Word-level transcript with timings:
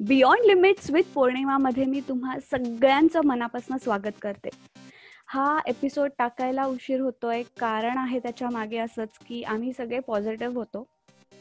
Beyond 0.00 0.44
limits 0.46 0.90
with 0.90 1.02
पौर्णिमामध्ये 1.14 1.84
मी 1.84 2.00
तुम्हा 2.00 2.38
सगळ्यांचं 2.50 3.20
मनापासून 3.24 3.78
स्वागत 3.78 4.18
करते. 4.22 4.48
हा 5.26 5.58
एपिसोड 5.66 6.10
टाकायला 6.18 6.64
उशीर 6.64 7.00
होतोय. 7.00 7.42
कारण 7.60 7.98
आहे 7.98 8.18
त्याच्यामागे 8.18 8.78
असंच 8.78 9.18
की 9.28 9.42
आम्ही 9.42 9.72
सगळे 9.72 10.00
पॉझिटिव्ह 10.00 10.54
होतो. 10.54 10.86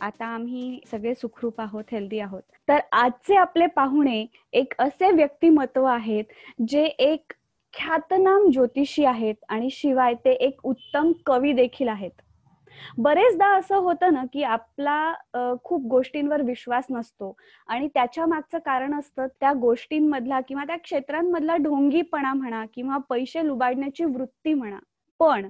आता 0.02 0.26
आम्ही 0.26 0.80
सगळे 0.92 1.14
सुखरूप 1.16 1.62
आहोत 1.62 1.84
हेल्दी 1.92 2.20
आहोत. 2.20 2.42
तर 2.68 2.80
आजचे 2.92 3.36
आपले 3.36 3.66
पाहुणे 3.66 4.26
एक 4.54 4.74
असे 4.80 5.12
व्यक्तिमत्व 5.12 5.86
आहेत 5.86 6.24
जे 6.68 6.84
एक 6.84 7.34
ख्यातनाम 7.74 8.50
ज्योतिषी 8.50 9.06
आहेत 9.06 9.36
आणि 9.50 9.70
शिवाय 9.72 10.14
ते 10.14 10.32
एक 10.32 10.66
उत्तम 10.66 11.12
कवी 11.26 11.54
देखील 11.54 11.88
आहेत. 11.88 12.22
बरेचदा 12.98 13.48
असं 13.58 13.78
होतं 13.78 14.14
ना 14.14 14.24
की 14.34 14.44
आपला 14.44 15.14
खूप 15.64 15.86
गोष्टींवर 15.90 16.42
विश्वास 16.42 16.86
नसतो 16.90 17.36
आणि 17.70 17.88
त्याच्या 17.94 18.26
मागचं 18.26 18.60
कारण 18.66 18.94
असतं 19.00 19.28
त्या 19.40 19.54
गोष्टींमधला 19.62 20.40
किंवा 20.48 20.64
त्या 20.64 20.78
क्षेत्रांमधला 20.78 21.56
ढोंगीपणा 21.58 22.34
म्हणा 22.34 22.64
किंवा 22.74 22.98
पैसे 23.10 23.46
लुबाडण्याची 23.48 24.06
वृत्ती 24.06 24.54
म्हणा. 24.54 24.80
पण 25.20 25.50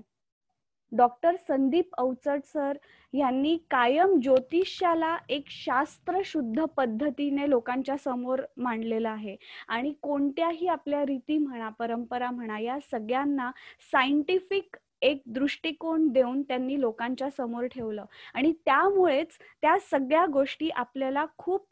डॉक्टर 0.91 1.35
संदीप 1.47 1.95
अवचट 1.97 2.43
सर 2.45 2.77
यांनी 3.13 3.55
कायम 3.71 4.19
ज्योतिष्याला 4.19 5.15
एक 5.29 5.49
शास्त्र 5.49 6.19
शुद्ध 6.25 6.63
पद्धतीने 6.77 7.49
लोकांच्या 7.49 7.95
समोर 7.97 8.41
मांडलेलं 8.57 9.09
आहे. 9.09 9.35
आणि 9.67 9.93
कोणत्याही 10.01 10.67
आपल्या 10.67 11.01
रीती 11.05 11.37
म्हणा 11.37 11.69
परंपरा 11.79 12.29
म्हणा 12.31 12.59
या 12.59 12.77
सगळ्यांना 12.91 13.49
सायंटिफिक 13.91 14.77
एक 15.01 15.21
दृष्टिकोन 15.25 16.07
देऊन 16.07 16.41
त्यांनी 16.41 16.79
लोकांच्या 16.81 17.29
समोर 17.29 17.65
ठेवलं. 17.65 18.05
आणि 18.33 18.51
त्यामुळेच 18.65 19.37
त्या 19.61 19.77
सगळ्या 19.81 20.25
गोष्टी 20.25 20.69
आपल्याला 20.69 21.25
खूप 21.37 21.67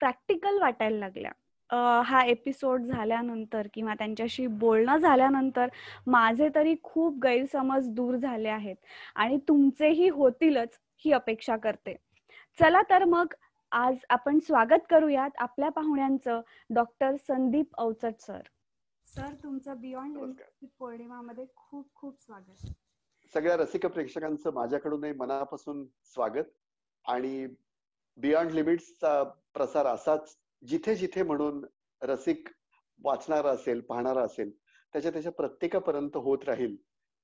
प्रॅक्टिकल 0.00 0.58
वाटायला 0.58 0.98
लागल्या. 0.98 1.30
हा 2.06 2.22
एपिसोड 2.24 2.82
झाल्यानंतर 2.82 3.66
किंवा 3.74 3.94
त्यांच्याशी 3.94 4.46
बोलणं 4.46 4.96
झाल्यानंतर 4.96 5.68
माझे 6.06 6.48
तरी 6.54 6.74
खूप 6.82 7.18
गैरसमज 7.22 7.88
दूर 7.88 8.16
झाले 8.16 8.48
आहेत 8.48 8.76
आणि 9.14 9.38
तुमचेही 9.48 10.08
होतीलच 10.08 10.78
ही 11.04 11.12
अपेक्षा 11.12 11.56
करते. 11.56 11.94
चला 12.58 12.82
तर 12.90 13.04
मग 13.04 13.34
आज 13.72 13.96
आपण 14.10 14.38
स्वागत 14.38 14.86
करूयात 14.90 15.30
आपल्या 15.38 15.68
पाहुण्यांचं 15.68 16.40
doctor 16.70 17.16
Sandeep 17.28 17.74
Awachat 17.78 18.20
sir. 18.20 18.40
Sir 19.16 19.34
तुमचं 19.34 19.80
बियॉन्ड 19.80 20.40
पौर्णिमामध्ये 20.78 21.46
खूप 21.56 21.94
खूप 21.94 22.22
स्वागत. 22.22 22.70
सगळ्या 23.34 23.56
रसिक 23.56 23.86
प्रेक्षकांचं 23.86 24.52
माझ्याकडूनही 24.52 25.12
मनापासून 25.12 25.86
स्वागत. 26.04 26.44
आणि 27.04 27.46
बियॉन्ड 28.16 28.52
लिमिट्सचा 28.52 29.24
प्रसार 29.24 29.86
असाच 29.86 30.38
जिथे 30.66 30.96
जिथे 30.96 31.22
म्हणून 31.22 31.64
रसिक 32.02 32.48
वाचणारा 33.04 33.50
असेल 33.50 33.80
पाहणारा 33.80 34.22
असेल 34.22 34.50
त्याच्या 34.92 35.12
त्याच्या 35.12 35.32
प्रत्येकापर्यंत 35.32 36.16
होत 36.16 36.38
राहील 36.44 36.76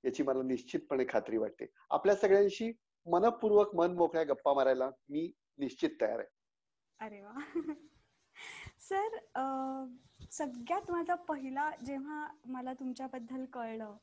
याची 0.04 0.22
मला 0.22 0.42
निश्चितपणे 0.42 1.04
खात्री 1.08 1.36
वाटते. 1.36 1.66
आपल्या 1.90 2.14
सगळ्यांशी 2.14 2.72
मनपूर्वक 3.06 3.74
मन 3.74 3.92
मोकळ्या 3.92 4.24
गप्पा 4.24 4.54
मारायला 4.54 4.90
मी 5.08 5.32
निश्चित 5.58 5.90
तयार 6.00 6.18
आहे. 6.18 6.28
अरे 7.00 7.22
वा. 7.22 7.32
सर 8.82 9.16
सगळ्यात 10.30 10.90
माझा 10.90 11.14
पहिला 11.28 11.70
जेव्हा 11.86 12.26
मला 12.46 12.72
तुमच्याबद्दल 12.72 13.44
कळलं 13.52 13.96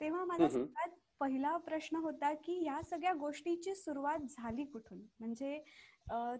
तेव्हा 0.00 0.24
माझा 0.24 0.48
सगळ्यात 0.48 0.98
पहिला 1.20 1.56
प्रश्न 1.56 1.96
होता 1.96 2.32
की 2.44 2.62
या 2.64 2.80
सगळ्या 2.82 3.12
गोष्टीची 3.14 3.74
सुरुवात 3.74 4.18
झाली 4.30 4.64
कुठून? 4.64 4.98
म्हणजे 5.20 5.58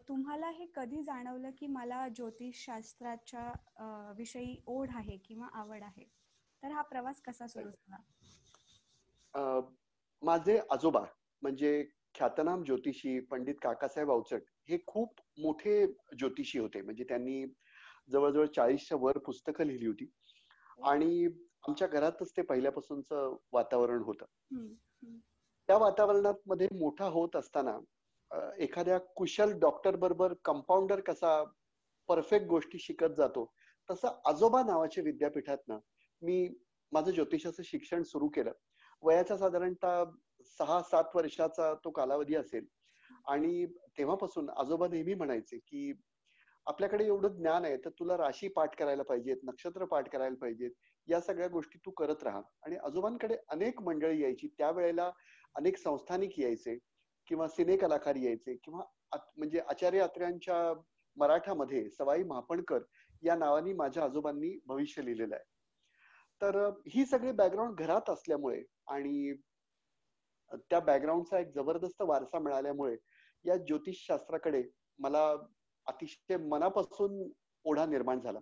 तुम्हाला 0.08 0.48
हे 0.50 0.66
कधी 0.74 1.02
जाणवलं 1.02 1.50
की 1.58 1.66
मला 1.66 2.06
ज्योतिष 2.08 2.64
शास्त्राच्या 2.64 4.12
विषयी 4.16 4.56
ओढ 4.66 4.90
आहे 4.94 5.16
किंवा 5.18 5.48
आवड 5.52 5.82
आहे? 5.82 6.04
तर 6.62 6.70
हा 6.72 6.82
प्रवास 6.82 7.20
कसा 7.22 7.46
सुरू 7.46 7.70
झाला? 7.70 9.60
माझे 10.22 10.58
आजोबा 10.70 11.04
म्हणजे 11.42 11.82
ख्यातनाम 12.14 12.62
ज्योतिषी 12.64 13.18
पंडित 13.30 13.54
काकासाहेब 13.62 14.10
अवचट 14.10 14.42
हे 14.68 14.78
खूप 14.86 15.20
मोठे 15.38 15.84
ज्योतिषी 16.18 16.58
होते. 16.58 16.80
म्हणजे 16.82 17.04
त्यांनी 17.04 17.44
जवळजवळ 18.10 18.46
चाळीसच्या 18.46 18.98
वर 19.00 19.18
पुस्तकं 19.18 19.64
लिहिली 19.64 19.86
होती. 19.86 20.10
आणि 20.84 21.26
आमच्या 21.68 21.88
घरातच 21.88 22.32
ते 22.36 22.42
पहिल्यापासूनच 22.42 23.12
वातावरण 23.52 24.02
होतं. 24.02 24.24
त्या 25.68 25.76
वातावरणात 25.78 26.34
मध्ये 26.46 26.68
मोठा 26.72 27.06
होत 27.06 27.36
असताना 27.36 27.78
एखाद्या 28.58 28.98
कुशल 28.98 29.58
डॉक्टर 29.58 29.96
बरोबर 29.96 30.32
कंपाऊंडर 30.44 31.00
कसा 31.00 31.42
परफेक्ट 32.08 32.46
गोष्टी 32.46 32.78
शिकत 32.78 33.14
जातो 33.16 33.44
तसं 33.88 34.20
आजोबा 34.24 34.62
नावाच्या 34.62 35.04
विद्यापीठात 35.04 35.72
मी 36.22 36.48
माझं 36.92 37.10
ज्योतिषाचं 37.10 37.62
शिक्षण 37.62 38.02
सुरू 38.02 38.28
केलं. 38.28 38.52
वयाचा 39.02 39.36
साधारणतः 39.36 40.04
सहा 40.58 40.80
सात 40.82 41.04
वर्षाचा 41.14 41.74
तो 41.74 41.90
कालावधी 41.90 42.34
असेल. 42.34 42.66
आणि 43.28 43.66
तेव्हापासून 43.98 44.50
आजोबा 44.50 44.88
नेहमी 44.88 45.14
म्हणायचे 45.14 45.58
की 45.58 45.92
आपल्याकडे 46.66 47.04
एवढं 47.06 47.36
ज्ञान 47.36 47.64
आहे 47.64 47.76
तर 47.76 47.90
तुला 47.98 48.16
राशी 48.16 48.48
पाठ 48.48 48.76
करायला 48.76 49.02
पाहिजेत 49.02 49.36
नक्षत्र 49.44 49.84
पाठ 49.84 50.08
करायला 50.08 50.36
पाहिजेत 50.40 50.70
या 51.08 51.20
सगळ्या 51.20 51.48
गोष्टी 51.48 51.78
तू 51.78 51.90
करत 51.90 52.22
राहा. 52.22 52.40
आणि 52.66 52.76
आजोबांकडे 52.76 53.36
अनेक 53.48 53.82
मंडळी 53.82 54.22
यायची 54.22 54.48
त्यावेळेला 54.58 55.10
अनेक 55.54 55.78
संस्थानिक 55.78 56.38
यायचे 56.40 56.76
किंवा 57.28 57.48
सिने 57.48 57.76
कलाकार 57.76 58.16
यायचे 58.16 58.54
किंवा 58.54 58.84
म्हणजे 59.36 59.60
आचार्य 59.68 60.00
अत्र्यांच्या 60.00 60.72
मराठामध्ये 61.16 61.88
सवाई 61.90 62.22
महापणकर 62.22 62.82
या 63.22 63.34
नावानी 63.34 63.72
माझ्या 63.72 64.04
आजोबांनी 64.04 64.58
भविष्य 64.66 65.04
लिहिलेलं 65.04 65.34
आहे. 65.34 65.44
तर 66.42 66.56
ही 66.88 67.04
सगळी 67.06 67.32
बॅकग्राऊंड 67.32 67.78
घरात 67.78 68.10
असल्यामुळे 68.10 68.62
आणि 68.86 69.32
त्या 70.70 70.80
बॅकग्राऊंडचा 70.80 71.38
एक 71.38 71.48
जबरदस्त 71.54 72.02
वारसा 72.02 72.38
मिळाल्यामुळे 72.38 72.96
या 73.44 73.56
ज्योतिषशास्त्राकडे 73.56 74.62
मला 74.98 75.34
अतिशय 75.86 76.36
मनापासून 76.36 77.22
ओढा 77.64 77.86
निर्माण 77.86 78.20
झाला. 78.20 78.38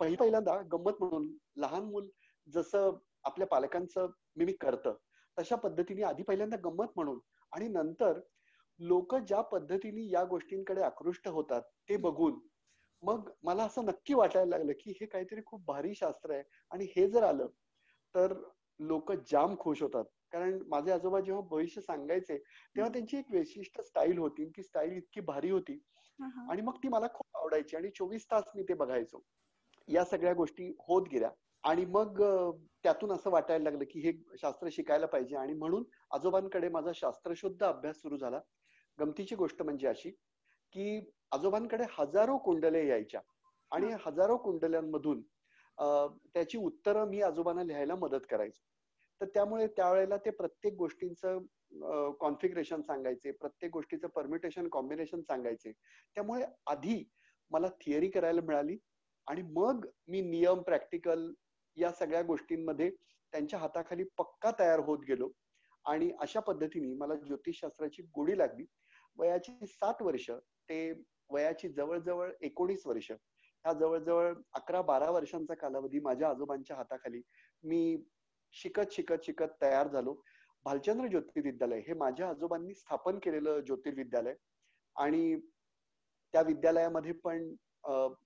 पहिली 0.00 0.16
पहिल्यांदा 0.16 0.56
गंमत 0.72 1.00
म्हणून 1.00 1.32
लहान 1.56 1.84
मूल 1.84 2.08
जसं 2.48 2.96
आपल्या 3.24 3.46
पालकांचं 3.46 4.06
मिमिक 4.36 4.62
करतं 4.62 4.94
तशा 5.36 5.56
पद्धतीने 5.56 6.02
आधी 6.02 6.22
पहिल्यांदा 6.22 6.56
गंमत 6.64 6.88
म्हणून 6.96 7.18
आणि 7.52 7.68
नंतर 7.68 8.20
लोक 8.80 9.14
ज्या 9.16 9.40
पद्धतीने 9.40 10.08
या 10.10 10.24
गोष्टींकडे 10.24 10.82
आकृष्ट 10.82 11.28
होतात 11.28 11.62
ते 11.88 11.96
बघून 11.96 12.38
मग 13.02 13.28
मला 13.42 13.64
असं 13.64 13.84
नक्की 13.84 14.14
वाटायला 14.14 14.56
लागलं 14.56 14.72
की 14.80 14.90
हे 14.90 15.06
काहीतरी 15.06 15.40
खूप 15.46 15.64
भारी 15.66 15.94
शास्त्र 15.94 16.32
आहे 16.32 16.42
आणि 16.70 16.86
हे 16.96 17.08
जर 17.08 17.22
आलं 17.22 17.46
तर 18.14 18.34
लोक 18.80 19.12
जाम 19.30 19.54
खुश 19.60 19.82
होतात. 19.82 20.04
कारण 20.32 20.58
माझे 20.68 20.92
आजोबा 20.92 21.20
जेव्हा 21.20 21.42
भविष्य 21.50 21.80
सांगायचे 21.80 22.36
तेव्हा 22.36 22.92
त्यांची 22.92 23.16
एक 23.16 23.30
विशिष्ट 23.30 23.80
स्टाईल 23.80 24.18
होती 24.18 24.48
ती 24.48 24.62
स्टाईल 24.62 24.92
इतकी 24.92 25.20
भारी 25.20 25.50
होती 25.50 25.78
आणि 26.50 26.62
मग 26.62 26.76
ती 26.82 26.88
मला 26.88 27.06
खूप 27.14 27.36
आवडायची 27.36 27.76
आणि 27.76 27.90
चोवीस 27.90 28.26
तास 28.30 28.50
मी 28.54 28.62
ते 28.62 28.74
बघायचो. 28.74 29.22
या 29.88 30.04
सगळ्या 30.04 30.32
गोष्टी 30.34 30.72
होत 30.88 31.08
गेल्या. 31.12 31.30
आणि 31.64 31.84
मग 31.84 32.20
त्यातून 32.82 33.12
असं 33.12 33.30
वाटायला 33.30 33.64
लागलं 33.64 33.84
की 33.90 34.00
हे 34.00 34.12
शास्त्र 34.40 34.68
शिकायला 34.72 35.06
पाहिजे 35.06 35.36
आणि 35.36 35.52
म्हणून 35.54 35.84
आजोबांकडे 36.10 36.68
माझा 36.68 36.92
शास्त्रशुद्ध 36.94 37.62
अभ्यास 37.64 38.00
सुरू 38.02 38.16
झाला. 38.16 38.40
गमतीची 38.98 39.34
गोष्ट 39.34 39.62
म्हणजे 39.62 39.86
अशी 39.88 40.10
की 40.74 41.00
आजोबांकडे 41.32 41.84
हजारो 41.98 42.36
कुंडले 42.38 42.86
यायच्या 42.88 43.20
आणि 43.72 43.92
हजारो 44.06 44.36
कुंडल्यांमधून 44.36 45.22
त्याची 46.34 46.58
उत्तरं 46.58 47.08
मी 47.08 47.20
आजोबांना 47.22 47.62
लिहायला 47.62 47.94
मदत 47.94 48.26
करायचो. 48.30 48.62
तर 49.20 49.26
त्यामुळे 49.34 49.66
त्यावेळेला 49.66 50.16
ते 50.16 50.30
प्रत्येक 50.30 50.74
गोष्टींचं 50.74 51.38
कॉन्फिगरेशन 52.20 52.82
सांगायचे 52.82 53.30
प्रत्येक 53.30 53.72
गोष्टीचं 53.72 54.08
परमिटेशन 54.08 54.68
कॉम्बिनेशन 54.68 55.20
सांगायचे. 55.20 55.72
त्यामुळे 56.16 56.44
आधी 56.66 57.04
मला 57.50 57.68
थिअरी 57.80 58.08
करायला 58.10 58.40
मिळाली 58.40 58.76
आणि 59.26 59.42
मग 59.56 59.86
मी 60.08 60.20
नियम 60.20 60.62
प्रॅक्टिकल 60.62 61.30
या 61.76 61.90
सगळ्या 61.92 62.22
गोष्टींमध्ये 62.22 62.90
त्यांच्या 63.32 63.58
हाताखाली 63.58 64.04
पक्का 64.18 64.50
तयार 64.58 64.78
होत 64.78 65.04
गेलो 65.08 65.30
आणि 65.84 66.10
अशा 66.20 66.40
पद्धतीने 66.40 66.92
मला 66.94 67.14
ज्योतिषशास्त्राची 67.14 68.02
गोडी 68.02 68.38
लागली. 68.38 68.64
वयाची 69.16 69.66
सात 69.66 70.02
वर्ष 70.02 70.30
ते 70.68 70.92
वयाची 71.30 71.68
जवळजवळ 71.68 72.30
एकोणीस 72.40 72.86
वर्ष 72.86 73.10
ह्या 73.10 73.72
जवळजवळ 73.72 74.32
अकरा 74.54 74.80
बारा 74.82 75.10
वर्षांचा 75.10 75.54
कालावधी 75.54 76.00
माझ्या 76.00 76.28
आजोबांच्या 76.28 76.76
हाताखाली 76.76 77.20
मी 77.64 77.96
शिकत 78.54 78.92
शिकत 78.92 79.24
शिकत 79.24 79.52
तयार 79.62 79.88
झालो. 79.88 80.14
भालचंद्र 80.64 81.06
ज्योतिर्विद्यालय 81.06 81.80
हे 81.86 81.94
माझ्या 81.94 82.28
आजोबांनी 82.28 82.74
स्थापन 82.74 83.18
केलेलं 83.18 83.60
ज्योतिर्विद्यालय. 83.60 84.34
आणि 84.96 85.36
त्या 86.34 86.42
विद्यालयामध्ये 86.42 87.12
पण 87.24 87.54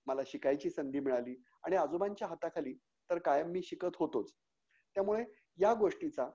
मला 0.07 0.23
शिकायची 0.27 0.71
संधी 0.71 1.01
मिळाली. 1.01 1.35
आणि 1.65 1.77
आजोबांच्या 1.77 2.29
हाताखाली 2.29 2.75
तर 3.11 3.19
कायम 3.19 3.51
मी 3.51 3.63
शिकत 3.63 3.97
होतोच. 3.99 4.33
त्यामुळे 4.97 5.25
या 5.59 5.73
गोष्टीचा 5.75 6.29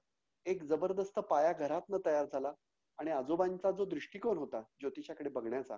एक 0.45 0.63
जबरदस्त 0.63 1.19
पाया 1.19 1.51
घरातनं 1.53 1.97
तयार 2.05 2.25
झाला. 2.33 2.53
आणि 2.99 3.11
आजोबांचा 3.11 3.71
जो 3.71 3.85
दृष्टिकोन 3.85 4.37
होता 4.37 4.61
ज्योतिषाकडे 4.79 5.29
बघण्याचा 5.29 5.77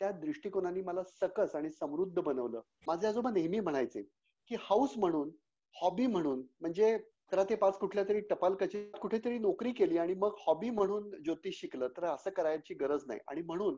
त्या 0.00 0.10
दृष्टिकोनाने 0.10 0.82
मला 0.82 1.02
सकस 1.04 1.54
आणि 1.54 1.70
समृद्ध 1.70 2.22
बनवलं. 2.22 2.60
माझे 2.86 3.06
आजोबा 3.06 3.30
नेहमी 3.30 3.60
म्हणायचे 3.60 4.02
की 4.50 4.56
हाऊस 4.60 4.96
म्हणून 4.98 5.30
हॉबी 5.76 6.06
म्हणून 6.06 6.42
म्हणजे 6.60 6.96
अकरा 7.32 7.44
ते 7.44 7.54
पाच 7.56 7.76
कुठल्या 7.78 8.02
तरी 8.04 8.20
टपाल 8.30 8.54
कचेरीत 8.54 8.96
कुठेतरी 9.00 9.38
नोकरी 9.38 9.70
केली 9.72 9.98
आणि 9.98 10.14
मग 10.14 10.34
हॉबी 10.38 10.70
म्हणून 10.70 11.08
ज्योतिष 11.24 11.60
शिकलं 11.60 11.88
तर 11.96 12.04
असं 12.04 12.30
करायची 12.30 12.74
गरज 12.74 13.04
नाही. 13.06 13.20
आणि 13.28 13.42
म्हणून 13.42 13.76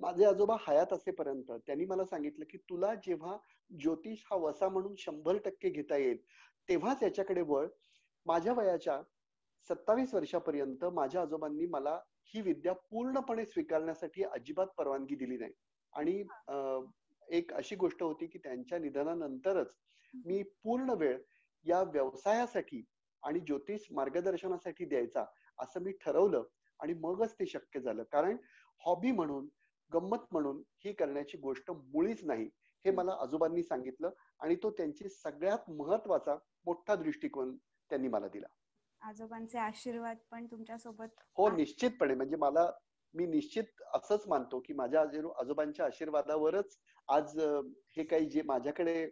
माझे 0.00 0.24
आजोबा 0.24 0.56
हयात 0.66 0.92
असेपर्यंत 0.92 1.52
त्यांनी 1.66 1.84
मला 1.84 2.04
सांगितलं 2.04 2.44
की 2.50 2.58
तुला 2.70 2.92
जेव्हा 3.06 3.36
ज्योतिष 3.70 4.22
हा 4.26 4.36
वसा 4.38 4.68
म्हणून 4.68 4.94
शंभर 4.98 5.36
टक्के 5.44 5.70
घेता 5.70 5.96
येईल 5.96 6.18
तेव्हाच 6.68 7.02
याच्याकडे 7.02 7.42
वळ. 7.42 7.66
माझ्या 8.26 8.52
वयाच्या 8.52 9.00
सत्तावीस 9.70 10.14
वर्षापर्यंत 10.14 10.84
माझ्या 10.94 11.22
आजोबांनी 11.22 11.66
मला 11.68 11.98
ही 12.34 12.40
विद्या 12.42 12.72
पूर्णपणे 12.90 13.44
स्वीकारण्यासाठी 13.46 14.22
अजिबात 14.24 14.66
परवानगी 14.78 15.14
दिली 15.16 15.36
नाही. 15.38 15.52
आणि 15.92 16.22
एक 17.28 17.52
अशी 17.54 17.76
गोष्ट 17.76 18.02
होती 18.02 18.26
की 18.26 18.38
त्यांच्या 18.38 18.78
निधनानंतरच 18.78 19.74
मी 20.14 20.42
पूर्ण 20.64 20.94
वेळ 20.98 21.18
या 21.66 21.82
व्यवसायासाठी 21.82 22.82
आणि 23.22 23.40
ज्योतिष 23.40 23.86
मार्गदर्शनासाठी 23.90 24.84
द्यायचा 24.84 25.24
असं 25.58 25.82
मी 25.82 25.92
ठरवलं 26.00 26.42
आणि 26.80 26.94
मगच 26.94 27.34
ते 27.38 27.46
शक्य 27.46 27.80
झालं. 27.80 28.02
कारण 28.02 28.36
हॉबी 28.82 29.10
म्हणून 29.12 29.48
गंमत 29.90 30.24
म्हणून 30.32 30.62
ही 30.84 30.92
करण्याची 30.92 31.38
गोष्ट 31.38 31.70
मुळीच 31.70 32.24
नाही 32.24 32.48
हे 32.84 32.90
मला 32.90 33.12
आजोबांनी 33.20 33.62
सांगितलं 33.62 34.10
आणि 34.40 34.54
तो 34.62 34.70
त्यांची 34.70 35.08
सगळ्यात 35.08 35.70
महत्त्वाचा 35.70 36.36
मोठा 36.66 36.94
दृष्टिकोन 36.94 37.56
त्यांनी 37.90 38.08
मला 38.08 38.28
दिला. 38.28 38.46
आजोबांचे 39.02 39.58
आशीर्वाद 39.58 40.16
पण 40.30 40.46
तुमच्यासोबत 40.46 41.20
हो 41.38 41.48
निश्चितपणे. 41.50 42.14
म्हणजे 42.14 42.36
मला 42.36 42.70
मी 43.14 43.26
निश्चित 43.26 43.82
असंच 43.94 44.26
मानतो 44.28 44.60
की 44.60 44.72
माझ्या 44.74 45.00
आजोबांच्या 45.40 45.86
आशीर्वादावरच 45.86 46.76
आज 47.08 47.38
हे 47.96 48.04
काही 48.04 48.28
जे 48.30 48.42
माझ्याकडे 48.46 49.08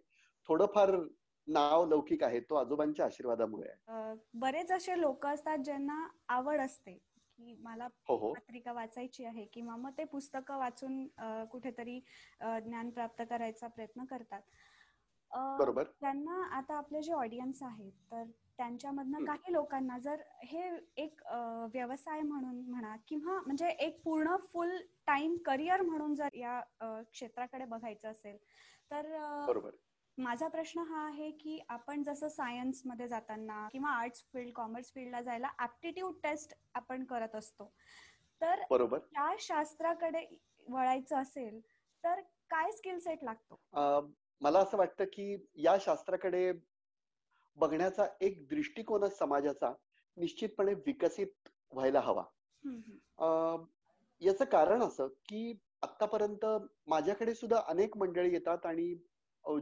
थोडंफार 0.49 0.95
नाव 1.49 1.85
लौकिक 1.85 2.25
आहे 2.25 2.41
तो 2.41 2.55
आजोबांच्या 2.55 3.07
आशीर्वादामुळे 3.07 3.69
आहे. 3.69 4.15
बरेच 4.35 4.73
असे 4.73 5.01
लोक 5.01 5.27
असतात 5.27 5.59
ज्यांना 5.59 6.07
आवड 6.29 6.61
असते 6.61 6.93
की 7.39 7.55
मला 7.61 7.87
हो, 8.09 8.17
हो. 8.17 8.33
पत्रिका 8.35 8.73
वाचायची 8.73 9.25
आहे 9.25 9.45
किंवा 9.45 9.77
मग 9.77 9.91
ते 9.99 10.05
पुस्तक 10.05 10.51
वाचून 10.51 11.07
कुठेतरी 11.51 11.99
ज्ञान 12.41 12.91
प्राप्त 12.91 13.23
करायचा 13.31 13.67
प्रयत्न 13.67 14.05
करतात. 14.05 14.41
बरोबर. 15.59 15.85
त्यांना 16.01 16.43
आता 16.57 16.77
आपले 16.77 17.03
जे 17.03 17.13
ऑडियन्स 17.13 17.63
आहेत 17.63 17.93
तर 18.11 18.23
त्यांच्यामधनं 18.59 19.25
काही 19.25 19.53
लोकांना 19.53 19.99
जर 19.99 20.21
हे 20.45 20.69
एक 20.97 21.21
व्यवसाय 21.73 22.21
म्हणून 22.21 22.61
म्हणा 22.71 22.95
किंवा 23.09 23.39
म्हणजे 23.41 23.69
एक 23.79 24.01
पूर्ण 24.03 24.37
फुल 24.53 24.77
टाइम 25.07 25.37
करिअर 25.37 25.83
म्हणून 25.83 26.15
जर 26.15 26.35
या 26.35 26.61
क्षेत्राकडे 27.03 27.65
बघायचं 27.65 28.09
असेल 28.09 28.37
तर 28.91 29.07
बरोबर. 29.47 29.71
माझा 30.19 30.47
प्रश्न 30.49 30.81
हा 30.81 31.05
आहे 31.07 31.31
की 31.31 31.59
आपण 31.69 32.03
जसं 32.03 32.29
सायन्समध्ये 32.29 33.09
जाताना 33.09 33.67
किंवा 33.73 33.91
आर्ट्स 33.91 34.25
फील्ड 34.33 34.53
कॉमर्स 34.53 34.93
फील्डला 34.95 35.21
जायला 35.23 35.49
ऍप्टिट्यूड 35.61 36.15
टेस्ट 36.23 36.55
आपण 36.75 37.05
करत 37.05 37.35
असतो. 37.35 37.73
तर 38.41 38.63
बरोबर. 38.71 38.99
या 39.13 39.35
शास्त्राकडे 39.41 40.25
वळायचं 40.69 41.17
असेल 41.17 41.61
तर 42.05 42.21
काय 42.51 42.71
स्किल 42.73 42.99
सेट 42.99 43.25
लागतो? 43.25 43.61
मला 44.41 44.59
असं 44.59 44.77
वाटतं 44.79 45.05
की 45.05 45.35
या 45.57 45.77
शास्त्राकडे 45.81 46.51
बघण्याचा 47.57 48.07
एक 48.21 48.47
दृष्टिकोनच 48.49 49.19
समाजाचा 49.19 49.73
निश्चितपणे 50.17 50.75
विकसित 50.87 51.49
व्हायला 51.73 52.01
हवा. 52.01 52.25
याचं 54.21 54.45
कारण 54.45 54.83
असं 54.83 55.09
की 55.29 55.53
आतापर्यंत 55.83 56.45
माझ्याकडे 56.87 57.35
सुद्धा 57.35 57.61
अनेक 57.67 57.97
मंडळी 57.97 58.33
येतात 58.33 58.67
आणि 58.67 58.95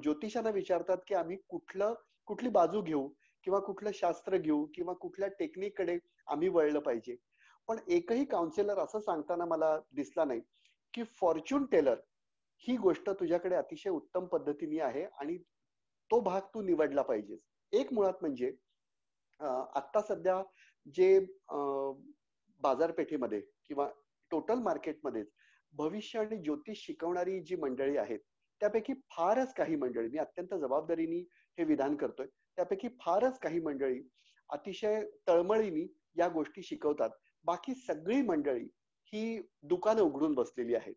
ज्योतिषांना 0.03 0.51
विचारतात 0.51 0.99
की 1.07 1.15
आम्ही 1.15 1.37
कुठलं 1.49 1.95
कुठली 2.29 2.49
बाजू 2.49 2.83
घेऊ 2.83 3.09
किंवा 3.45 3.59
कुठलं 3.61 3.91
शास्त्र 3.95 4.37
घेऊ 4.37 4.65
किंवा 4.75 4.93
कुठल्या 4.93 5.29
टेक्निककडे 5.39 5.99
आम्ही 6.27 6.49
वळलं 6.49 6.79
पाहिजे. 6.79 7.17
पण 7.69 7.79
एकही 7.89 8.25
काउन्सिलर 8.25 8.79
असं 8.79 9.01
सांगताना 9.01 9.45
मला 9.45 9.77
दिसला 9.93 10.25
नाही 10.25 10.41
की 10.95 11.03
फॉर्च्युन 11.21 11.65
टेलर 11.73 12.01
ही 12.65 12.77
गोष्ट 12.77 13.11
तुझ्याकडे 13.11 13.55
अतिशय 13.55 13.91
उत्तम 13.91 14.27
पद्धतीने 14.27 14.81
आहे 14.81 15.05
आणि 15.21 15.37
तो 16.11 16.21
भाग 16.21 16.41
तू 16.55 16.63
निवडला 16.63 17.03
पाहिजेस. 17.03 17.39
एक 17.73 17.93
मुळात 17.93 18.21
म्हणजे 18.21 18.53
आता 19.41 20.01
सध्या 20.09 20.43
जे 20.95 21.19
बाजारपेठेमध्ये 22.61 23.41
किंवा 23.41 23.89
टोटल 24.31 24.59
मार्केटमध्ये 24.59 25.25
भविष्य 25.75 26.19
आणि 26.19 26.37
ज्योतिष 26.37 26.85
शिकवणारी 26.87 27.41
जी 27.41 27.57
मंडळी 27.57 27.97
आहेत 27.97 28.21
त्यापैकी 28.61 28.95
फारच 29.11 29.55
काही 29.55 29.77
मंडळी 29.77 30.09
मी 30.09 30.19
अत्यंत 30.19 30.55
जबाबदारीने 30.61 31.19
हे 31.59 31.65
विधान 31.65 31.97
करतोय 31.97 32.27
त्यापैकी 32.27 32.89
फारच 33.01 33.39
काही 33.39 33.61
मंडळी 33.61 34.01
अतिशय 34.51 35.05
तळमळीनी 35.29 35.87
या 36.17 36.29
गोष्टी 36.29 36.63
शिकवतात. 36.63 37.11
बाकी 37.45 37.75
सगळी 37.75 38.21
मंडळी 38.23 38.65
ही 39.13 39.41
दुकानं 39.63 40.03
उघडून 40.03 40.35
बसलेली 40.35 40.75
आहेत. 40.75 40.95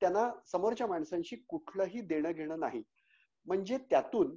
त्यांना 0.00 0.30
समोरच्या 0.46 0.86
माणसांशी 0.86 1.36
कुठलंही 1.48 2.00
देणं 2.00 2.30
घेणं 2.30 2.60
नाही. 2.60 2.82
म्हणजे 3.46 3.78
त्यातून 3.90 4.36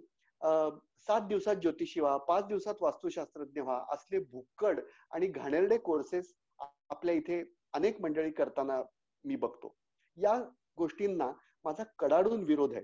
सात 1.08 1.22
दिवसात 1.22 1.56
ज्योतिषी 1.56 2.00
व्हा 2.00 2.18
पाच 2.18 2.46
दिवसात 2.46 2.76
वास्तुशास्त्रज्ञ 2.82 3.62
व्हा 3.62 3.84
असले 3.90 4.20
भुक्कड 4.20 4.80
आणि 5.12 5.28
घाणेरडे 5.28 5.78
कोर्सेस 5.78 6.34
आपल्या 6.60 7.16
इथे 7.16 7.44
अनेक 7.74 8.02
मंडळी 8.02 8.32
करताना 8.32 8.82
मी 9.26 9.36
बघतो. 9.36 9.76
या 10.18 10.38
गोष्टींना 10.78 11.32
माझा 11.66 11.84
कडाडून 12.00 12.44
विरोध 12.44 12.74
आहे. 12.74 12.84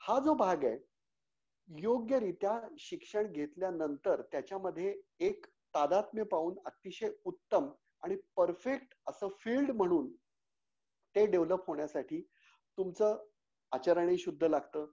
हा 0.00 0.18
जो 0.20 0.34
भाग 0.34 0.64
आहे 0.64 0.78
योग्यरित्या 1.68 2.58
शिक्षण 2.78 3.32
घेतल्यानंतर 3.32 4.20
त्याच्यामध्ये 4.32 4.94
एक 5.20 5.46
तादात्म्य 5.74 6.22
पाहून 6.24 6.54
अतिशय 6.64 7.10
उत्तम 7.24 7.68
आणि 8.02 8.16
परफेक्ट 8.36 8.94
असं 9.06 9.28
फील्ड 9.40 9.70
म्हणून 9.70 10.10
ते 11.14 11.26
डेव्हलप 11.26 11.66
होण्यासाठी 11.66 12.20
तुमचं 12.78 13.24
आचरणही 13.72 14.18
शुद्ध 14.18 14.44
लागतं 14.44 14.86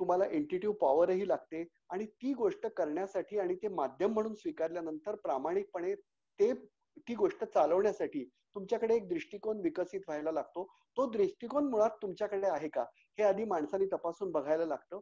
तुम्हाला 0.00 0.24
एंटिटिव्ह 0.26 0.74
पॉवरही 0.74 1.28
लागते 1.28 1.64
आणि 1.90 2.06
ती 2.22 2.32
गोष्ट 2.34 2.66
करण्यासाठी 2.66 3.38
आणि 3.38 3.54
ते 3.54 3.68
माध्यम 3.68 4.12
म्हणून 4.12 4.34
स्वीकारल्यानंतर 4.34 5.14
प्रामाणिकपणे 5.14 5.94
ते 5.94 6.52
ती 6.98 7.14
गोष्ट 7.14 7.44
चालवण्यासाठी 7.44 8.24
तुमच्याकडे 8.54 8.94
एक 8.96 9.08
दृष्टिकोन 9.08 9.60
विकसित 9.60 10.00
व्हायला 10.08 10.32
लागतो. 10.32 10.64
तो 10.96 11.10
दृष्टिकोन 11.10 11.68
मुळात 11.70 11.90
तुमच्याकडे 12.02 12.46
आहे 12.46 12.68
का? 12.68 12.82
हे 13.18 13.22
आधी 13.22 13.44
माणसाने 13.44 13.86
तपासून 13.86 14.30
बघायला 14.32 14.64
लागतं. 14.64 15.00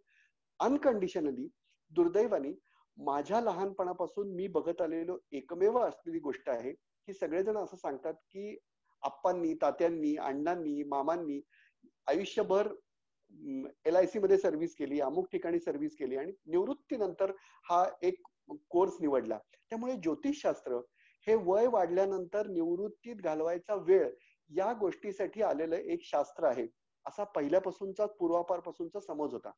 अनकंडिशनली 0.60 1.48
दुर्दैवानी 1.92 2.54
माझ्या 2.96 3.40
लहानपणापासून 3.40 4.34
मी 4.34 4.46
बघत 4.46 4.80
आलेलो 4.82 5.18
एकमेव 5.32 5.78
असलेली 5.78 6.18
गोष्ट 6.18 6.48
आहे. 6.50 6.72
की 6.72 7.12
सगळेजण 7.12 7.56
असं 7.56 7.76
सांगतात 7.76 8.14
की 8.14 8.56
आप्पांनी 9.02 9.54
तात्यांनी 9.54 10.14
अण्णांनी 10.16 10.82
मामांनी 10.82 11.40
आयुष्यभर 12.06 12.68
एल 13.86 13.96
आय 13.96 14.06
सी 14.06 14.18
मध्ये 14.18 14.36
सर्व्हिस 14.38 14.74
केली 14.76 15.00
अमुक 15.00 15.28
ठिकाणी 15.32 15.58
सर्व्हिस 15.58 15.96
केली 15.96 16.16
आणि 16.16 16.32
निवृत्तीनंतर 16.46 17.32
हा 17.70 17.84
एक 18.02 18.20
कोर्स 18.70 18.96
निवडला. 19.00 19.38
त्यामुळे 19.70 19.94
ज्योतिषशास्त्र 19.96 20.80
हे 21.26 21.34
वय 21.44 21.66
वाढल्यानंतर 21.72 22.46
निवृत्तीत 22.46 23.16
घालवायचा 23.16 23.74
वेळ 23.86 24.08
या 24.50 24.72
गोष्टीसाठी 24.72 25.42
आलेलं 25.42 25.76
एक 25.76 26.00
शास्त्र 26.04 26.46
आहे. 26.46 26.66
असा 27.06 27.24
पहिल्यापासूनचा 27.24 28.06
पूर्वापारपासूनचा 28.18 29.00
समज 29.00 29.32
होता. 29.32 29.50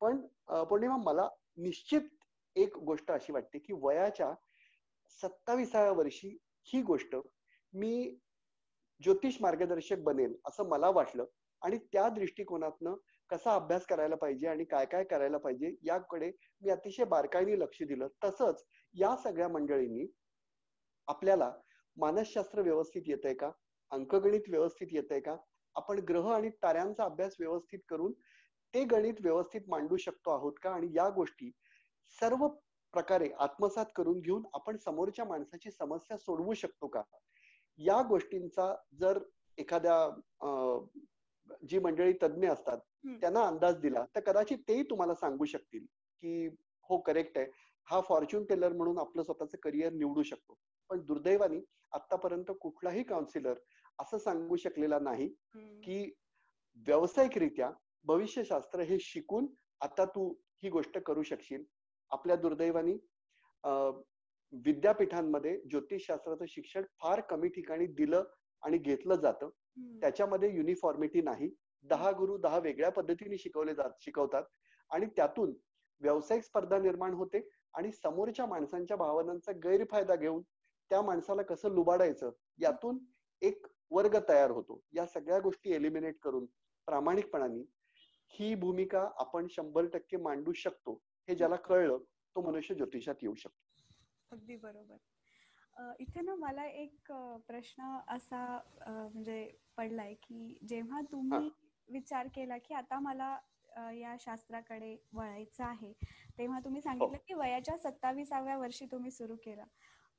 पण 0.00 0.20
पौर्णिमा 0.46 0.96
मला 0.96 1.28
निश्चित 1.56 2.00
एक 2.56 2.76
गोष्ट 2.78 3.10
अशी 3.12 3.32
वाटते 3.32 3.58
की 3.58 3.72
वयाच्या 3.82 4.32
सत्ताविसाव्या 5.22 5.92
वर्षी 5.92 6.36
ही 6.66 6.82
गोष्ट 6.82 7.16
मी 7.72 8.18
ज्योतिष 9.00 9.36
मार्गदर्शक 9.40 9.98
बनेल 10.04 10.34
असं 10.46 10.68
मला 10.68 10.90
वाटलं. 10.90 11.24
आणि 11.62 11.78
त्या 11.92 12.08
दृष्टिकोनातनं 12.08 12.94
कसा 13.30 13.54
अभ्यास 13.54 13.86
करायला 13.86 14.16
पाहिजे 14.16 14.46
आणि 14.48 14.64
काय 14.64 14.84
काय 14.86 15.04
करायला 15.04 15.38
पाहिजे 15.38 15.74
याकडे 15.82 16.30
मी 16.62 16.70
अतिशय 16.70 17.04
बारकाईने 17.04 17.58
लक्ष 17.60 17.82
दिलं. 17.82 18.08
तसंच 18.24 18.64
या 18.94 19.14
सगळ्या 19.16 19.48
मंडळींनी 19.48 20.06
आपल्याला 21.08 21.50
मानसशास्त्र 21.96 22.62
व्यवस्थित 22.62 23.02
येत 23.06 23.24
आहे 23.24 23.34
का? 23.34 23.50
अंकगणित 23.92 24.48
व्यवस्थित 24.48 24.88
येत 24.92 25.12
आहे 25.12 25.20
का? 25.20 25.36
आपण 25.76 25.98
ग्रह 25.98 26.30
आणि 26.34 26.50
ताऱ्यांचा 26.62 27.04
अभ्यास 27.04 27.36
व्यवस्थित 27.40 27.78
करून 27.88 28.12
ते 28.74 28.84
गणित 28.84 29.20
व्यवस्थित 29.20 29.68
मांडू 29.68 29.96
शकतो 29.96 30.30
आहोत 30.30 30.52
का? 30.62 30.70
आणि 30.70 30.88
या 30.94 31.08
गोष्टी 31.10 31.50
सर्व 32.20 32.46
प्रकारे 32.94 33.28
आत्मसात 33.38 33.86
करून 33.96 34.20
घेऊन 34.20 34.42
आपण 34.54 34.76
समोरच्या 34.76 35.24
माणसाची 35.24 35.70
समस्या 35.70 36.16
सोडवू 36.16 36.54
शकतो 36.54 36.86
का? 36.86 37.02
या 37.78 38.02
गोष्टींचा 38.02 38.74
जर 39.00 39.18
एखाद्या 39.58 40.08
जी 41.68 41.78
मंडळी 41.78 42.12
तज्ज्ञ 42.22 42.48
असतात 42.48 42.78
त्यांना 43.20 43.46
अंदाज 43.46 43.76
दिला 43.80 44.04
तर 44.16 44.20
कदाचित 44.20 44.58
तेही 44.68 44.82
तुम्हाला 44.82 45.14
सांगू 45.14 45.44
शकतील 45.44 45.84
की 46.22 46.46
हो 46.90 46.98
करेक्ट 46.98 47.38
आहे. 47.38 47.46
हा 47.88 48.00
फॉर्च्युन 48.00 48.44
टेलर 48.44 48.72
म्हणून 48.72 48.98
आपलं 48.98 49.22
स्वतःचं 49.22 49.58
करिअर 49.62 49.92
निवडू 49.92 50.22
शकतो. 50.22 50.54
पण 50.90 51.00
दुर्दैवानी 51.06 51.60
आतापर्यंत 51.92 52.50
कुठलाही 52.60 53.02
काउन्सिलर 53.02 53.58
असं 53.98 54.18
सांगू 54.18 54.56
शकलेला 54.56 54.98
नाही 54.98 55.28
की 55.84 56.02
व्यावसायिकरित्या 56.86 57.70
भविष्यशास्त्र 58.04 58.80
हे 58.80 58.98
शिकून 59.00 59.46
आता 59.80 60.04
तू 60.04 60.28
ही 60.62 60.70
गोष्ट 60.70 60.98
करू 60.98 61.22
शकशील. 61.22 61.62
आपल्या 62.10 62.36
दुर्दैवानी 62.36 62.96
विद्यापीठांमध्ये 64.52 65.56
ज्योतिषशास्त्राचं 65.70 66.44
शिक्षण 66.48 66.84
फार 67.00 67.20
कमी 67.20 67.48
ठिकाणी 67.48 67.86
दिलं 67.86 68.24
आणि 68.62 68.78
घेतलं 68.78 69.14
जातं. 69.14 69.48
त्याच्यामध्ये 70.00 70.54
युनिफॉर्मिटी 70.56 71.20
नाही. 71.22 71.50
दहा 71.84 72.10
गुरु 72.10 72.36
दहा 72.36 72.58
वेगळ्या 72.58 72.90
पद्धतीने 72.90 73.38
शिकवले 73.38 73.74
जात 73.74 73.90
शिकवतात 74.00 74.44
आणि 74.90 75.06
त्यातून 75.16 75.52
व्यावसायिक 76.00 76.44
स्पर्धा 76.44 76.78
निर्माण 76.78 77.14
होते 77.14 77.40
आणि 77.74 77.90
समोरच्या 77.92 78.46
माणसांच्या 78.46 78.96
भावनांचा 78.96 79.52
गैरफायदा 79.64 80.16
घेऊन 80.16 80.42
त्या 80.90 81.02
माणसाला 81.02 81.42
कसं 81.42 81.70
लुबाडायचं 81.70 82.30
यातून 82.58 82.98
एक 83.42 83.66
वर्ग 83.90 84.16
तयार 84.28 84.50
होतो. 84.50 84.80
या 84.92 85.06
सगळ्या 85.06 85.38
गोष्टी 85.40 85.72
एलिमिनेट 85.72 86.18
करून 86.18 86.46
प्रामाणिकपणाने 86.88 87.64
ही 88.30 88.54
भूमिका 88.54 89.08
आपण 89.16 89.46
शंभर 89.50 89.86
टक्के 89.86 90.16
मांडू 90.16 90.52
शकतो 90.52 91.00
हे 91.28 91.34
ज्याला 91.34 91.56
कळलं 91.56 91.98
तो 92.36 92.40
मनुष्य 92.40 92.74
ज्योतिषात 92.74 93.14
येऊ 93.22 93.34
शकतो. 93.34 93.84
अगदी 94.30 94.56
बरोबर. 94.56 94.96
इथे 96.00 96.20
ना 96.20 96.34
मला 96.34 96.64
एक 96.66 97.12
प्रश्न 97.46 97.98
असा 98.08 98.60
म्हणजे 98.86 99.50
पडलाय 99.76 100.14
की 100.14 100.58
जेव्हा 100.68 101.00
तुम्ही 101.00 101.48
विचार 101.88 102.28
केला 102.34 102.58
की 102.58 102.74
आता 102.74 102.98
मला 102.98 103.38
या 103.92 104.16
शास्त्राकडे 104.20 104.96
वळायचं 105.12 105.64
आहे 105.64 105.92
तेव्हा 106.38 106.60
तुम्ही 106.60 106.80
सांगितलं 106.82 107.16
हो. 107.16 107.24
की 107.28 107.34
वयाच्या 107.34 107.76
सत्तावीसाव्या 107.78 108.56
वर्षी 108.58 108.86
तुम्ही 108.86 109.10
सुरू 109.10 109.36
केलं. 109.36 109.64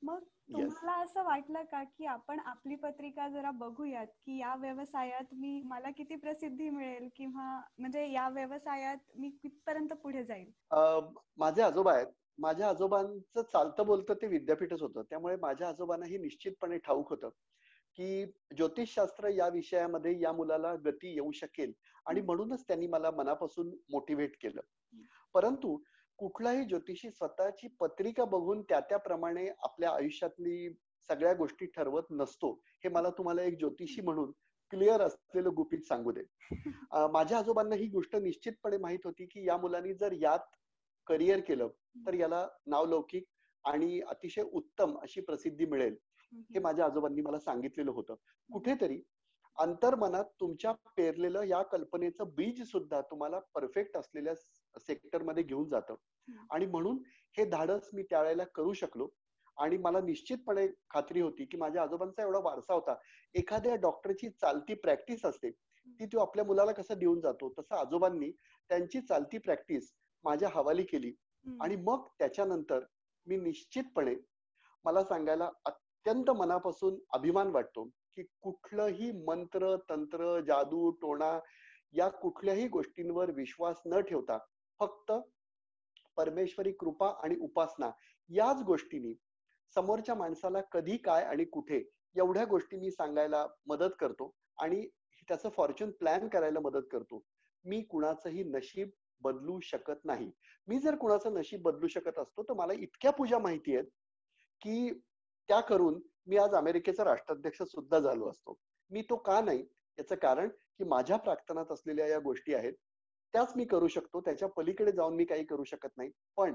मग 0.01 0.19
तुम्हाला 0.51 0.93
असं 1.01 1.23
वाटलं 1.23 1.63
का 1.63 1.83
की 1.83 2.05
आपण 2.05 2.39
आपली 2.39 2.75
पत्रिका 2.75 3.27
जरा 3.29 3.51
बघूयात 3.51 4.07
की 4.25 4.37
या 4.39 4.53
व्यवसायात 4.55 5.33
मी 5.33 5.61
मला 5.65 5.89
किती 5.91 6.15
प्रसिद्धी 6.15 6.69
मिळेल 6.69 7.07
किंवा 7.15 7.59
म्हणजे 7.79 8.07
या 8.11 8.27
व्यवसायात 8.29 8.97
मी 9.15 9.29
कितपर्यंत 9.41 9.93
पुढे 9.93 10.23
जाईल? 10.23 10.49
माझे 11.37 11.61
आजोबा 11.61 11.93
आहेत. 11.93 12.07
माझ्या 12.37 12.67
आजोबांचं 12.69 13.41
चालतं 13.41 13.85
बोलतं 13.85 14.13
ते 14.13 14.27
विद्यापीठच 14.27 14.81
होतं. 14.81 15.01
त्यामुळे 15.01 15.35
माझ्या 15.35 15.67
आजोबांना 15.69 16.05
ही 16.05 16.17
निश्चितपणे 16.17 16.77
ठाऊक 16.77 17.09
होतं 17.09 17.29
की 17.97 18.25
ज्योतिषशास्त्र 18.57 19.27
या 19.27 19.47
विषयामध्ये 19.47 20.19
या 20.21 20.31
मुलाला 20.31 20.73
गती 20.75 21.13
येऊ 21.13 21.31
शकेल 21.31 21.73
आणि 22.05 22.21
म्हणूनच 22.21 22.63
त्यांनी 22.67 22.87
मला 22.87 23.11
मनापासून 23.11 23.69
मोटिवेट 23.91 24.35
केलं. 24.41 24.61
परंतु 25.35 25.77
कुठलाही 26.19 26.63
ज्योतिषी 26.63 27.09
स्वतःची 27.09 27.67
पत्रिका 27.67 28.25
बघून 28.25 28.61
त्या 28.61 28.79
त्याप्रमाणे 28.79 29.47
आपल्या 29.59 29.91
आयुष्यातली 29.91 30.73
सगळ्या 31.07 31.33
गोष्टी 31.33 31.65
ठरवत 31.65 32.03
नसतो. 32.09 32.51
हे 32.83 32.89
मला 32.89 33.09
तुम्हाला 33.09 33.43
एक 33.43 33.57
ज्योतिषी 33.59 34.01
म्हणून 34.01 34.31
क्लिअर 34.69 35.01
असलेलं 35.01 35.49
गुपित 35.55 35.79
सांगू 35.79 36.11
दे. 36.11 36.21
माझ्या 37.11 37.37
आजोबांना 37.37 37.75
ही 37.75 37.87
गोष्ट 37.87 38.15
निश्चितपणे 38.15 38.77
माहीत 38.77 38.99
होती 39.03 39.25
की 39.25 39.47
या 39.47 39.57
मुलांनी 39.57 39.93
जर 39.93 40.11
यात 40.11 40.39
करिअर 41.07 41.39
केलं 41.39 41.67
तर 42.07 42.13
याला 42.13 42.47
नावलौकिक 42.65 43.23
आणि 43.65 44.01
अतिशय 44.01 44.41
उत्तम 44.41 44.97
अशी 45.01 45.21
प्रसिद्धी 45.21 45.65
मिळेल. 45.65 45.95
हे 46.33 46.59
माझ्या 46.59 46.85
आजोबांनी 46.85 47.21
मला 47.21 47.39
सांगितलेलं 47.39 47.91
होतं. 47.91 48.15
कुठेतरी 48.53 49.01
अंतर्मनात 49.59 50.25
तुमच्या 50.39 50.71
पेरलेलं 50.97 51.43
या 51.43 51.61
कल्पनेचं 51.63 52.29
बीज 52.35 52.61
सुद्धा 52.63 53.01
तुम्हाला 53.01 53.39
परफेक्ट 53.55 53.97
असलेल्या 53.97 54.33
सेक्टरमध्ये 54.79 55.43
घेऊन 55.43 55.67
जातं. 55.69 55.95
आणि 56.51 56.65
म्हणून 56.65 56.97
हे 57.37 57.45
धाडस 57.45 57.89
मी 57.93 58.03
त्यावेळेला 58.03 58.43
करू 58.55 58.73
शकलो. 58.73 59.07
आणि 59.57 59.77
मला 59.77 59.99
निश्चितपणे 60.01 60.67
खात्री 60.89 61.21
होती 61.21 61.45
की 61.45 61.57
माझ्या 61.57 61.81
आजोबांचा 61.83 62.23
एवढा 62.23 62.39
वारसा 62.39 62.73
होता. 62.73 62.95
एखाद्या 63.35 63.75
डॉक्टरची 63.75 64.29
चालती 64.31 64.73
प्रॅक्टिस 64.75 65.25
असते 65.25 65.49
ती 65.99 66.05
तो 66.05 66.19
आपल्या 66.19 66.45
मुलाला 66.45 66.71
कसं 66.71 66.97
देऊन 66.99 67.19
जातो? 67.21 67.53
तसं 67.59 67.75
आजोबांनी 67.75 68.31
त्यांची 68.69 69.01
चालती 69.01 69.37
प्रॅक्टिस 69.37 69.91
माझ्या 70.23 70.49
हवाली 70.53 70.83
केली. 70.83 71.11
आणि 71.45 71.75
मग 71.75 72.07
त्याच्यानंतर 72.19 72.83
मी 73.27 73.37
निश्चितपणे 73.37 74.15
मला 74.85 75.03
सांगायला 75.03 75.49
अत्यंत 75.65 76.29
मनापासून 76.31 76.99
अभिमान 77.13 77.47
वाटतो. 77.47 77.89
की 78.15 78.23
कुठलंही 78.41 79.11
मंत्र 79.11 79.75
तंत्र 79.89 80.39
जादू 80.39 80.89
टोणा 80.91 81.39
या 81.93 82.09
कुठल्याही 82.09 82.67
गोष्टींवर 82.67 83.31
विश्वास 83.31 83.81
न 83.85 83.99
ठेवता 83.99 84.37
फक्त 84.79 85.11
परमेश्वरी 86.17 86.71
कृपा 86.71 87.09
आणि 87.23 87.35
उपासना 87.35 87.89
याच 88.29 88.61
गोष्टींनी 88.63 89.13
समोरच्या 89.75 90.15
माणसाला 90.15 90.61
कधी 90.61 90.97
काय 90.97 91.23
आणि 91.23 91.43
कुठे 91.43 91.83
एवढ्या 92.15 92.45
गोष्टी 92.45 92.77
मी 92.77 92.91
सांगायला 92.91 93.45
मदत 93.67 93.95
करतो 93.99 94.33
आणि 94.59 94.87
त्याचं 95.27 95.49
फॉर्च्युन 95.49 95.91
प्लॅन 95.91 96.27
करायला 96.27 96.59
मदत 96.59 96.87
करतो. 96.91 97.23
मी 97.65 97.81
कुणाचंही 97.81 98.43
नशीब 98.43 98.89
बदलू 99.21 99.59
शकत 99.59 100.05
नाही. 100.05 100.31
मी 100.67 100.79
जर 100.79 100.95
कुणाचं 100.95 101.33
नशीब 101.33 101.61
बदलू 101.61 101.87
शकत 101.87 102.19
असतो 102.19 102.43
तर 102.43 102.53
मला 102.53 102.73
इतक्या 102.73 103.11
पूजा 103.11 103.39
माहिती 103.39 103.75
आहेत 103.75 103.87
की 104.61 105.01
त्या 105.49 105.59
करून 105.59 105.99
मी 106.27 106.37
आज 106.37 106.53
अमेरिकेचा 106.55 107.03
राष्ट्राध्यक्ष 107.03 107.61
सुद्धा 107.63 107.99
झालो 107.99 108.29
असतो. 108.29 108.57
मी 108.91 109.01
तो 109.09 109.15
का 109.15 109.39
नाही? 109.41 109.63
याचं 109.97 110.15
कारण 110.15 110.49
की 110.49 110.83
माझ्या 110.83 111.17
प्रार्थनात 111.17 111.71
असलेल्या 111.71 112.07
या 112.07 112.19
गोष्टी 112.19 112.53
आहेत 112.53 112.73
त्याच 113.33 113.53
मी 113.55 113.65
करू 113.65 113.87
शकतो 113.87 114.21
त्याच्या 114.21 114.47
पलीकडे 114.47 114.91
जाऊन 114.91 115.15
मी 115.15 115.25
काही 115.25 115.45
करू 115.45 115.63
शकत 115.63 115.97
नाही. 115.97 116.11
पण 116.37 116.53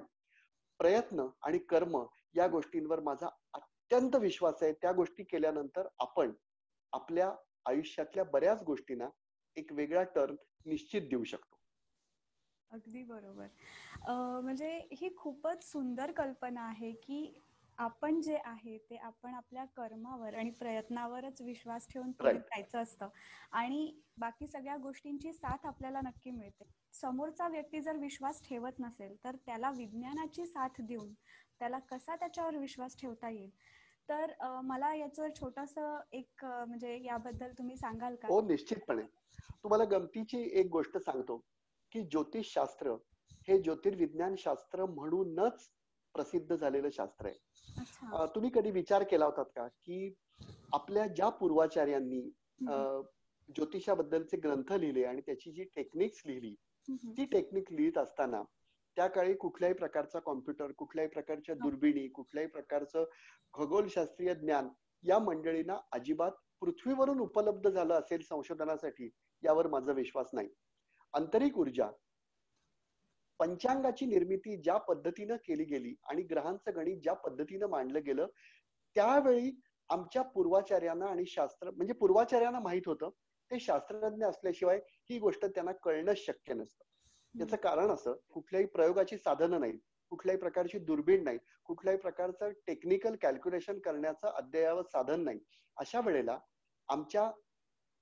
प्रयत्न 0.80 1.26
आणि 1.42 1.58
कर्म 1.58 2.02
या 2.36 2.46
गोष्टींवर 2.46 3.00
माझा 3.00 3.28
अत्यंत 3.54 4.16
विश्वास 4.16 4.62
आहे. 4.62 4.72
त्या 4.72 4.92
गोष्टी 4.92 5.24
केल्यानंतर 5.24 5.88
आपण 5.98 6.32
आपल्या 6.92 7.32
आयुष्यातल्या 7.66 8.24
बऱ्याच 8.24 8.62
गोष्टींना 8.62 9.08
एक 9.56 9.72
वेगळा 9.72 10.02
टर्न 10.14 10.34
निश्चित 10.66 11.02
देऊ 11.02 11.24
शकतो. 11.24 11.58
अगदी 12.70 13.02
बरोबर. 13.02 13.46
म्हणजे 14.42 14.78
ही 14.92 15.14
खूपच 15.16 15.70
सुंदर 15.72 16.12
कल्पना 16.12 16.62
आहे 16.62 16.92
की 16.92 17.40
आपण 17.78 18.20
जे 18.20 18.36
आहे 18.46 18.76
ते 18.80 18.96
आपण 18.96 19.34
आपल्या 19.34 19.64
कर्मावर 19.76 20.34
आणि 20.34 20.50
प्रयत्नावरच 20.50 21.40
विश्वास 21.42 21.86
ठेवून 21.90 22.10
पुढे 22.12 22.32
जायचं 22.32 22.82
असतं. 22.82 23.08
आणि 23.52 24.00
बाकी 24.18 24.46
सगळ्या 24.46 24.76
गोष्टींची 24.76 25.32
साथ 25.32 25.66
आपल्याला 25.66 26.00
नक्की 26.00 26.30
मिळते. 26.30 26.64
समोरचा 26.94 27.48
व्यक्ती 27.48 27.80
जर 27.80 27.96
विश्वास 27.96 28.40
ठेवत 28.44 28.80
नसेल 28.80 29.16
तर 29.24 29.36
त्याला 29.46 29.70
विज्ञानाची 29.76 30.46
साथ 30.46 30.80
देऊन 30.80 31.12
त्याला 31.60 31.78
कसा 31.90 32.16
त्याच्यावर 32.16 32.56
विश्वास 32.56 32.96
ठेवता 33.00 33.28
येईल? 33.30 33.50
तर 34.08 34.32
मला 34.62 34.94
याचं 34.94 35.28
छोटस 35.36 35.74
एक 36.12 36.44
म्हणजे 36.44 36.98
याबद्दल 37.04 37.52
तुम्ही 37.58 37.76
सांगाल 37.76 38.16
का? 38.16 38.28
हो 38.28 38.40
निश्चितपणे. 38.40 39.02
तुम्हाला 39.64 39.84
गमतीची 39.90 40.42
एक 40.52 40.66
गोष्ट 40.70 40.96
सांगतो 40.98 41.36
की 41.92 42.02
ज्योतिष 42.02 42.52
शास्त्र 42.52 42.94
हे 43.48 43.60
ज्योतिर्विज्ञान 43.62 44.34
शास्त्र 44.38 44.84
म्हणूनच 44.86 45.68
प्रसिद्ध 46.14 46.54
झालेलं 46.56 46.90
शास्त्र 46.90 47.26
आहे. 47.26 48.26
तुम्ही 48.34 48.50
कधी 48.54 48.70
विचार 48.70 49.02
केला 49.02 49.24
होतात 49.24 49.44
का 49.56 49.66
की 49.66 50.12
आपल्या 50.72 51.06
ज्या 51.06 51.28
पूर्वाचार्यांनी 51.30 52.20
ज्योतिषाबद्दलचे 53.48 54.36
ग्रंथ 54.36 54.72
लिहिले 54.72 55.04
आणि 55.04 55.20
त्याची 55.20 55.52
जी 55.52 55.64
टेक्निक्स 55.76 56.22
लिहिली 56.26 56.54
ती 57.16 57.24
टेक्निक 57.24 57.72
लिहित 57.72 57.98
असताना 57.98 58.42
त्या 58.96 59.06
काळी 59.06 59.34
कुठल्याही 59.34 59.74
प्रकारचा 59.74 60.18
कॉम्प्युटर 60.18 60.72
कुठल्याही 60.72 61.08
प्रकारच्या 61.10 61.54
दुर्बिणी 61.54 62.06
कुठल्याही 62.08 62.48
प्रकारचं 62.48 63.04
खगोलशास्त्रीय 63.54 64.34
ज्ञान 64.34 64.68
या 65.04 65.18
मंडळींना 65.18 65.78
अजिबात 65.92 66.32
पृथ्वीवरून 66.60 67.20
उपलब्ध 67.20 67.68
झालं 67.68 67.94
असेल 67.94 68.22
संशोधनासाठी 68.22 69.10
यावर 69.42 69.66
माझा 69.68 69.92
विश्वास 69.92 70.30
नाही. 70.32 70.48
आंतरिक 71.14 71.58
ऊर्जा 71.58 71.88
पंचांगाची 73.40 74.06
निर्मिती 74.06 74.56
ज्या 74.56 74.76
पद्धतीनं 74.78 75.36
केली 75.36 75.64
गेली 75.64 75.94
आणि 76.02 76.22
ग्रहांचं 76.22 76.74
गणित 76.76 77.00
ज्या 77.02 77.14
पद्धतीनं 77.14 77.66
मांडलं 77.66 78.04
गेलं 78.06 78.26
त्यावेळी 78.96 79.50
आमच्या 79.90 80.22
पूर्वाचार्यांना 80.22 81.06
आणि 81.06 81.24
शास्त्र 81.26 81.70
म्हणजे 81.70 81.92
पूर्वाचार्यांना 81.92 82.60
माहीत 82.60 82.82
होतं 82.86 83.10
ते 83.50 83.58
शास्त्रज्ञ 83.60 84.24
असल्याशिवाय 84.26 84.78
ही 85.10 85.18
गोष्ट 85.18 85.44
त्यांना 85.44 85.72
कळणं 85.72 86.12
शक्य 86.16 86.54
नसतं. 86.54 86.84
याचं 87.34 87.56
कारण 87.56 87.90
असं 87.90 88.14
कुठल्याही 88.32 88.66
प्रयोगाची 88.66 89.16
साधनं 89.18 89.60
नाही 89.60 89.78
कुठल्याही 90.12 90.40
प्रकारची 90.40 90.78
दुर्बीण 90.78 91.22
नाही 91.24 91.38
कुठल्याही 91.64 91.98
प्रकारचं 91.98 92.50
टेक्निकल 92.66 93.14
कॅल्क्युलेशन 93.22 93.78
करण्याचं 93.78 94.28
अद्ययावत 94.28 94.90
साधन 94.92 95.24
नाही 95.24 95.38
अशा 95.76 96.00
वेळेला 96.00 96.38
आमच्या 96.88 97.30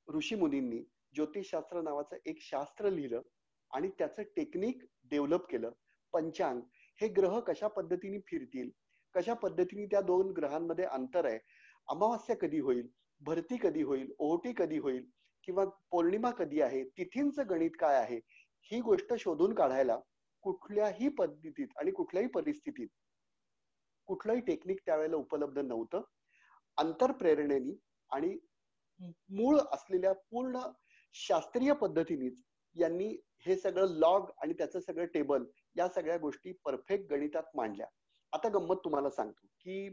ऋषी 0.09 0.35
मुनींनी 0.35 0.83
ज्योतिषशास्त्र 1.15 1.81
नावाचं 1.81 2.17
एक 2.27 2.41
शास्त्र 2.41 2.91
लिहिलं 2.91 3.21
आणि 3.71 3.89
त्याचं 3.99 4.23
टेक्निक 4.37 4.83
डेव्हलप 5.11 5.47
केलं. 5.51 5.71
पंचांग 6.13 6.61
हे 7.01 7.09
ग्रह 7.09 7.41
कशा 7.41 7.69
पद्धतीने 7.69 8.19
फिरतील? 8.19 8.71
कशा 9.15 9.35
पद्धतीने 9.35 9.87
त्या 9.87 10.01
दोन 10.01 10.31
ग्रहांमध्ये 10.31 10.85
अंतर 10.85 11.25
आहे? 11.25 11.39
अमावास्या 11.89 12.37
कधी 12.37 12.59
होईल? 12.59 12.89
भरती 13.21 13.57
कधी 13.57 13.83
होईल? 13.83 14.13
ओहोटी 14.19 14.53
कधी 14.57 14.79
होईल? 14.79 15.05
किंवा 15.45 15.65
पौर्णिमा 15.91 16.31
कधी 16.31 16.61
आहे? 16.61 16.85
तिथींचं 16.85 17.49
गणित 17.51 17.71
काय 17.81 17.97
आहे? 17.97 18.21
ही 18.63 18.81
गोष्ट 18.81 19.15
शोधून 19.19 19.55
काढायला 19.55 19.99
कुठल्याही 20.43 21.09
पद्धतीत 21.09 21.69
आणि 21.77 21.91
कुठल्याही 21.91 22.29
परिस्थितीत 22.29 22.89
कुठलंही 24.07 24.41
टेक्निक 24.41 24.81
त्यावेळेला 24.87 25.17
उपलब्ध 25.17 25.59
नव्हतं. 25.59 26.03
अंतरप्रेरणेनी 26.77 27.77
आणि 28.11 28.39
मूळ 29.31 29.59
असलेल्या 29.73 30.13
पूर्ण 30.31 30.59
शास्त्रीय 31.13 31.73
पद्धतीनेच 31.73 32.43
यांनी 32.77 33.09
हे 33.47 33.57
सगळं 33.57 33.95
लॉग 33.99 34.31
आणि 34.43 34.53
त्याचं 34.53 34.81
सगळं 34.81 35.07
टेबल 35.15 35.45
या 35.77 35.89
सगळ्या 35.89 36.17
गोष्टी 36.19 36.53
परफेक्ट 36.65 37.11
गणितात 37.11 37.57
मांडल्या. 37.57 37.87
आता 38.33 38.49
गंमत 38.49 38.77
तुम्हाला 38.85 39.11
सांगतो 39.11 39.47
की 39.61 39.89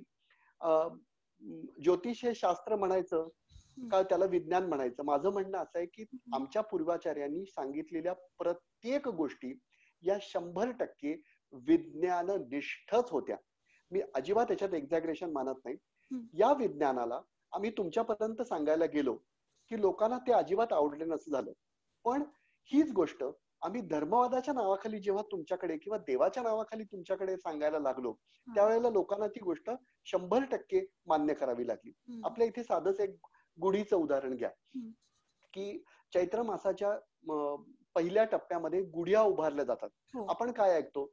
ज्योतिष 1.81 2.23
हे 2.25 2.33
शास्त्र 2.35 2.75
म्हणायचं 2.75 3.27
का 3.91 4.01
त्याला 4.03 4.25
विज्ञान 4.25 4.67
म्हणायचं? 4.69 5.03
माझं 5.05 5.31
म्हणणं 5.31 5.57
असं 5.57 5.77
आहे 5.79 5.85
की 5.85 6.05
आमच्या 6.33 6.61
पूर्वाचार्यांनी 6.61 7.45
सांगितलेल्या 7.45 8.13
प्रत्येक 8.37 9.07
गोष्टी 9.09 9.53
या 10.03 10.17
शंभर 10.21 10.71
टक्के 10.71 11.13
विज्ञान 11.53 12.29
निष्ठच 12.49 13.11
होत्या. 13.11 13.37
मी 13.91 14.01
अजिबात 14.15 14.45
त्याच्यात 14.45 14.73
एक्झॅग्रेशन 14.73 15.31
मानत 15.31 15.65
नाही. 15.65 15.77
या 16.33 16.51
विज्ञानाला 16.53 17.21
आम्ही 17.53 17.69
तुमच्यापर्यंत 17.77 18.41
सांगायला 18.41 18.85
गेलो 18.93 19.15
की 19.71 19.79
लोकांना 19.81 20.17
ते 20.27 20.31
अजिबात 20.31 20.73
आवडले 20.73 21.05
नसं 21.05 21.31
झालं. 21.31 21.51
पण 22.05 22.23
हीच 22.71 22.91
गोष्ट 22.91 23.23
आम्ही 23.61 23.81
धर्मवादाच्या 23.81 24.53
नावाखाली 24.53 24.99
जेव्हा 24.99 25.23
तुमच्याकडे 25.23 25.77
किंवा 25.77 25.97
देवाच्या 25.97 26.43
नावाखाली 26.43 26.83
तुमच्याकडे 26.83 27.37
सांगायला 27.37 27.79
लागलो 27.79 28.13
त्यावेळेला 28.47 28.89
लोकांना 28.89 29.27
ती 29.27 29.39
गोष्ट 29.39 29.71
शंभर 30.05 30.43
टक्के 30.43 30.85
मान्य 31.07 31.33
करावी 31.33 31.67
लागली. 31.67 31.91
आपल्या 32.23 32.47
इथे 32.47 32.63
साधंच 32.63 32.99
एक 32.99 33.15
गुढीचं 33.57 33.95
उदाहरण 33.95 34.35
घ्या. 34.35 34.49
की 35.53 35.83
चैत्र 36.13 36.41
मासाच्या 36.41 36.97
पहिल्या 37.95 38.23
टप्प्यामध्ये 38.23 38.81
गुढ्या 38.81 39.21
उभारल्या 39.21 39.65
जातात. 39.65 39.89
हो. 40.15 40.25
आपण 40.29 40.51
काय 40.51 40.71
ऐकतो? 40.71 41.05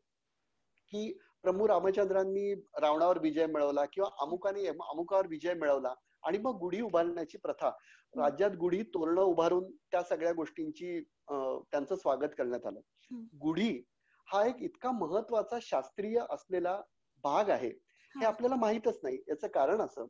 की 0.92 1.18
प्रभू 1.42 1.68
रामचंद्रांनी 1.68 2.54
रावणावर 2.54 3.18
विजय 3.18 3.46
मिळवला 3.46 3.84
किंवा 3.84 4.10
अमुकाने 4.20 4.66
अमुकावर 4.66 5.26
विजय 5.26 5.54
मिळवला 5.54 5.94
आणि 6.22 6.38
मग 6.38 6.58
गुढी 6.58 6.80
उभारण्याची 6.80 7.38
प्रथा. 7.38 7.70
राज्यात 8.16 8.50
गुढी 8.50 8.82
तोरणं 8.82 9.22
उभारून 9.22 9.70
त्या 9.70 10.02
सगळ्या 10.02 10.32
गोष्टींची 10.32 10.98
त्यांचं 11.28 11.94
स्वागत 11.96 12.34
करण्यात 12.38 12.66
आलं. 12.66 12.80
गुढी 13.40 13.70
हा 14.28 14.44
एक 14.46 14.62
इतका 14.62 14.90
महत्त्वाचा 14.92 15.58
शास्त्रीय 15.62 16.18
असलेला 16.30 16.80
भाग 17.24 17.50
आहे 17.50 17.68
हे 18.14 18.24
आपल्याला 18.24 18.56
माहितच 18.56 18.98
नाही. 19.02 19.16
याचं 19.28 19.48
कारण 19.48 19.80
असं 19.80 20.06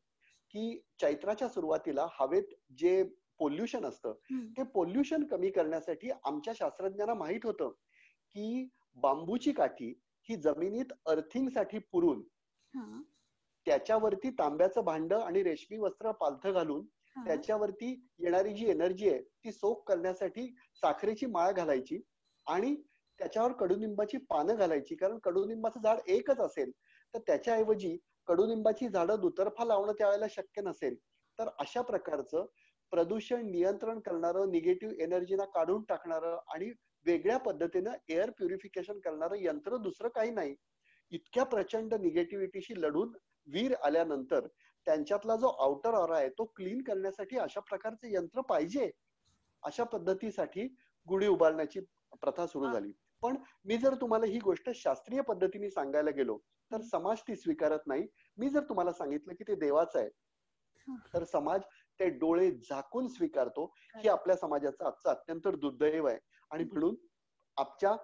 की 0.55 0.79
चैत्राच्या 1.01 1.49
सुरुवातीला 1.49 2.07
हवेत 2.13 2.55
जे 2.79 3.03
पोल्युशन 3.41 3.85
असतं 3.85 4.13
ते 4.57 4.63
पोल्युशन 4.65 5.25
कमी 5.27 5.51
करण्यासाठी 5.51 6.11
आमच्या 6.25 6.53
शास्त्रज्ञांना 6.57 7.15
माहीत 7.15 7.47
होतं 7.47 7.71
की 8.35 8.69
बांबूची 8.97 9.53
काठी 9.53 9.93
ही 10.29 10.37
जमिनीत 10.37 10.93
अर्थिंगसाठी 11.07 11.79
पुरून 11.93 12.23
त्याच्यावरती 13.67 14.31
तांब्याचं 14.31 14.85
भांड 14.85 15.13
आणि 15.15 15.43
रेशमी 15.43 15.79
वस्त्र 15.79 16.11
पालथ 16.13 16.47
घालून 16.49 16.85
त्याच्यावरती 17.17 17.91
येणारी 18.19 18.53
जी 18.55 18.69
एनर्जी 18.71 19.09
आहे 19.11 19.21
ती 19.45 19.53
सोक 19.53 19.87
करण्यासाठी 19.89 20.47
साखरेची 20.83 21.27
माळ 21.27 21.53
घालायची 21.53 22.01
आणि 22.47 22.75
त्याच्यावर 23.21 23.53
कडुनिंबाची 23.53 24.19
पानं 24.31 24.55
घालायची. 24.55 24.95
कारण 24.95 25.19
कडुनिंबाचं 25.19 25.81
झाड 25.81 25.99
एकच 26.07 26.41
असेल 26.41 26.71
तर 27.15 27.19
त्याच्याऐवजी 27.27 27.97
कडुनिंबाची 28.29 28.89
झाडं 28.89 29.21
दुतर्फा 29.21 29.65
लावणं 29.65 29.93
त्यावेळेला 29.93 30.27
शक्य 30.31 30.63
नसेल. 30.63 30.97
तर 31.39 31.49
अशा 31.59 31.81
प्रकारचं 31.83 32.45
प्रदूषण 32.93 33.51
नियंत्रण 33.51 34.01
करणारं 34.01 34.51
निगेटिव्ह 34.51 35.03
एनर्जीना 35.03 35.45
काढून 35.45 35.83
टाकणारं 35.89 36.39
आणि 36.55 36.71
वेगळ्या 37.07 37.37
पद्धतीनं 37.39 37.93
एअर 38.09 38.31
प्युरिफिकेशन 38.31 38.99
करणारं 38.99 39.37
यंत्र 39.41 39.77
दुसरं 39.77 40.09
काही 40.09 40.31
नाही. 40.31 40.55
इतक्या 41.13 41.45
प्रचंड 41.45 41.95
निगेटिव्हिटीशी 41.95 42.81
लढून 42.83 43.13
वीर 43.47 43.75
आल्यानंतर 43.85 44.47
त्यांच्यातला 44.87 45.37
जो 45.37 45.49
आउटर 45.63 45.95
ऑरा 45.95 46.17
आहे 46.17 46.29
तो 46.39 46.45
क्लीन 46.57 46.83
करण्यासाठी 46.83 47.39
अशा 47.39 47.61
प्रकारचे 47.61 48.13
यंत्र 48.15 48.41
पाहिजे. 48.49 48.91
अशा 49.63 49.85
पद्धतीसाठी 49.85 50.67
गुढी 51.07 51.27
उभारण्याची 51.27 51.81
प्रथा 52.23 52.47
सुरू 52.47 52.73
झाली. 52.73 52.93
पण 53.23 53.37
मी 53.65 53.77
जर 53.79 53.95
तुम्हाला 54.01 54.27
ही 54.27 54.39
गोष्ट 54.39 54.71
शास्त्रीय 54.75 55.21
पद्धतीने 55.29 55.71
सांगायला 55.71 56.11
गेलो 56.17 56.39
तर 56.71 56.81
समाज 56.83 57.21
ती 57.29 57.37
स्वीकारत 57.37 57.87
नाही. 57.87 58.07
मी 58.39 58.49
जर 58.49 58.63
तुम्हाला 58.69 58.93
सांगितलं 58.93 59.35
की 59.35 59.45
ते 59.45 59.55
देवाचं 59.57 59.99
आहे 59.99 60.09
तर 61.15 61.25
समाज 61.25 61.61
ते 62.01 62.09
डोळे 62.19 62.51
झाकून 62.51 63.09
स्वीकारतो 63.09 63.65
ही 63.95 64.09
आपल्या 64.09 64.37
समाजाचं 64.37 64.85
आजचं 64.87 65.11
अत्यंत 65.11 65.49
दुर्दैव 65.57 66.07
आहे. 66.07 66.19
आणि 66.51 66.65
म्हणून 66.65 66.95
आमच्या 67.57 67.95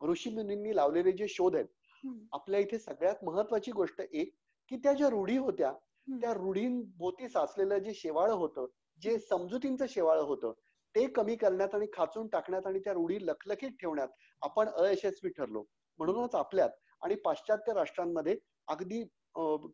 ऋषीमुनींनी 0.00 0.74
लावलेले 0.76 1.12
जे 1.12 1.28
शोध 1.28 1.54
आहेत 1.56 2.06
आपल्या 2.32 2.60
इथे 2.60 2.78
सगळ्यात 2.78 3.24
महत्वाची 3.24 3.72
गोष्ट 3.72 4.00
एक 4.02 4.34
की 4.70 4.76
त्या 4.76 4.92
ज्या 4.92 5.08
रूढी 5.10 5.36
होत्या 5.36 5.72
त्या 6.08 6.32
रूढींभोवती 6.34 7.28
साचलेलं 7.28 7.78
जे 7.78 7.94
शेवाळ 7.94 8.30
होतं 8.30 8.66
जे 9.02 9.18
समजुतींचं 9.20 9.86
शेवाळ 9.88 10.18
होतं 10.20 10.52
ते 10.94 11.06
कमी 11.06 11.34
करण्यात 11.36 11.74
आणि 11.74 11.86
खाचून 11.92 12.26
टाकण्यात 12.28 12.66
आणि 12.66 12.78
त्या 12.84 12.92
रूढी 12.92 13.18
लखलखीत 13.26 13.70
ठेवण्यात 13.80 14.08
आपण 14.42 14.68
अयशस्वी 14.68 15.30
ठरलो. 15.30 15.62
म्हणूनच 15.98 16.34
आपल्यात 16.34 16.70
आणि 17.02 17.14
पाश्चात्य 17.14 17.72
राष्ट्रांमध्ये 17.74 18.36
अगदी 18.68 19.02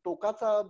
टोकाचा 0.05 0.61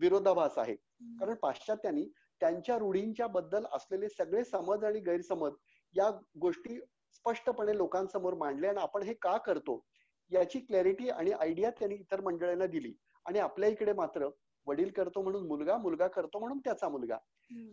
विरोधाभास 0.00 0.58
आहे. 0.58 0.74
कारण 1.20 1.34
पाश्चात्यांनी 1.42 2.04
त्यांच्या 2.40 2.76
रूढींच्या 2.78 3.26
बद्दल 3.26 3.64
असलेले 3.72 4.08
सगळे 4.08 4.44
समज 4.44 4.84
आणि 4.84 5.00
गैरसमज 5.00 5.52
या 5.94 6.10
गोष्टी 6.40 6.78
स्पष्टपणे 7.14 7.76
लोकांसमोर 7.76 8.34
मांडले 8.34 8.66
आणि 8.68 8.80
आपण 8.80 9.02
हे 9.02 9.14
का 9.22 9.36
करतो 9.36 9.82
याची 10.30 10.58
क्लॅरिटी 10.60 11.08
आणि 11.10 11.30
आयडिया 11.32 11.70
त्यांनी 11.70 11.94
इतर 11.94 12.20
मंडळींना 12.20 12.66
दिली. 12.66 12.92
आणि 13.26 13.38
आपल्या 13.38 13.68
इकडे 13.68 13.92
मात्र 13.92 14.28
वडील 14.66 14.90
करतो 14.90 15.22
म्हणून 15.22 15.46
मुलगा 15.46 15.76
मुलगा 15.76 16.06
करतो 16.08 16.38
म्हणून 16.38 16.58
त्याचा 16.58 16.88
मुलगा. 16.88 17.16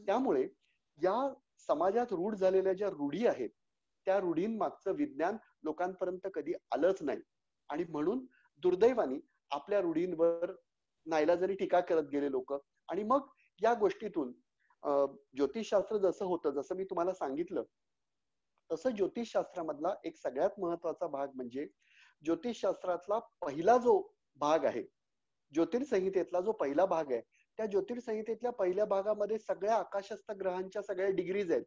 त्यामुळे 0.08 0.48
या 1.00 1.16
समाजात 1.70 2.14
रूढ 2.14 2.36
झालेल्या 2.36 2.74
ज्या 2.74 2.90
रूढी 2.90 3.26
आहेत 3.28 3.50
त्या 4.08 4.20
रूढींमागचं 4.20 4.96
विज्ञान 4.96 5.38
लोकांपर्यंत 5.64 6.28
कधी 6.34 6.54
आलंच 6.72 7.02
नाही. 7.02 7.22
आणि 7.70 7.84
म्हणून 7.90 8.26
दुर्दैवानी 8.64 9.20
आपल्या 9.52 9.82
रूढींवर 9.82 10.52
नाईलाजानी 11.06 11.54
टीका 11.54 11.80
करत 11.80 12.08
गेले 12.12 12.32
लोक 12.32 12.54
आणि 12.90 13.04
मग 13.04 13.28
या 13.62 13.74
गोष्टीतून 13.74 14.32
ज्योतिषशास्त्र 15.34 15.98
जसं 15.98 16.26
होतं 16.26 16.52
जसं 16.52 16.76
मी 16.76 16.84
तुम्हाला 16.84 17.14
सांगितलं 17.14 17.64
तसं 18.70 18.90
ज्योतिषशास्त्रामधला 18.90 19.94
एक 20.04 20.18
सगळ्यात 20.18 20.60
महत्त्वाचा 20.60 21.08
भाग 21.08 21.32
म्हणजे 21.36 21.68
ज्योतिषशास्त्रातला 22.24 23.20
पहिला 23.42 23.78
जो 23.78 24.02
भाग 24.40 24.66
आहे 24.66 24.84
ज्योतिर्संहितेतला 25.54 26.40
जो 26.42 26.52
पहिला 26.52 26.86
भाग 26.86 27.12
आहे 27.12 27.22
त्या 27.60 27.66
ज्योतिर्संहितेतल्या 27.66 28.52
पहिल्या 28.52 28.86
भागामध्ये 28.86 29.38
सगळ्या 29.40 29.76
आकाशस्थ 29.76 30.32
ग्रहांच्या 30.32 30.82
सगळ्या 30.82 31.10
डिग्रीज 31.10 31.52
आहेत. 31.52 31.64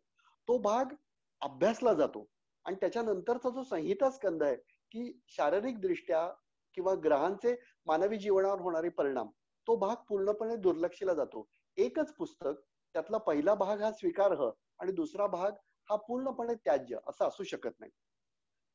तो 0.48 0.58
भाग 0.58 0.94
अभ्यासला 1.40 1.94
जातो. 1.94 2.26
आणि 2.64 2.76
त्याच्यानंतरचा 2.80 3.50
जो 3.50 3.62
संहिता 3.62 4.10
स्कंद 4.10 4.42
आहे 4.42 4.56
की 4.92 5.12
शारीरिक 5.28 5.80
दृष्ट्या 5.80 6.28
किंवा 6.74 6.94
ग्रहांचे 6.94 7.54
मानवी 7.86 8.16
जीवनावर 8.16 8.60
होणारे 8.60 8.88
परिणाम 8.88 9.28
तो 9.66 9.76
भाग 9.76 9.96
पूर्णपणे 10.08 10.56
दुर्लक्षीला 10.56 11.14
जातो. 11.14 11.46
एकच 11.76 12.12
पुस्तक 12.14 12.60
त्यातला 12.94 13.18
पहिला 13.18 13.54
भाग 13.54 13.82
हा 13.82 13.90
स्वीकार्ह 13.92 14.50
आणि 14.78 14.92
दुसरा 14.92 15.26
भाग 15.26 15.52
हा 15.90 15.96
पूर्णपणे 15.96 16.54
त्याज्य 16.54 16.98
असं 17.06 17.28
असू 17.28 17.44
शकत 17.44 17.80
नाही. 17.80 17.90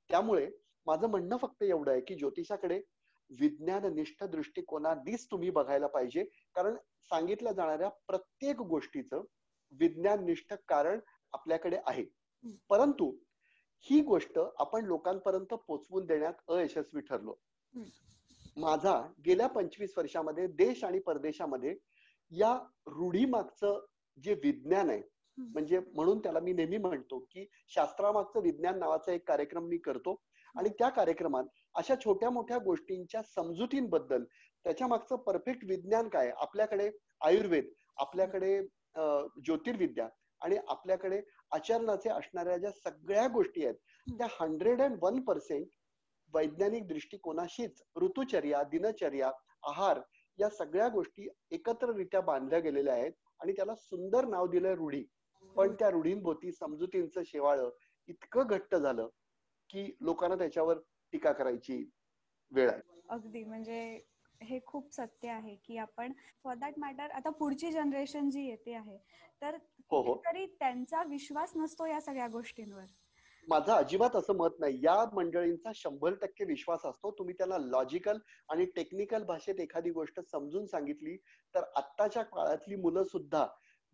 त्यामुळे 0.09 0.49
माझं 0.85 1.07
म्हणणं 1.07 1.37
फक्त 1.37 1.63
एवढं 1.63 1.91
आहे 1.91 2.01
की 2.01 2.15
ज्योतिषाकडे 2.15 2.81
विज्ञाननिष्ठ 3.29 4.23
दृष्टिकोनानेच 4.23 5.25
तुम्ही 5.31 5.49
बघायला 5.49 5.87
पाहिजे. 5.87 6.23
कारण 6.55 6.75
सांगितल्या 7.09 7.51
जाणाऱ्या 7.51 7.89
प्रत्येक 8.07 8.61
गोष्टीचं 8.61 9.23
विज्ञाननिष्ठ 9.71 10.53
कारण 10.67 10.99
आपल्याकडे 11.33 11.77
आहे. 11.87 12.03
परंतु 12.69 13.11
ही 13.85 14.01
गोष्ट 14.01 14.39
आपण 14.57 14.85
लोकांपर्यंत 14.85 15.53
पोचवून 15.67 16.05
देण्यात 16.05 16.33
अयशस्वी 16.47 17.01
ठरलो. 17.01 17.35
माझा 18.57 19.01
गेल्या 19.25 19.47
पंचवीस 19.47 19.97
वर्षामध्ये 19.97 20.47
देश 20.47 20.83
आणि 20.83 20.99
परदेशामध्ये 20.99 21.75
या 22.31 22.53
रूढी 22.87 23.25
मागचं 23.25 23.85
जे 24.23 24.33
विज्ञान 24.33 24.89
आहे 24.89 25.01
म्हणजे 25.37 25.79
म्हणून 25.79 26.19
त्याला 26.19 26.39
मी 26.39 26.53
नेहमी 26.53 26.77
म्हणतो 26.77 27.19
की 27.19 27.45
शास्त्रामागचं 27.69 28.39
विज्ञान 28.39 28.79
नावाचा 28.79 29.11
एक 29.11 29.27
कार्यक्रम 29.27 29.65
मी 29.65 29.77
करतो. 29.77 30.21
आणि 30.55 30.69
त्या 30.69 30.89
कार्यक्रमात 30.89 31.43
अशा 31.75 31.95
छोट्या 31.95 32.29
मोठ्या 32.29 32.57
गोष्टींच्या 32.57 33.21
समजुतींबद्दल 33.35 34.23
त्याच्या 34.65 34.87
मागचं 34.87 35.15
परफेक्ट 35.15 35.63
विज्ञान 35.63 36.07
काय? 36.09 36.31
आपल्याकडे 36.37 36.89
आयुर्वेद 37.21 37.65
आपल्याकडे 37.97 38.59
ज्योतिर्विद्या 39.45 40.07
आणि 40.41 40.57
आपल्याकडे 40.67 41.21
आचरणाचे 41.51 42.09
असणाऱ्या 42.09 42.57
ज्या 42.57 42.71
सगळ्या 42.73 43.27
गोष्टी 43.27 43.65
आहेत 43.65 43.75
त्या 44.07 44.27
हंड्रेड 44.31 44.81
अँड 44.81 44.97
वन 45.01 45.19
पर्सेंट 45.21 45.67
वैज्ञानिक 46.33 46.87
दृष्टिकोनाशीच 46.87 47.81
ऋतुचर्या 47.95 48.63
दिनचर्या 48.63 49.31
आहार 49.63 49.99
या 50.39 50.49
सगळ्या 50.49 50.87
गोष्टी 50.87 51.27
एकत्ररित्या 51.51 52.21
बांधल्या 52.21 52.59
गेलेल्या 52.59 52.93
आहेत 52.93 53.11
आणि 53.41 53.51
त्याला 53.51 53.75
सुंदर 53.75 54.25
नाव 54.25 54.47
दिलंय 54.47 54.75
रूढी. 54.75 55.03
पण 55.55 55.73
त्या 55.73 55.89
रूढींभोवती 55.89 56.51
समजुतींचं 56.51 57.21
शेवाळ 57.25 57.59
इतकं 58.09 58.47
घट्ट 58.47 58.75
झालं 58.75 59.07
की 59.69 59.85
लोकांना 60.01 60.35
त्याच्यावर 60.35 60.77
टीका 61.13 61.31
करायची 61.31 61.83
वेळ 62.51 62.69
आहे. 62.69 62.81
अगदी. 63.09 63.43
म्हणजे 63.43 63.99
हे 64.41 64.59
खूप 64.65 64.91
सत्य 64.93 65.29
आहे 65.29 65.55
की 65.55 65.77
आपण 65.77 66.13
फॉर 66.43 66.55
दॅट 66.55 66.79
मॅटर 66.79 67.11
आता 67.11 67.29
पुढची 67.29 67.71
जनरेशन 67.71 68.29
जी 68.29 68.45
येते 68.45 68.73
आहे 68.73 68.97
तर 69.41 69.55
हो 69.91 70.01
हो. 70.01 70.15
तरी 70.25 70.45
त्यांचा 70.59 71.03
विश्वास 71.03 71.51
नसतो 71.55 71.85
या 71.85 71.99
सगळ्या 72.01 72.27
गोष्टींवर. 72.27 72.85
माझं 73.47 73.71
अजिबात 73.73 74.15
असं 74.15 74.35
मत 74.35 74.59
नाही. 74.59 74.79
या 74.83 74.95
मंडळींचा 75.13 75.71
शंभर 75.75 76.13
टक्के 76.13 76.45
विश्वास 76.45 76.85
असतो. 76.85 77.11
तुम्ही 77.11 77.33
त्यांना 77.33 77.57
लॉजिकल 77.57 78.17
आणि 78.49 78.65
टेक्निकल 78.65 79.23
भाषेत 79.23 79.59
एखादी 79.59 79.89
गोष्ट 79.89 80.19
समजून 80.21 80.65
सांगितली 80.65 81.15
तर 81.55 81.63
आत्ताच्या 81.75 82.23
काळातली 82.23 82.75
मुलं 82.75 83.03
सुद्धा 83.03 83.45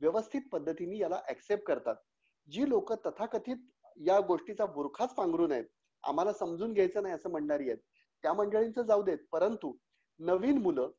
व्यवस्थित 0.01 0.41
पद्धतीने 0.51 0.97
याला 0.97 1.19
ऍक्सेप्ट 1.29 1.63
करतात. 1.63 1.95
जी 2.47 2.69
लोक 2.69 2.93
तथाकथित 3.07 3.57
या 3.97 4.19
गोष्टीचा 4.19 4.65
बुरखाच 4.65 5.13
पांघरून 5.15 5.51
आहेत 5.51 5.65
आम्हाला 6.03 6.33
समजून 6.33 6.73
घ्यायचं 6.73 7.01
नाही 7.03 7.13
असं 7.15 7.29
म्हणणारी 7.29 7.69
आहेत. 7.69 7.79
त्या 8.23 8.33
मंडळींचं 8.33 8.81
जाऊ 8.81 9.03
देत. 9.03 9.17
परंतु 9.31 9.73
नवीन 10.19 10.57
मुलं 10.57 10.91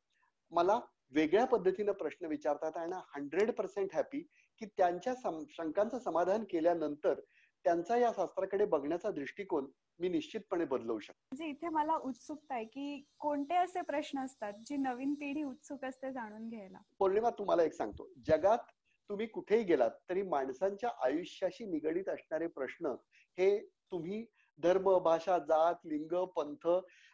मला 0.53 0.79
वेगळ्या 1.13 1.45
पद्धतीनं 1.45 1.93
प्रश्न 1.93 2.27
विचारतात 2.27 2.77
आणि 2.77 2.97
हंड्रेड 3.17 3.51
पर्सेंट 3.51 3.95
हॅपी 3.95 4.21
की 4.61 4.67
त्यांच्या 4.67 5.15
शंकांचं 5.51 5.99
समाधान 5.99 6.45
केल्यानंतर 6.51 7.21
त्यांचा 7.65 7.97
या 7.97 8.11
शास्त्राकडे 8.17 8.65
बघण्याचा 8.65 9.11
दृष्टिकोन 9.11 9.67
मी 10.01 10.09
निश्चितपणे 10.09 10.65
बदलवू 10.65 10.99
शकतो. 10.99 11.19
म्हणजे 11.33 11.47
इथे 11.47 11.69
मला 11.69 11.97
उत्सुकता 11.97 12.55
आहे 12.55 12.65
की 12.65 13.03
कोणते 13.19 13.57
असे 13.57 13.81
प्रश्न 13.81 14.25
असतात 14.25 14.53
जी 14.67 14.77
नवीन 14.77 15.15
पिढी 15.15 15.43
उत्सुक 15.43 15.85
असते 15.85 16.13
जाणून 16.13 16.49
घ्यायला? 16.49 16.79
पौर्णिमा 16.99 17.31
तुम्हाला 17.31 17.63
एक 17.63 17.73
सांगतो. 17.73 18.09
जगात 18.27 18.73
तुम्ही 19.11 19.27
कुठेही 19.27 19.65
गेलात 19.65 19.91
तरी 20.11 20.23
माणसांच्या 20.23 20.91
आयुष्याशी 21.05 21.65
निगडीत 21.65 22.09
असणारे 22.09 22.47
प्रश्न 22.47 22.95
हे 23.39 23.59
तुम्ही 23.93 24.25
धर्म 24.59 24.99
भाषा 24.99 25.39
जात 25.39 25.87
लिंग 25.87 26.15
पंथ 26.37 26.67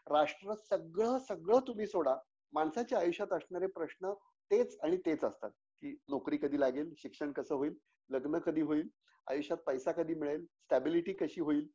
राष्ट्र 0.07 0.55
सगळं 0.71 1.19
सगळं 1.19 1.61
तुम्ही 1.69 1.87
सोडा. 1.87 2.15
माणसाच्या 2.53 2.99
आयुष्यात 2.99 3.33
असणारे 3.33 3.67
प्रश्न 3.67 4.13
तेच 4.51 4.77
आणि 4.83 4.97
तेच 4.97 5.25
असतात. 5.25 5.51
की 5.83 5.95
नोकरी 6.09 6.37
कधी 6.37 6.61
लागेल 6.61 6.93
शिक्षण 6.99 7.33
कसं 7.33 7.55
होईल 7.55 7.75
लग्न 8.11 8.39
कधी 8.39 8.61
होईल 8.61 8.89
आयुष्यात 9.27 9.59
पैसा 9.59 9.93
कधी 9.93 10.15
मिळेल 10.15 10.45
स्टॅबिलिटी 10.45 11.13
कशी 11.13 11.41
होईल 11.41 11.67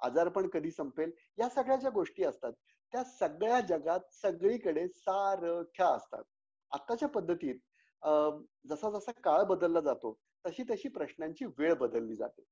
आजारपण 0.00 0.48
कधी 0.48 0.70
संपेल 0.70 1.10
या 1.38 1.48
सगळ्या 1.48 1.76
ज्या 1.76 1.90
गोष्टी 1.90 2.24
असतात 2.24 2.52
त्या 2.92 3.04
सगळ्या 3.04 3.60
जगात 3.60 4.12
सगळीकडे 4.12 4.86
सारख्या 4.88 5.88
असतात. 5.88 6.22
आताच्या 6.72 7.08
पद्धतीत 7.08 7.54
जसा 8.68 8.90
जसा 8.90 9.12
काळ 9.24 9.42
बदलला 9.44 9.80
जातो 9.80 10.12
तशी 10.44 10.62
तशी 10.70 10.88
प्रश्नांची 10.88 11.44
वेळ 11.58 11.74
बदलली 11.74 12.14
जाते. 12.16 12.42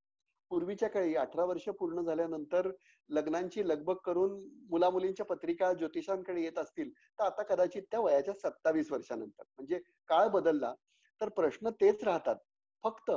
पूर्वीच्या 0.51 0.89
काळी 0.89 1.15
अठरा 1.15 1.43
वर्ष 1.45 1.67
पूर्ण 1.79 2.01
झाल्यानंतर 2.01 2.69
लग्नांची 3.09 3.67
लगबग 3.67 3.95
करून 4.05 4.39
मुला 4.69 4.89
मुलींच्या 4.89 5.25
पत्रिका 5.25 5.71
ज्योतिषांकडे 5.73 6.41
येत 6.41 6.57
असतील 6.59 6.89
तर 6.89 7.23
आता 7.23 7.43
कदाचित 7.43 7.83
त्या 7.91 7.99
वयाच्या 7.99 8.33
सत्तावीस 8.33 8.91
वर्षानंतर 8.91 9.43
म्हणजे 9.57 9.79
काळ 10.09 10.27
बदलला 10.27 10.73
तर 11.21 11.29
प्रश्न 11.29 11.69
तेच 11.81 12.03
राहतात. 12.03 12.35
फक्त 12.83 13.11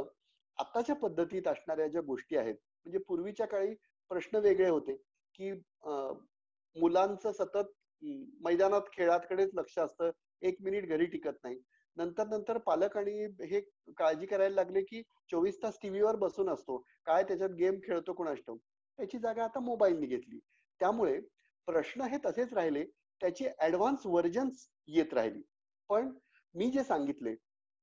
आताच्या 0.58 0.94
पद्धतीत 0.96 1.48
असणाऱ्या 1.48 1.86
ज्या 1.88 2.00
गोष्टी 2.02 2.36
आहेत 2.36 2.54
म्हणजे 2.54 2.98
पूर्वीच्या 2.98 3.46
काळी 3.46 3.74
प्रश्न 4.10 4.38
वेगळे 4.38 4.68
होते 4.68 4.94
की 5.34 5.52
मुलांचं 6.76 7.32
सतत 7.32 7.72
मैदानात 8.42 8.82
खेळातकडेच 8.92 9.50
लक्ष 9.54 9.78
असतं 9.78 10.10
एक 10.42 10.56
मिनिट 10.62 10.88
घरी 10.88 11.06
टिकत 11.06 11.38
नाही. 11.44 11.58
नंतर 11.98 12.26
नंतर 12.28 12.58
पालक 12.66 12.96
आणि 12.96 13.24
हे 13.42 13.60
काळजी 13.98 14.26
करायला 14.26 14.54
लागले 14.54 14.82
की 14.82 15.02
चोवीस 15.30 15.62
तास 15.62 15.78
टीव्हीवर 15.82 16.16
बसून 16.16 16.48
असतो. 16.48 16.76
काय 17.06 17.22
त्याच्यात 17.22 17.50
गेम 17.58 17.78
खेळतो 17.84 18.12
कोणास 18.12 18.38
त्याची 18.46 19.18
जागा 19.18 19.44
आता 19.44 19.60
मोबाईलने 19.60 20.06
घेतली. 20.06 20.38
त्यामुळे 20.80 21.18
प्रश्न 21.68 22.02
हे 22.02 22.18
तसेच 22.24 22.52
राहिले 22.52 22.84
त्याची 23.20 23.46
ऍडव्हान्स 23.60 24.06
व्हर्जन्स 24.06 24.66
येत 24.88 25.14
राहिली. 25.14 25.42
पण 25.90 26.12
मी 26.54 26.70
जे 26.70 26.82
सांगितले 26.84 27.34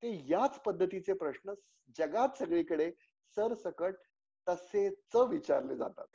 ते 0.04 0.12
याच 0.30 0.60
पद्धतीचे 0.60 1.13
प्रश्न 1.13 1.54
जगात 1.95 2.38
सगळीकडे 2.38 2.91
सरसकट 3.38 3.95
तसेच 4.47 5.15
विचारले 5.30 5.75
जातात. 5.75 6.06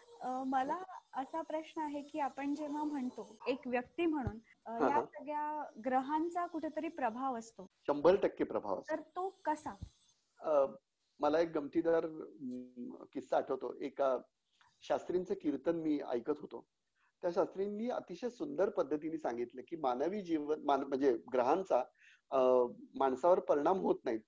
मला 0.47 0.77
असा 1.13 1.41
प्रश्न 1.43 1.81
आहे 1.83 2.03
की 2.03 2.21
आपण 2.21 2.55
जेव्हा 2.55 2.83
म्हणतो 2.85 3.27
एक 3.49 3.67
व्यक्ती 3.67 4.07
म्हणून 4.07 4.39
या 4.89 5.01
सगळ्या 5.05 5.63
ग्रहांचा 5.85 6.47
कुठेतरी 6.47 6.89
प्रभाव 6.89 7.39
असतो. 7.39 7.67
शंभर 7.87 8.17
टक्के 8.17 8.45
प्रभाव 8.45 8.81
तर 8.91 9.01
तो 9.17 9.29
कसा? 9.45 9.75
मला 11.21 11.41
एक 11.41 11.51
गमतीदार 11.53 12.07
किस्सा 13.13 13.37
आठवतो. 13.37 13.73
एका 13.81 14.17
शास्त्रींचं 14.85 15.35
कीर्तन 15.43 15.77
मी 15.77 15.99
ऐकत 16.09 16.41
होतो. 16.41 16.65
त्या 17.23 17.31
शास्त्रींनी 17.31 17.89
अतिशय 17.91 18.29
सुंदर 18.31 18.69
पद्धतीने 18.71 19.19
सांगितलं 19.19 19.63
की 19.69 19.77
मानवी 19.77 20.21
जीवन 20.25 20.61
म्हणजे 20.67 21.13
ग्रहांचा 21.33 21.83
माणसावर 22.99 23.41
परिणाम 23.49 23.81
होत 23.81 23.99
नाही. 24.05 24.19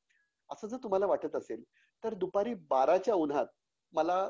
असं 0.50 0.68
जर 0.68 0.76
तुम्हाला 0.82 1.06
वाटत 1.06 1.36
असेल 1.36 1.62
तर 2.04 2.14
दुपारी 2.14 2.54
बाराच्या 2.70 3.14
उन्हात 3.14 3.46
मला 3.92 4.28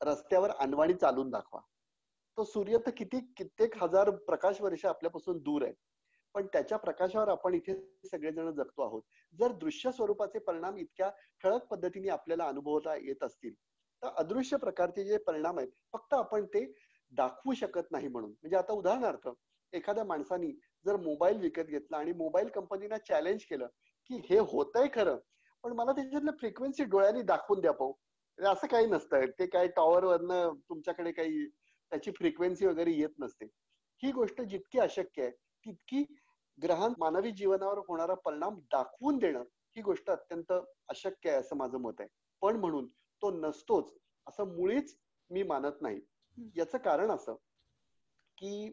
रस्त्यावर 0.00 0.50
अनवाणी 0.50 0.94
चालून 0.94 1.30
दाखवा. 1.30 1.60
तो 2.38 2.44
सूर्य 2.44 2.78
तर 2.86 2.90
किती 2.96 3.20
कित्येक 3.36 3.76
हजार 3.82 4.10
प्रकाश 4.26 4.60
वर्ष 4.60 4.84
आपल्यापासून 4.86 5.38
दूर 5.42 5.62
आहे. 5.62 5.72
पण 6.36 6.46
त्याच्या 6.52 6.76
प्रकाशावर 6.78 7.28
आपण 7.28 7.54
इथे 7.54 7.74
सगळेजण 8.04 8.50
जगतो 8.50 8.82
आहोत. 8.82 9.02
जर 9.34 9.52
दृश्य 9.52 9.90
स्वरूपाचे 9.92 10.38
परिणाम 10.38 10.76
इतक्या 10.76 11.08
ठळक 11.42 11.62
पद्धतीने 11.66 12.08
आपल्याला 12.08 12.46
अनुभवता 12.48 12.94
येत 12.96 13.22
असतील 13.24 13.54
तर 14.02 14.08
अदृश्य 14.18 14.56
प्रकारचे 14.56 15.04
जे 15.04 15.18
परिणाम 15.26 15.58
आहेत 15.58 15.68
फक्त 15.92 16.14
आपण 16.14 16.44
ते 16.54 16.64
दाखवू 17.12 17.54
शकत 17.54 17.90
नाही 17.90 18.08
म्हणून. 18.08 18.30
म्हणजे 18.30 18.56
आता 18.56 18.72
उदाहरणार्थ 18.72 19.28
एखाद्या 19.72 20.04
माणसानी 20.04 20.52
जर 20.86 20.96
मोबाईल 20.96 21.38
विकत 21.40 21.68
घेतला 21.68 21.96
आणि 21.96 22.12
मोबाईल 22.12 22.48
कंपनीला 22.48 22.98
चॅलेंज 22.98 23.44
केलं 23.44 23.66
की 24.10 24.20
हे 24.30 24.38
होतंय 24.50 24.88
खरं 24.94 25.18
पण 25.64 25.72
मला 25.72 25.92
त्याच्यातलं 25.92 26.30
फ्रिक्वेन्सी 26.40 26.84
डोळ्यांनी 26.84 27.22
दाखवून 27.22 27.60
द्या 27.60 27.72
पाहू. 27.72 27.90
म्हणजे 27.90 28.50
असं 28.50 28.66
काही 28.66 28.86
नसतं. 28.86 29.24
ते 29.38 29.46
काय 29.46 29.68
टॉवर 29.68 30.04
वरनं 30.04 30.54
तुमच्याकडे 30.68 31.12
काही 31.12 31.46
त्याची 31.48 32.10
फ्रिक्वेन्सी 32.10 32.66
वगैरे 32.66 32.92
येत 32.92 33.18
नसते. 33.18 33.46
ही 34.02 34.12
गोष्ट 34.12 34.42
जितकी 34.42 34.78
अशक्य 34.78 35.22
आहे 35.22 35.30
तितकी 35.66 36.04
ग्रहां 36.58 36.90
मानवी 36.98 37.30
जीवनावर 37.30 37.78
होणारा 37.78 38.14
परिणाम 38.14 38.58
दाखवून 38.72 39.18
देणं 39.18 39.42
ही 39.76 39.82
गोष्ट 39.82 40.10
अत्यंत 40.10 40.52
अशक्य 40.88 41.30
आहे 41.30 41.38
असं 41.38 41.56
माझं 41.56 41.78
मत 41.78 42.00
आहे. 42.00 42.08
पण 42.42 42.56
म्हणून 42.56 42.86
तो 43.22 43.30
नसतोच 43.30 43.92
असं 44.26 44.54
मुळीच 44.56 44.96
मी 45.30 45.42
मानत 45.42 45.82
नाही. 45.82 46.00
याचं 46.56 46.78
कारण 46.78 47.10
असं 47.10 47.34
की 48.38 48.68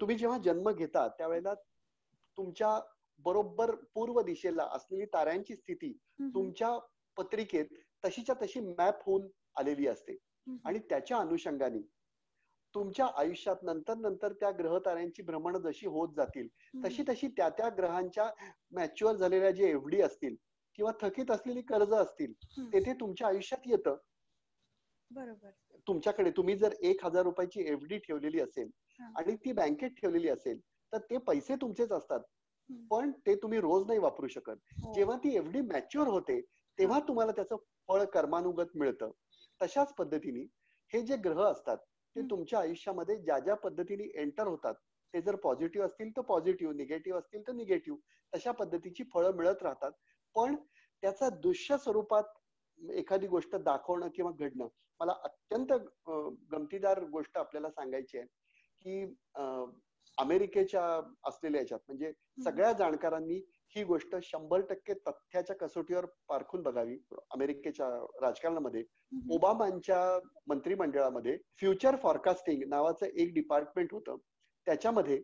तुम्ही 0.00 0.16
जेव्हा 0.16 0.38
जन्म 0.38 0.70
घेता 0.70 1.06
त्यावेळेला 1.08 1.54
तुमच्या 2.38 2.78
बरोबर 3.24 3.74
पूर्व 3.94 4.20
दिशेला 4.22 4.64
असलेली 4.72 5.04
ताऱ्यांची 5.04 5.56
स्थिती 5.56 5.92
तुमच्या 6.34 6.78
पत्रिकेत 7.16 7.66
तशीच्या 8.04 8.34
तशी 8.42 8.60
मॅप 8.60 9.04
होऊन 9.06 9.26
आलेली 9.56 9.86
असते. 9.86 10.16
आणि 10.64 10.78
त्याच्या 10.78 11.18
अनुषंगाने 11.18 11.80
तुमच्या 12.74 13.06
आयुष्यात 13.16 13.62
नंतर 13.62 13.94
नंतर 13.94 14.32
त्या 14.32 14.50
ग्रह 14.50 14.78
ताऱ्यांची 14.78 15.22
भ्रमण 15.22 15.56
जशी 15.62 15.86
होत 15.86 16.14
जातील 16.16 16.48
तशी 16.84 17.02
तशी 17.08 17.28
त्या 17.28 17.48
त्या 17.48 17.68
ग्रहांच्या 17.68 18.30
मॅच्युअर 18.72 19.16
झालेल्या 19.16 19.50
जे 19.50 19.68
एवढी 19.70 20.00
असतील 20.00 20.36
किंवा 20.78 20.92
थकीत 21.00 21.30
असलेली 21.30 21.62
कर्ज 21.62 21.92
असतील 21.94 22.32
तेथे 22.72 22.92
तुमच्या 22.92 23.26
आयुष्यात 23.28 23.66
येतं. 23.66 23.96
बरोबर. 25.10 25.50
तुमच्याकडे 25.86 26.30
तुम्ही 26.30 26.56
जर 26.56 26.74
एक 26.80 27.04
हजार 27.04 27.22
रुपयाची 27.22 27.62
एफडी 27.62 27.98
ठेवलेली 27.98 28.40
असेल 28.40 28.70
आणि 29.16 29.34
ती 29.36 29.52
बँकेत 29.52 29.90
ठेवलेली 29.90 30.28
असेल 30.28 30.60
तर 30.92 30.98
ते 31.10 31.18
पैसे 31.18 31.56
तुमचेच 31.56 31.92
असतात. 31.92 32.20
पण 32.90 33.10
ते 33.26 33.34
तुम्ही 33.34 33.60
रोज 33.60 33.86
नाही 33.86 33.98
वापरू 33.98 34.28
शकत. 34.28 34.56
हो. 34.84 34.92
जेव्हा 34.94 35.16
ती 35.16 35.36
एफडी 35.36 35.60
मॅच्युअर 35.60 36.08
होते 36.08 36.40
तेव्हा 36.78 36.98
तुम्हाला 37.08 37.32
त्याचं 37.32 37.56
फळ 37.88 38.04
कर्मानुगत 38.04 38.76
मिळतं. 38.76 39.10
तशाच 39.60 39.92
पद्धतीने 39.94 40.46
हे 40.92 41.00
जे 41.02 41.16
ग्रह 41.16 41.42
असतात 41.42 41.78
ते 42.16 42.22
तुमच्या 42.30 42.58
आयुष्यामध्ये 42.60 43.16
ज्या 43.18 43.38
ज्या 43.38 43.54
पद्धतीने 43.56 44.04
एंटर 44.14 44.46
होतात 44.46 44.74
ते 45.14 45.20
जर 45.22 45.36
पॉझिटिव्ह 45.36 45.86
असतील 45.86 46.10
तर 46.16 46.22
पॉझिटिव्ह 46.22 46.74
निगेटिव्ह 46.74 47.18
असतील 47.18 47.46
तर 47.46 47.52
निगेटिव्ह 47.52 47.98
तशा 48.32 48.52
पद्धतीची 48.52 49.04
फळं 49.14 49.34
मिळत 49.36 49.62
राहतात. 49.62 49.90
पण 50.36 50.54
त्याचा 51.02 51.28
दृश्य 51.42 51.76
स्वरूपात 51.78 52.24
एखादी 52.78 53.26
गोष्ट 53.26 53.56
दाखवणं 53.56 54.08
किंवा 54.14 54.30
घडणं 54.30 54.68
मला 55.00 55.12
अत्यंत 55.24 55.72
गमतीदार 56.50 57.00
गोष्ट 57.10 57.36
आपल्याला 57.38 57.70
सांगायची 57.70 58.18
आहे 58.18 58.26
की 58.82 59.14
अमेरिकेच्या 60.18 60.82
असलेल्या 61.24 61.60
याच्यात 61.60 61.80
म्हणजे 61.88 62.12
सगळ्या 62.44 62.72
जाणकारांनी 62.72 63.40
ही 63.76 63.84
गोष्ट 63.84 64.14
शंभर 64.22 64.60
टक्के 64.60 64.94
तथ्याच्या 64.94 65.56
कसोटीवर 65.56 66.06
पारखून 66.28 66.62
बघावी 66.62 66.96
अमेरिकेच्या 67.30 67.86
राजकारणामध्ये. 68.22 68.82
ओबामांच्या 69.30 70.18
मंत्रिमंडळामध्ये 70.46 71.36
फ्युचर 71.60 71.96
फॉरकास्टिंग 71.96 72.62
नावाचं 72.68 73.06
एक 73.06 73.32
डिपार्टमेंट 73.34 73.92
होतं. 73.92 74.16
त्याच्यामध्ये 74.66 75.20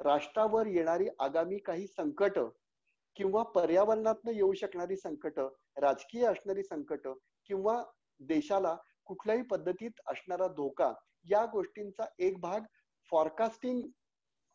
राष्ट्रावर 0.00 0.66
येणारी 0.66 1.08
आगामी 1.18 1.58
काही 1.58 1.86
संकट 1.86 2.38
किंवा 3.16 3.42
पर्यावरणातनं 3.42 4.32
येऊ 4.32 4.52
शकणारी 4.52 4.96
संकट 4.96 5.40
राजकीय 5.76 6.26
असणारी 6.26 6.62
संकट 6.62 7.08
किंवा 7.46 7.82
देशाला 8.20 8.76
कुठल्याही 9.04 9.42
पद्धतीत 9.42 10.00
असणारा 10.06 10.46
धोका 10.46 10.92
या 11.30 11.44
गोष्टींचा 11.44 12.04
एक 12.18 12.40
भाग 12.40 12.60
फॉरकास्टिंग 13.10 13.80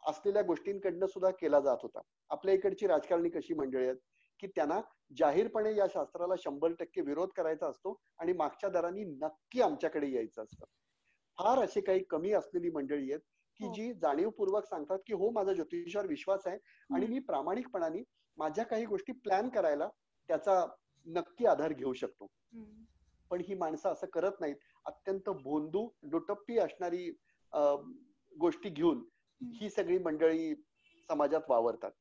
असलेल्या 0.07 0.41
गोष्टींकडनं 0.41 1.05
सुद्धा 1.05 1.31
केला 1.31 1.59
जात 1.59 1.77
होता. 1.81 1.99
आपल्या 2.33 2.53
इकडची 2.55 2.87
राजकारणी 2.87 3.29
कशी 3.29 3.53
मंडळी 3.53 3.83
आहेत 3.83 3.97
की 4.39 4.47
त्यांना 4.47 4.79
जाहीरपणे 5.17 5.75
या 5.75 5.85
शास्त्राला 5.93 6.33
शंभर 6.37 6.71
टक्के 6.79 7.01
विरोध 7.01 7.29
करायचा 7.35 7.67
असतो 7.67 7.95
आणि 8.19 8.33
मागच्या 8.33 8.69
दरांनी 8.69 9.03
नक्की 9.03 9.61
आमच्याकडे 9.61 10.09
यायचं 10.11 10.43
असतं. 10.43 10.65
फार 11.37 11.59
असे 11.59 11.81
काही 11.81 12.03
कमी 12.03 12.31
असलेली 12.33 12.69
मंडळी 12.69 13.11
आहेत 13.11 13.19
की 13.59 13.65
हो. 13.65 13.73
जी 13.73 13.93
जाणीवपूर्वक 13.93 14.65
सांगतात 14.65 14.99
की 15.07 15.13
हो 15.13 15.29
माझा 15.31 15.53
ज्योतिषावर 15.53 16.07
विश्वास 16.07 16.47
आहे 16.47 16.57
आणि 16.89 17.07
मी 17.07 17.19
प्रामाणिकपणाने 17.19 18.03
माझ्या 18.37 18.65
काही 18.65 18.85
गोष्टी 18.85 19.13
प्लॅन 19.13 19.49
करायला 19.49 19.87
त्याचा 20.29 20.65
नक्की 21.07 21.45
आधार 21.45 21.73
घेऊ 21.73 21.93
शकतो. 21.93 22.27
पण 23.31 23.41
ही 23.47 23.55
माणसं 23.55 23.89
असं 23.89 24.07
करत 24.13 24.39
नाहीत. 24.39 24.55
अत्यंत 24.85 25.29
भोंदू 25.43 25.87
डोटप्पी 26.03 26.57
असणारी 26.59 27.09
गोष्टी 28.33 28.69
घेऊन 28.69 29.03
ही 29.41 29.69
सगळी 29.69 29.97
मंडळी 29.97 30.53
समाजात 31.09 31.49
वावरतात. 31.49 31.91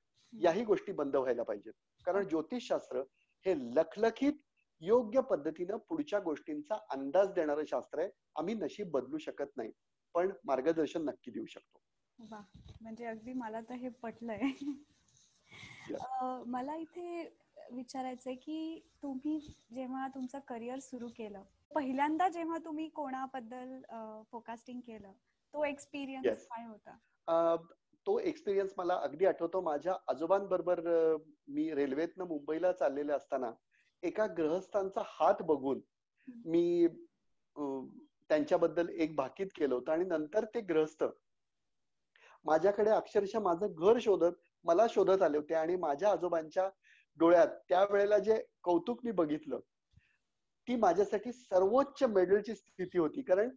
याही 0.40 0.64
गोष्टी 0.64 0.92
बंद 0.92 1.16
व्हायला 1.16 1.42
पाहिजेत. 1.42 1.72
कारण 2.04 2.28
ज्योतिषशास्त्र 2.28 3.02
हे 3.46 3.54
लखलखीत 3.74 4.32
योग्य 4.80 5.20
पद्धतीनं 5.20 5.76
पुढच्या 5.76 6.20
गोष्टींचा 6.20 6.74
अंदाज 6.90 7.32
देणारं 7.32 7.64
शास्त्र 7.64 7.98
आहे. 7.98 8.10
आम्ही 8.36 8.54
नशीब 8.54 8.90
बदलू 8.90 9.18
शकत 9.18 9.56
नाही. 9.56 9.70
पण 10.14 10.32
मार्गदर्शन 10.44 11.04
नक्की 11.04 11.30
देऊ 11.30 11.44
शकतो. 11.46 11.80
वा. 12.30 12.40
म्हणजे 12.80 13.04
अगदी 13.04 13.32
मला 13.32 13.60
तर 13.60 13.74
हे 13.74 13.88
पटलंय. 13.88 14.40
अं, 16.00 16.42
मला 16.46 16.76
इथे 16.76 17.36
विचारायचंय 17.72 18.34
की 18.34 18.88
तुम्ही 19.02 19.38
जेव्हा 19.74 20.08
तुमचं 20.08 20.38
करिअर 20.38 20.78
सुरू 20.78 21.08
केलं 21.16 21.42
पहिल्यांदा 21.74 22.28
जेव्हा 22.28 22.58
तुम्ही 22.64 22.88
कोणाबद्दल 22.88 23.82
फोकास्टिंग 24.30 24.80
केलं 24.80 25.12
तो 25.54 25.64
एक्सपिरियन्स. 25.64 26.26
काय 26.44 26.66
होता? 26.66 26.96
तो 28.06 28.18
एक्सपिरियन्स 28.20 28.72
मला 28.76 28.94
अगदी 29.02 29.26
आठवतो. 29.26 29.60
माझ्या 29.60 29.94
आजोबांबरोबर 30.08 30.80
मी 31.48 31.70
रेल्वेतनं 31.74 32.26
मुंबईला 32.28 32.72
चाललेले 32.72 33.12
असताना 33.12 33.50
एका 34.02 34.26
ग्रहस्थांचा 34.38 35.02
हात 35.06 35.42
बघून 35.42 35.80
मी 36.44 36.86
त्यांच्याबद्दल 38.30 38.88
एक 38.88 39.14
भाकीत 39.16 39.46
केलं 39.56 39.74
होतं 39.74 39.92
आणि 39.92 40.04
नंतर 40.04 40.44
ते 40.44 40.60
ग्रहस्थ 40.60 41.04
माझ्याकडे 42.44 42.90
अक्षरशः 42.90 43.40
माझं 43.40 43.72
घर 43.72 43.98
शोधत 44.00 44.38
मला 44.64 44.86
शोधत 44.90 45.22
आले 45.22 45.38
होते 45.38 45.54
आणि 45.54 45.76
माझ्या 45.76 46.10
आजोबांच्या 46.10 46.68
डोळ्यात 47.18 47.48
त्यावेळेला 47.68 48.18
जे 48.18 48.40
कौतुक 48.62 49.04
मी 49.04 49.10
बघितलं 49.12 49.60
ती 50.68 50.76
माझ्यासाठी 50.76 51.32
सर्वोच्च 51.32 52.02
मेडलची 52.02 52.54
स्थिती 52.54 52.98
होती. 52.98 53.22
कारण 53.22 53.50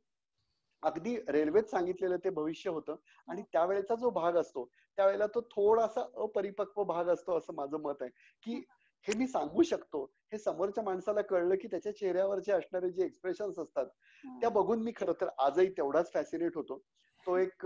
अगदी 0.86 1.16
रेल्वेत 1.30 1.70
सांगितलेलं 1.70 2.18
ते 2.24 2.30
भविष्य 2.32 2.70
होतं. 2.70 2.96
आणि 3.28 3.42
त्यावेळेचा 3.54 3.96
जो 3.96 4.10
भाग 4.12 4.36
असतो 4.38 4.66
त्यावेळेला 4.98 5.28
तो 5.36 5.42
थोडासा 5.52 6.02
अपरिपक्व 6.24 6.84
भाग 6.84 7.10
असतो 7.10 7.38
असं 7.38 7.54
माझं 7.56 7.82
मत 7.82 8.02
आहे. 8.02 8.10
की 8.44 8.62
हे 9.06 9.14
मी 9.14 9.28
सांगू 9.28 9.64
शकतो. 9.64 10.04
हे 10.32 10.38
समोरच्या 10.38 10.84
माणसाला 10.84 11.22
कळलं 11.22 11.56
की 11.62 11.68
त्याच्या 11.68 11.96
चेहऱ्यावरचे 11.96 12.52
असणारे 12.52 12.90
जे 12.92 13.06
एक्सप्रेशन्स 13.06 13.60
असतात 13.60 13.86
त्या 14.42 14.50
बघून 14.50 14.82
मी 14.84 14.92
खरं 14.96 15.14
तर 15.22 15.28
आजही 15.40 15.70
तेवढाच 15.78 16.12
फॅसिनेट 16.14 16.56
होतो. 16.56 16.78
तो 17.26 17.38
एक 17.38 17.66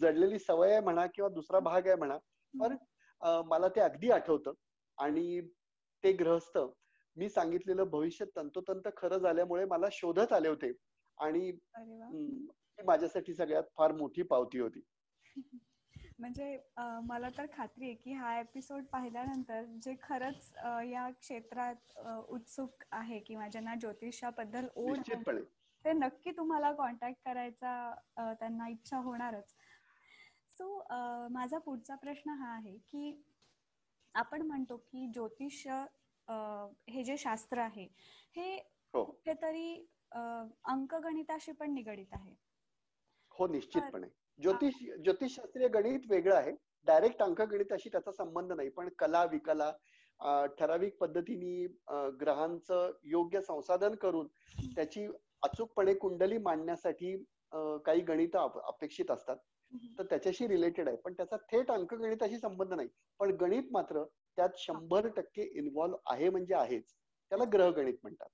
जडलेली 0.00 0.38
सवय 0.38 0.70
आहे 0.70 0.80
म्हणा 0.80 1.06
किंवा 1.06 1.28
दुसरा 1.30 1.58
भाग 1.60 1.86
आहे 1.86 1.94
म्हणा 1.96 2.16
पण 2.54 2.76
मला 3.48 3.68
ते 3.68 3.80
अगदी 3.80 4.10
आठवतं. 4.10 4.52
आणि 4.98 5.40
ते 6.04 6.12
ग्रहस्थ 6.12 6.58
मी 7.16 7.28
सांगितलेलं 7.28 7.84
भविष्य 7.90 8.24
तंतोतंत 8.36 8.88
खरं 8.96 9.18
झाल्यामुळे 9.18 9.64
मला 9.64 9.86
शोधत 9.92 10.32
आले 10.32 10.48
होते. 10.48 10.72
आणि 11.18 11.50
माझ्यासाठी 12.84 13.34
सगळ्यात 13.34 13.64
फार 13.76 13.92
मोठी 13.92 14.22
पावती 14.22 14.58
होती. 14.58 14.80
म्हणजे 16.18 16.56
मला 17.02 17.28
तर 17.38 17.46
खात्री 17.52 17.84
आहे 17.84 17.94
की 17.94 18.12
हा 18.12 18.38
एपिसोड 18.40 18.84
पाहिल्यानंतर 18.84 19.64
जे 19.82 19.94
खरंच 20.02 20.50
या 20.86 21.08
क्षेत्रात 21.10 21.98
उत्सुक 22.28 22.84
आहे 22.90 23.18
किंवा 23.18 23.48
ज्यांना 23.48 23.74
ज्योतिषाबद्दल 23.74 24.66
ओढ 24.76 24.98
ते 25.84 25.92
नक्की 25.92 26.30
तुम्हाला 26.30 26.72
कॉन्टॅक्ट 26.72 27.18
करायचा 27.24 28.34
त्यांना 28.40 28.68
इच्छा 28.68 28.98
होणारच. 28.98 29.54
सो 30.50 31.28
माझा 31.30 31.58
पुढचा 31.58 31.94
प्रश्न 31.94 32.30
हा 32.30 32.54
आहे 32.54 32.76
की 32.90 33.22
आपण 34.14 34.42
म्हणतो 34.42 34.76
की 34.76 35.06
ज्योतिष 35.06 35.66
हे 36.88 37.02
जे 37.04 37.16
शास्त्र 37.16 37.58
आहे 37.58 37.86
हे 38.36 38.54
हो. 38.94 39.04
कुठेतरी 39.04 39.86
अंकगणिताशी 40.12 41.52
पण 41.52 41.72
निगडित 41.74 42.12
आहे. 42.12 42.34
हो 43.34 43.46
निश्चितपणे. 43.46 44.06
ज्योतिष 44.40 44.74
ज्योतिषशास्त्रीय 45.04 45.68
गणित 45.68 46.00
वेगळं 46.08 46.34
आहे. 46.34 46.52
डायरेक्ट 46.86 47.22
अंकगणिताशी 47.22 47.88
त्याचा 47.88 48.12
संबंध 48.12 48.52
नाही. 48.52 48.68
पण 48.70 48.88
कला 48.98 49.24
विकला 49.30 49.70
ठराविक 50.58 50.96
पद्धतीने 50.98 51.66
ग्रहांचं 52.20 52.92
योग्य 53.06 53.40
संसाधन 53.42 53.94
करून 54.02 54.26
त्याची 54.76 55.06
अचूकपणे 55.42 55.94
कुंडली 55.94 56.38
मांडण्यासाठी 56.40 57.16
काही 57.84 58.00
गणित 58.04 58.36
अपेक्षित 58.36 59.10
असतात. 59.10 59.36
तर 59.98 60.04
त्याच्याशी 60.06 60.46
रिलेटेड 60.48 60.88
आहे. 60.88 60.96
पण 60.98 61.12
त्याचा 61.14 61.36
थेट 61.50 61.70
अंकगणिताशी 61.70 62.38
संबंध 62.38 62.72
नाही. 62.72 62.88
पण 63.20 63.30
गणित 63.40 63.70
मात्र 63.72 64.04
त्यात 64.38 64.58
शंभर 64.58 65.08
टक्के 65.16 65.42
इन्व्हॉल्व्ह 65.58 66.12
आहे 66.12 66.28
म्हणजे 66.30 66.54
आहेच. 66.54 66.94
त्याला 67.30 67.44
ग्रहगणित 67.52 67.94
म्हणतात. 68.02 68.28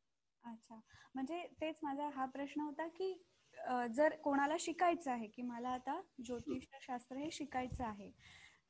अच्छा. 0.44 0.80
म्हणजे 1.14 1.42
तेच 1.60 1.78
माझा 1.82 2.08
हा 2.14 2.24
प्रश्न 2.28 2.60
होता 2.60 2.86
की 2.90 3.12
अ, 3.54 3.86
जर 3.86 4.14
कोणाला 4.16 4.54
शिकायचं 4.60 5.10
आहे 5.10 5.26
की 5.26 5.42
मला 5.42 5.68
आता 5.70 6.00
ज्योतिषशास्त्र 6.24 7.16
हे 7.16 7.30
शिकायचं 7.30 7.84
आहे 7.84 8.10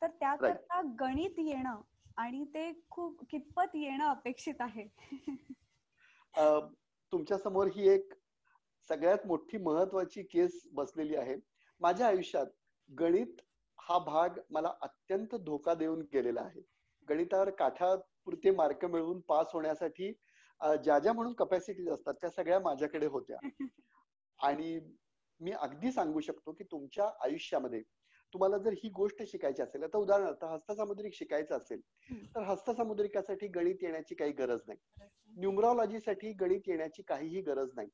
तर 0.02 0.10
त्याकरता 0.10 0.80
गणित 1.00 1.38
येणं 1.38 1.80
आणि 2.16 2.44
ते 2.54 2.70
खूप 2.90 3.22
कितपत 3.30 3.74
येणं 3.74 4.04
अपेक्षित 4.06 4.60
आहे. 4.60 4.86
तुमच्यासमोर 7.12 7.66
ही 7.66 7.88
एक 7.88 8.12
सगळ्यात 8.90 9.26
मोठी 9.26 9.58
महत्वाची 9.58 10.22
केस 10.24 10.60
बसलेली 10.72 11.16
आहे. 11.16 11.36
माझ्या 11.80 12.06
आयुष्यात 12.06 12.46
गणित 12.90 13.40
हा 13.78 13.98
भाग 13.98 14.38
मला 14.50 14.72
अत्यंत 14.82 15.34
धोका 15.36 15.74
देऊन 15.74 16.00
गेलेला 16.12 16.40
आहे. 16.40 16.60
गणितावर 17.08 17.50
काठापुरते 17.50 18.50
मार्क 18.52 18.84
मिळवून 18.84 19.20
पास 19.20 19.50
होण्यासाठी 19.52 20.12
ज्या 20.62 20.98
ज्या 20.98 21.12
म्हणून 21.12 21.32
कपॅसिटीज 21.32 21.88
असतात 21.88 22.14
त्या 22.14 22.30
सगळ्या 22.30 22.60
माझ्याकडे 22.60 23.06
होत्या 23.06 23.36
आणि 24.38 24.80
मी 25.40 25.52
अगदी 25.52 25.92
सांगू 25.92 26.20
शकतो 26.20 26.52
की 26.52 26.64
तुमच्या 26.64 27.10
आयुष्यामध्ये 27.20 27.82
तुम्हाला 28.32 28.58
जर 28.58 28.72
ही 28.72 28.88
गोष्ट 28.88 29.22
शिकायची 29.22 29.62
असेल 29.62 29.82
आता 29.82 29.98
उदाहरणार्थ 29.98 30.44
हस्तसामुद्रिक 30.44 31.14
शिकायचं 31.14 31.56
असेल. 31.56 31.80
तर 32.10 32.42
हस्तसामुद्रिकासाठी 32.42 33.46
गणित 33.46 33.82
येण्याची 33.82 34.14
काही 34.14 34.32
गरज 34.32 34.60
नाही 34.66 35.06
न्यूमरॉलॉजीसाठी 35.38 36.32
गणित 36.32 36.60
येण्याची 36.66 37.02
काहीही 37.02 37.40
गरज 37.40 37.70
नाही. 37.74 37.88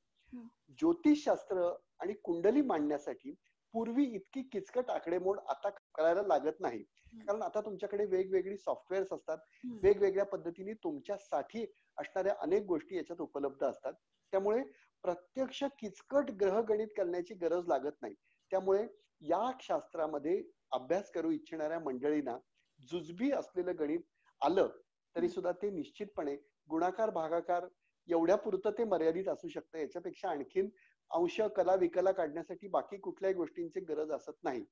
ज्योतिषशास्त्र 0.78 1.72
आणि 2.00 2.12
कुंडली 2.12 2.62
मांडण्यासाठी 2.62 3.34
पूर्वी 3.74 4.04
इतकी 4.14 4.42
किचकट 4.42 4.90
आकडेमोड 4.90 5.38
आता 5.48 5.70
करायला 5.94 6.22
लागत 6.22 6.60
नाही. 6.60 6.82
कारण 7.18 7.42
आता 7.42 7.60
तुमच्याकडे 7.60 8.04
वेगवेगळी 8.04 8.56
सॉफ्टवेअर्स 8.56 9.12
असतात. 9.12 9.38
वेगवेगळ्या 9.82 10.24
पद्धतीने 10.24 10.72
तुमच्यासाठी 10.74 11.64
असणाऱ्या 11.98 12.34
अनेक 12.40 12.64
गोष्टी 12.64 12.96
याच्यात 12.96 13.20
उपलब्ध 13.20 13.64
असतात. 13.64 13.92
त्यामुळे 14.32 14.62
प्रत्यक्ष 15.04 15.62
किचकट 15.78 16.30
ग्रहगणित 16.30 16.88
करण्याची 16.96 17.34
गरज 17.34 17.68
लागत 17.68 18.02
नाही. 18.02 18.14
त्यामुळे 18.50 18.86
या 19.20 19.50
शास्त्रामध्ये 19.60 20.42
अभ्यास 20.72 21.10
करू 21.10 21.30
इच्छिणाऱ्या 21.30 21.78
मंडळींना 21.80 22.36
जुजबी 22.80 23.30
असलेलं 23.32 23.78
गणित 23.78 24.00
आलं 24.40 24.68
तरी 25.16 25.28
सुद्धा 25.28 25.52
ते 25.52 25.70
निश्चितपणे 25.70 26.34
गुणाकार 26.68 27.10
भागाकार 27.10 27.66
एवढ्या 28.08 28.36
पुरतं 28.36 28.70
ते 28.70 28.84
मर्यादित 28.84 29.28
असू 29.28 29.48
शकतं. 29.48 29.78
याच्यापेक्षा 29.78 30.28
आणखीन 30.30 30.68
अंश 31.10 31.40
कला 31.56 31.74
विकला 31.74 32.12
काढण्यासाठी 32.12 32.68
बाकी 32.68 32.96
कुठल्याही 32.96 33.34
गोष्टींची 33.34 33.80
गरज 33.80 34.10
असत 34.10 34.44
नाही. 34.44 34.64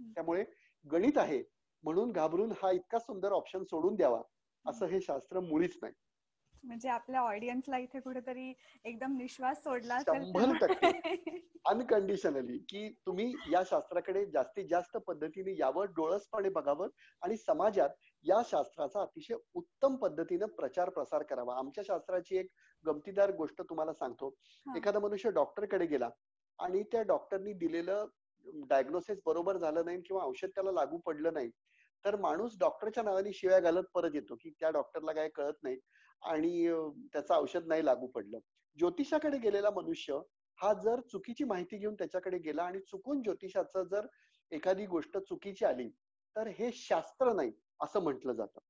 त्यामुळे 0.00 0.44
गणित 0.86 1.18
आहे. 1.18 1.42
म्हणून 1.84 2.12
घाबरून 2.12 2.52
हा 2.62 2.70
इतका 2.70 2.98
सुंदर 2.98 3.32
ऑप्शन 3.32 3.62
सोडून 3.64 3.94
द्यावा 3.94 4.20
असं 4.64 4.86
हे 4.86 5.00
शास्त्र 5.00 5.40
मुळीच 5.40 5.78
नाही. 5.82 5.94
म्हणजे 6.64 6.88
आपल्या 6.88 7.20
ऑडियन्सला 7.20 7.78
इथे 7.78 8.00
कुठेतरी 8.00 8.52
एकदम 8.84 9.16
निश्वास 9.16 9.62
सोडला 9.64 9.98
शंभर 10.00 10.52
तर- 10.60 10.74
अनकंडिशनली 11.64 12.58
की 12.68 12.88
तुम्ही 13.06 13.32
या 13.52 13.62
शास्त्राकडे 13.66 14.24
जास्तीत 14.26 14.64
जास्त 14.70 14.96
पद्धतीने 14.96 15.54
यावं 15.58 15.86
डोळसपणे 15.86 16.48
बघावं 16.48 16.88
आणि 17.22 17.36
समाजात 17.36 17.88
या 18.24 18.40
शास्त्राचा 18.46 19.00
अतिशय 19.02 19.34
उत्तम 19.54 19.96
पद्धतीनं 19.96 20.46
प्रचार 20.58 20.88
प्रसार 20.90 21.22
करावा. 21.22 21.56
आमच्या 21.58 21.84
शास्त्राची 21.86 22.36
एक 22.38 22.48
गमतीदार 22.84 23.30
गोष्ट 23.36 23.62
तुम्हाला 23.62 23.92
सांगतो. 23.92 24.34
एखादा 24.66 24.98
मनुष्य 25.00 25.30
डॉक्टरकडे 25.30 25.86
गेला 25.86 26.08
आणि 26.58 26.82
त्या 26.92 27.02
डॉक्टरनी 27.02 27.52
दिलेलं 27.54 28.06
डायग्नोसिस 28.68 29.18
बरोबर 29.26 29.56
झालं 29.56 29.84
नाही 29.84 30.00
किंवा 30.02 30.22
औषध 30.24 30.48
त्याला 30.48 30.72
लागू 30.72 30.98
पडलं 30.98 31.32
नाही 31.34 31.50
तर 32.04 32.16
माणूस 32.16 32.56
डॉक्टरच्या 32.58 33.02
नावाने 33.02 33.32
शिव्या 33.32 33.58
घालत 33.60 33.84
परत 33.94 34.14
येतो 34.14 34.36
की 34.40 34.50
त्या 34.60 34.70
डॉक्टरला 34.70 35.12
काय 35.12 35.28
कळत 35.28 35.62
नाही 35.62 35.76
आणि 36.22 36.68
त्याचं 37.12 37.34
औषध 37.34 37.66
नाही 37.66 37.84
लागू 37.84 38.06
पडलं. 38.06 38.38
ज्योतिषाकडे 38.78 39.38
गेलेला 39.38 39.70
मनुष्य 39.70 40.18
हा 40.58 40.72
जर 40.74 41.00
चुकीची 41.12 41.44
माहिती 41.44 41.76
घेऊन 41.78 41.94
त्याच्याकडे 41.94 42.38
गेला 42.38 42.62
आणि 42.62 42.80
चुकून 42.80 43.22
ज्योतिषाचं 43.22 43.84
जर 43.84 44.06
एखादी 44.52 44.86
गोष्ट 44.86 45.18
चुकीची 45.18 45.64
आली 45.64 45.88
तर 46.36 46.48
हे 46.48 46.70
शास्त्र 46.74 47.32
नाही. 47.32 47.50
असं 47.82 48.00
म्हटलं 48.00 48.32
जातं. 48.32 48.60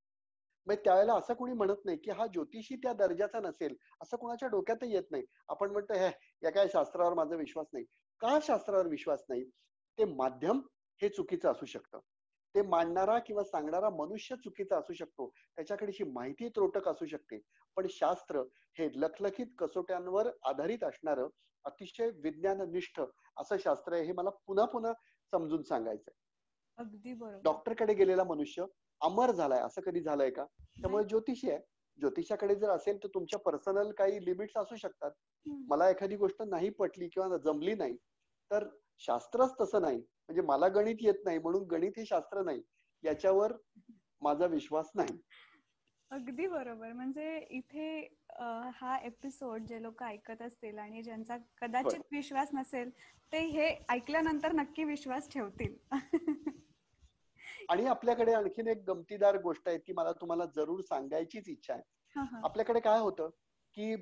मग 0.67 0.75
त्यावेळेला 0.75 1.15
असं 1.15 1.35
कोणी 1.35 1.53
म्हणत 1.53 1.85
नाही 1.85 1.99
की 1.99 2.11
हा 2.11 2.27
ज्योतिषी 2.27 2.77
त्या 2.77 2.93
दर्जाचा 2.93 3.41
नसेल 3.41 3.77
असं 4.03 4.17
कोणाच्या 4.17 4.49
डोक्यातही 4.49 4.93
येत 4.95 5.03
नाही. 5.11 5.25
आपण 5.49 5.71
म्हणतो 5.71 5.95
हे 5.95 6.11
या 6.43 6.51
काय 6.51 6.69
शास्त्रावर 6.69 7.15
माझा 7.15 7.37
विश्वास 7.37 7.67
नाही. 7.73 7.85
का 8.21 8.39
शास्त्रावर 8.43 8.87
विश्वास 8.87 9.25
नाही? 9.29 9.45
ते 9.99 10.05
माध्यम 10.05 10.61
हे 11.01 11.09
चुकीचं 11.09 11.51
असू 11.51 11.67
शकतं. 11.67 11.99
ते 12.55 12.63
मांडणारा 12.63 13.19
किंवा 13.19 13.45
सांगणारा 13.45 13.91
मनुष्य 13.91 14.37
चुकीचा 14.37 14.79
असू 14.79 14.93
शकतो. 14.93 15.29
त्याच्याकडेची 15.57 16.05
माहिती 16.05 16.49
त्रोटक 16.49 16.89
असू 16.89 17.07
शकते. 17.07 17.41
पण 17.77 17.87
शास्त्र 17.91 18.43
हे 18.79 18.89
लखलखित 18.95 19.47
कसोट्यांवर 19.59 20.31
आधारित 20.43 20.85
असणारं 20.85 21.29
अतिशय 21.65 22.11
विज्ञाननिष्ठ 22.11 23.01
असं 23.37 23.57
शास्त्र 23.59 23.93
आहे 23.93 24.05
हे 24.05 24.13
मला 24.13 24.31
पुन्हा 24.31 24.65
पुन्हा 24.65 24.93
समजून 25.33 25.63
सांगायचंय. 25.63 26.15
अगदी 26.79 27.15
बरोबर. 27.15 27.41
डॉक्टरकडे 27.45 27.95
गेलेला 27.95 28.25
मनुष्य 28.25 28.65
अमर 29.03 29.31
झालाय 29.31 29.61
असं 29.61 29.81
कधी 29.81 30.01
झालंय 30.01 30.31
का? 30.31 30.45
त्यामुळे 30.81 31.05
ज्योतिषी 31.05 31.51
आहे. 31.51 31.59
ज्योतिषाकडे 31.99 32.55
जर 32.55 32.71
असेल 32.71 33.03
तर 33.03 33.09
तुमच्या 33.09 33.39
पर्सनल 33.39 33.91
काही 33.93 34.25
लिमिट्स 34.25 34.57
असू 34.57 34.77
शकतात. 34.77 35.11
मला 35.47 35.91
एखादी 35.91 36.17
गोष्ट 36.17 36.43
नाही 36.43 36.71
पटली 36.71 37.09
किंवा 37.09 37.37
जमली 37.37 37.75
नाही 37.75 37.97
तर 38.51 38.69
शास्त्रच 38.99 39.55
तसं 39.61 39.83
नाही. 39.83 39.97
म्हणजे 39.99 40.43
मला 40.43 40.69
गणित 40.69 40.97
येत 41.01 41.25
नाही 41.25 41.39
म्हणून 41.39 41.67
गणित 41.67 41.93
हे 41.97 42.05
शास्त्र 42.07 42.43
नाही. 42.43 42.63
याच्यावर 43.05 43.53
माझा 44.23 44.47
विश्वास 44.47 44.91
नाही. 44.95 45.19
अगदी 46.11 46.47
बरोबर. 46.47 46.93
म्हणजे 46.93 47.47
इथे 47.51 48.01
हा 48.75 48.97
एपिसोड 49.03 49.65
जे 49.65 49.83
लोक 49.83 50.03
ऐकत 50.03 50.43
असतील 50.43 50.79
आणि 50.79 51.03
ज्यांचा 51.03 51.37
कदाचित 51.61 52.01
विश्वास 52.13 52.49
नसेल 52.55 52.91
ते 53.33 53.39
हे 53.39 53.69
ऐकल्यानंतर 53.89 54.53
नक्की 54.53 54.85
विश्वास 54.85 55.29
ठेवतील. 55.33 55.77
आणि 57.69 57.87
आपल्याकडे 57.87 58.33
आणखीन 58.33 58.69
एक 58.69 58.83
गमतीदार 58.89 59.41
गोष्ट 59.43 59.69
आहे 59.69 59.79
ती 59.79 59.93
मला 59.93 60.13
तुम्हाला 60.13 60.45
जरूर 60.57 60.81
सांगायचीच 60.81 61.49
इच्छा 61.49 61.75
आहे. 61.75 61.83
आपल्याकडे 62.45 62.81
काय 62.81 63.01
होतं 63.01 63.29
की 63.77 63.95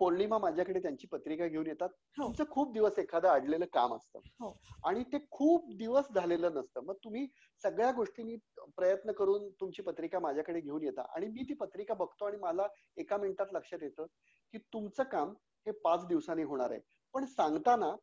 पौर्णिमा 0.00 0.38
माझ्याकडे 0.38 0.80
त्यांची 0.80 1.06
पत्रिका 1.06 1.46
घेऊन 1.46 1.66
येतात. 1.66 1.88
हो. 1.88 2.22
तुमचं 2.24 2.44
खूप 2.50 2.72
दिवस 2.72 2.98
एखादं 2.98 3.28
अडलेलं 3.28 3.64
काम 3.72 3.94
असतं. 3.94 4.18
हो. 4.40 4.56
आणि 4.84 5.02
ते 5.02 5.18
खूप 5.30 5.74
दिवस 5.76 6.04
झालेलं 6.14 6.54
नसतं. 6.54 6.84
मग 6.84 6.94
तुम्ही 7.04 7.26
सगळ्या 7.62 7.90
गोष्टींनी 7.92 8.36
प्रयत्न 8.76 9.12
करून 9.12 9.48
तुमची 9.50 9.82
पत्रिका 9.82 10.18
माझ्याकडे 10.18 10.60
घेऊन 10.60 10.82
येता. 10.82 11.02
आणि 11.16 11.26
मी 11.26 11.42
ती 11.42 11.54
पत्रिका 11.54 11.94
बघतो 11.94 12.24
आणि 12.24 12.36
मला 12.36 12.66
एका 12.96 13.16
मिनिटात 13.16 13.52
लक्षात 13.52 13.82
येतं 13.82 14.06
की 14.54 14.58
तुमचं 14.72 15.02
काम 15.02 15.34
हे 15.66 15.72
पाच 15.72 16.06
दिवसांनी 16.06 16.42
होणार 16.42 16.70
आहे. 16.70 16.80
पण 17.14 17.24
सांगताना 17.26 17.94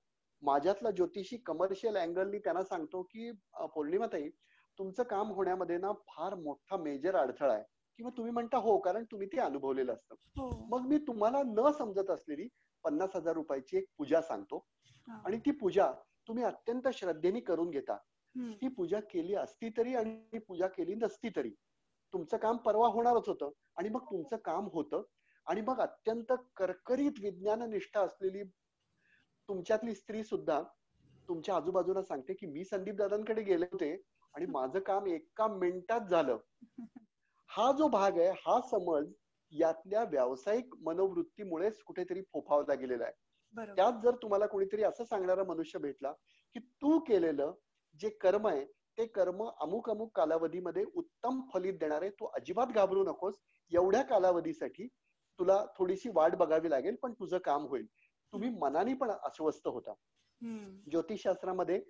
माझ्यातला 0.41 0.91
ज्योतिषी 0.91 1.37
कमर्शियल 1.37 1.97
अँगलनी 1.97 2.39
त्यांना 2.39 2.63
सांगतो 2.63 3.01
की 3.03 3.31
पौर्णिमाताई 3.75 4.29
तुमचं 4.79 5.03
काम 5.03 5.31
होण्यामध्ये 5.31 5.77
ना 5.77 5.91
फार 6.07 6.35
मोठा 6.35 6.77
मेजर 6.77 7.15
अडथळा 7.15 7.53
आहे. 7.53 7.63
किंवा 7.99 8.11
तुम्ही 8.17 8.31
म्हणता 8.31 8.57
हो 8.57 8.77
कारण 8.79 9.03
तुम्ही 9.03 9.27
ते 9.27 9.39
अनुभवलेलं 9.39 9.93
असतं. 9.93 10.15
हो. 10.37 10.67
मग 10.71 10.87
मी 10.87 10.97
तुम्हाला 10.97 11.41
न 11.45 11.71
समजत 11.71 12.09
असलेली 12.09 12.47
पन्नास 12.83 13.15
हजार 13.15 13.33
रुपयाची 13.33 13.77
एक 13.77 13.85
पूजा 13.97 14.21
सांगतो. 14.21 14.65
आणि 15.25 15.37
ती 15.37 15.51
पूजा 15.51 15.91
तुम्ही 16.27 16.43
अत्यंत 16.43 16.87
श्रद्धेने 16.93 17.39
करून 17.39 17.69
घेता. 17.69 17.97
ती 18.35 18.67
पूजा 18.67 18.99
केली 18.99 19.35
असती 19.35 19.69
तरी 19.69 19.95
आणि 19.95 20.39
पूजा 20.39 20.67
केली 20.67 20.93
नसती 20.95 21.29
तरी 21.29 21.49
तुमचं 22.13 22.37
काम 22.37 22.57
परवा 22.57 22.87
होणारच 22.87 23.27
होतं 23.27 23.51
आणि 23.77 23.89
मग 23.89 24.05
तुमचं 24.11 24.37
काम 24.37 24.67
होतं 24.73 25.03
आणि 25.47 25.61
मग 25.61 25.79
अत्यंत 25.79 26.33
करकरीत 26.55 27.19
विज्ञान 27.21 27.69
निष्ठा 27.69 28.01
असलेली 28.01 28.43
तुमच्यातली 29.49 29.95
स्त्री 29.95 30.23
सुद्धा 30.23 30.61
तुमच्या 31.29 31.55
आजूबाजूला 31.55 32.01
सांगते 32.03 32.33
की 32.33 32.45
मी 32.45 32.63
संदीप 32.65 32.95
दादांकडे 32.95 33.41
गेले 33.41 33.65
होते 33.71 33.91
आणि 34.35 34.45
माझं 34.55 34.79
काम 34.79 35.07
एका 35.07 35.47
मिनिटात 35.47 36.01
झालं. 36.01 36.37
हा 37.49 37.71
जो 37.71 37.87
भाग 37.87 38.19
आहे 38.19 38.29
हा 38.29 38.59
समज 38.61 39.11
यातल्या 39.51 40.03
व्यावसायिक 40.03 40.75
मनोवृत्तीमुळेच 40.81 41.81
कुठेतरी 41.83 42.21
फोफावला 42.21 42.73
गेलेला 42.73 43.03
आहे. 43.03 43.13
त्यात 43.75 43.93
जर 44.03 44.15
तुम्हाला 44.15 44.45
कोणीतरी 44.45 44.83
असं 44.83 45.03
सांगणारा 45.03 45.43
मनुष्य 45.43 45.79
भेटला 45.79 46.11
की 46.55 46.59
तू 46.59 46.99
केलेलं 46.99 47.53
जे 47.99 48.09
कर्म 48.09 48.47
आहे 48.47 48.65
ते 48.97 49.05
कर्म 49.05 49.43
अमुक 49.61 49.89
अमुक 49.89 50.11
कालावधीमध्ये 50.15 50.83
उत्तम 50.95 51.41
फलित 51.53 51.73
देणार 51.73 52.01
आहे 52.01 52.11
तू 52.11 52.25
अजिबात 52.25 52.67
घाबरू 52.67 53.03
नकोस. 53.03 53.35
एवढ्या 53.71 54.01
कालावधीसाठी 54.01 54.87
तुला 55.39 55.65
थोडीशी 55.77 56.09
वाट 56.13 56.35
बघावी 56.35 56.69
लागेल 56.69 56.95
पण 56.95 57.13
तुझं 57.13 57.37
काम 57.37 57.65
होईल. 57.65 57.85
तुम्ही 58.33 58.49
मनाने 58.59 58.93
पण 58.93 59.11
अस्वस्थ 59.11 59.67
होता. 59.67 59.93
ज्योतिषशास्त्रामध्ये 60.91 61.81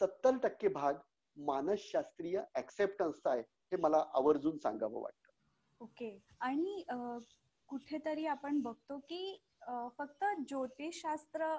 सत्तर 0.00 0.36
टक्के 0.42 0.68
भाग 0.68 0.94
मानसशास्त्रीय 1.36 2.40
ऍक्सेप्टन्सचा 2.56 3.30
आहे 3.30 3.40
हे 3.40 3.76
मला 3.76 4.04
आवर्जून 4.14 4.58
सांगावं 4.58 5.00
वाटतं. 5.02 5.32
ओके. 5.80 6.18
आणि 6.40 6.84
कुठेतरी 7.68 8.26
आपण 8.26 8.60
बघतो 8.60 8.98
की 8.98 9.42
फक्त 9.98 10.24
ज्योतिषशास्त्र 10.48 11.56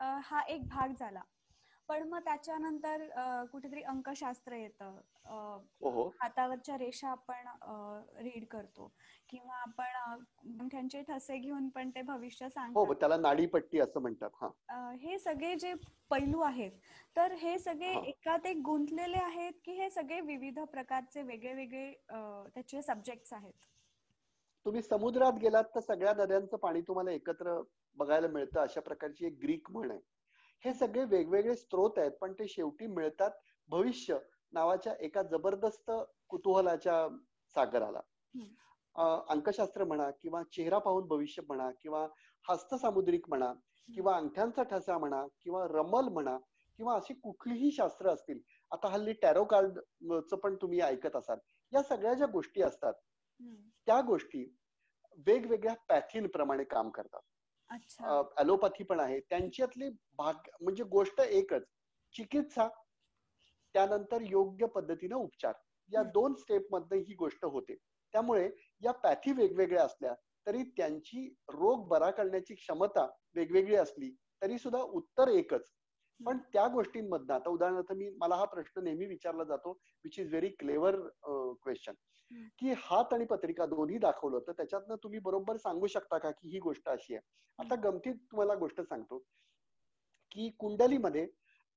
हा 0.00 0.40
एक 0.48 0.66
भाग 0.68 0.92
झाला. 1.00 1.20
पण 1.88 2.08
मग 2.08 2.20
त्याच्यानंतर 2.24 3.06
कुठेतरी 3.52 3.82
अंकशास्त्र 3.84 4.54
येतं. 4.54 4.96
हो, 5.82 5.90
हो. 5.90 6.08
हातावरच्या 6.20 6.76
रेषा 6.78 7.08
आपण 7.08 7.46
रीड 8.18 8.44
करतो. 8.50 8.92
किंवा 9.28 9.56
आपण 9.58 10.68
त्यांचे 10.68 11.02
ठसे 11.08 11.38
घेऊन 11.38 11.68
पण 11.68 11.90
ते 11.90 12.02
भविष्य 12.02 12.44
हो, 12.44 12.50
सांगतो 12.50 12.92
त्याला 12.94 13.16
नाडीपट्टी 13.16 13.80
असं 13.80 14.00
म्हणतात. 14.00 14.44
हे. 15.00 15.18
सगळे 15.18 15.54
जे 15.56 15.72
पैलू 16.10 16.40
आहेत 16.40 16.72
तर 17.16 17.32
हे 17.32 17.58
सगळे 17.58 17.92
एकात 18.08 18.46
एक 18.46 18.56
गुंतलेले 18.64 19.18
आहेत 19.18 19.52
की 19.64 19.72
हे 19.72 19.88
सगळे 19.90 20.20
विविध 20.22 20.58
प्रकारचे 20.72 21.22
वेगळे 21.22 21.54
वेगळे 21.54 21.92
त्याचे 22.10 22.82
सब्जेक्ट 22.82 23.34
आहेत? 23.34 23.52
तुम्ही 24.66 24.80
समुद्रात 24.82 25.32
गेलात 25.32 25.64
तर 25.74 25.80
सगळ्या 25.80 26.12
नद्यांचं 26.14 26.56
पाणी 26.56 26.80
तुम्हाला 26.80 27.10
एकत्र 27.10 27.60
बघायला 27.96 28.28
मिळतं. 28.28 28.60
अशा 28.60 28.80
प्रकारची 28.80 29.26
एक 29.26 29.38
ग्रीक 29.42 29.70
म्हण 29.70 29.90
आहे. 29.90 30.00
हे 30.64 30.72
सगळे 30.74 31.04
वेगवेगळे 31.04 31.54
स्त्रोत 31.56 31.98
आहेत 31.98 32.12
पण 32.20 32.32
ते 32.32 32.46
शेवटी 32.48 32.86
मिळतात 32.86 33.30
भविष्य 33.68 34.18
नावाच्या 34.52 34.94
एका 35.00 35.22
जबरदस्त 35.22 35.90
कुतूहलाच्या 36.28 37.06
सागराला. 37.54 38.00
अंकशास्त्र 39.28 39.84
म्हणा 39.84 40.10
किंवा 40.22 40.42
चेहरा 40.52 40.78
पाहून 40.78 41.06
भविष्य 41.08 41.42
म्हणा 41.48 41.70
किंवा 41.82 42.06
हस्तसामुद्रिक 42.44 43.28
म्हणा 43.28 43.52
किंवा 43.88 44.16
अंगठ्यांचा 44.16 44.62
ठसा 44.62 44.98
म्हणा 44.98 45.24
किंवा 45.42 45.66
रमल 45.70 46.08
म्हणा 46.08 46.36
किंवा 46.78 46.94
अशी 46.94 47.14
कुठलीही 47.14 47.70
शास्त्र 47.72 48.10
असतील. 48.10 48.38
आता 48.72 48.88
हल्ली 48.88 49.12
टॅरो 49.22 49.44
कार्ड 49.44 49.78
पण 50.34 50.56
तुम्ही 50.62 50.80
ऐकत 50.80 51.16
असाल. 51.16 51.38
या 51.72 51.82
सगळ्या 51.82 52.14
ज्या 52.14 52.26
गोष्टी 52.26 52.62
असतात 52.62 52.94
त्या 53.86 54.00
गोष्टी 54.00 54.44
वेगवेगळ्या 55.26 55.74
पॅथिन 55.88 56.26
प्रमाणे 56.26 56.64
काम 56.64 56.90
करतात. 56.90 57.20
ऍलोपॅथी 58.40 58.84
पण 58.84 59.00
आहे. 59.00 59.20
त्यांच्यातली 59.20 59.88
भाग 60.18 60.48
म्हणजे 60.60 60.84
गोष्ट 60.84 61.20
एकच 61.20 61.62
चिकित्सा 62.14 62.68
त्यानंतर 63.74 64.20
योग्य 64.20 64.66
पद्धतीनं 64.66 65.16
उपचार. 65.16 65.52
या 65.90 66.02
दोन 66.02 66.34
स्टेपमध्ये 66.34 66.98
ही 66.98 67.14
गोष्ट 67.14 67.44
होते. 67.44 67.74
त्यामुळे 68.14 68.48
या 68.82 68.92
पॅथी 68.92 69.32
वेगवेगळ्या 69.32 69.84
असल्या 69.84 70.14
तरी 70.46 70.62
त्यांची 70.76 71.28
रोग 71.48 71.86
बरा 71.88 72.10
करण्याची 72.10 72.54
क्षमता 72.54 73.06
वेगवेगळी 73.34 73.74
असली 73.74 74.10
तरी 74.42 74.58
सुद्धा 74.58 74.80
उत्तर 74.80 75.28
एकच 75.28 75.68
पण 76.20 76.38
त्या 76.52 76.66
गोष्टींमधनं 76.68 77.34
आता 77.34 77.50
उदाहरणार्थ 77.50 77.92
मी 77.92 78.08
मला 78.10 78.36
हा 78.36 78.44
प्रश्न 78.44 78.82
नेहमी 78.84 79.06
विचारला 79.06 79.44
जातो 79.44 79.70
which 80.04 80.18
is 80.18 80.28
very 80.28 80.48
clever 80.48 80.96
question 81.62 81.94
की 82.58 82.72
हात 82.76 83.12
आणि 83.12 83.24
पत्रिका 83.24 83.66
दोन्ही 83.66 83.98
दाखवलं 83.98 84.38
तर 84.38 84.52
त्याच्यातनं 84.52 84.96
तुम्ही 85.02 85.18
बरोबर 85.18 85.56
सांगू 85.56 85.86
शकता 85.86 86.18
का 86.18 86.30
की 86.30 86.48
ही 86.48 86.58
गोष्ट 86.58 86.88
अशी 86.88 87.14
आहे? 87.14 87.22
आता 87.58 87.74
गमतीत 87.74 88.14
तुम्हाला 88.30 88.54
गोष्ट 88.54 88.80
सांगतो 88.80 89.18
की 90.32 90.48
कुंडलीमध्ये 90.58 91.26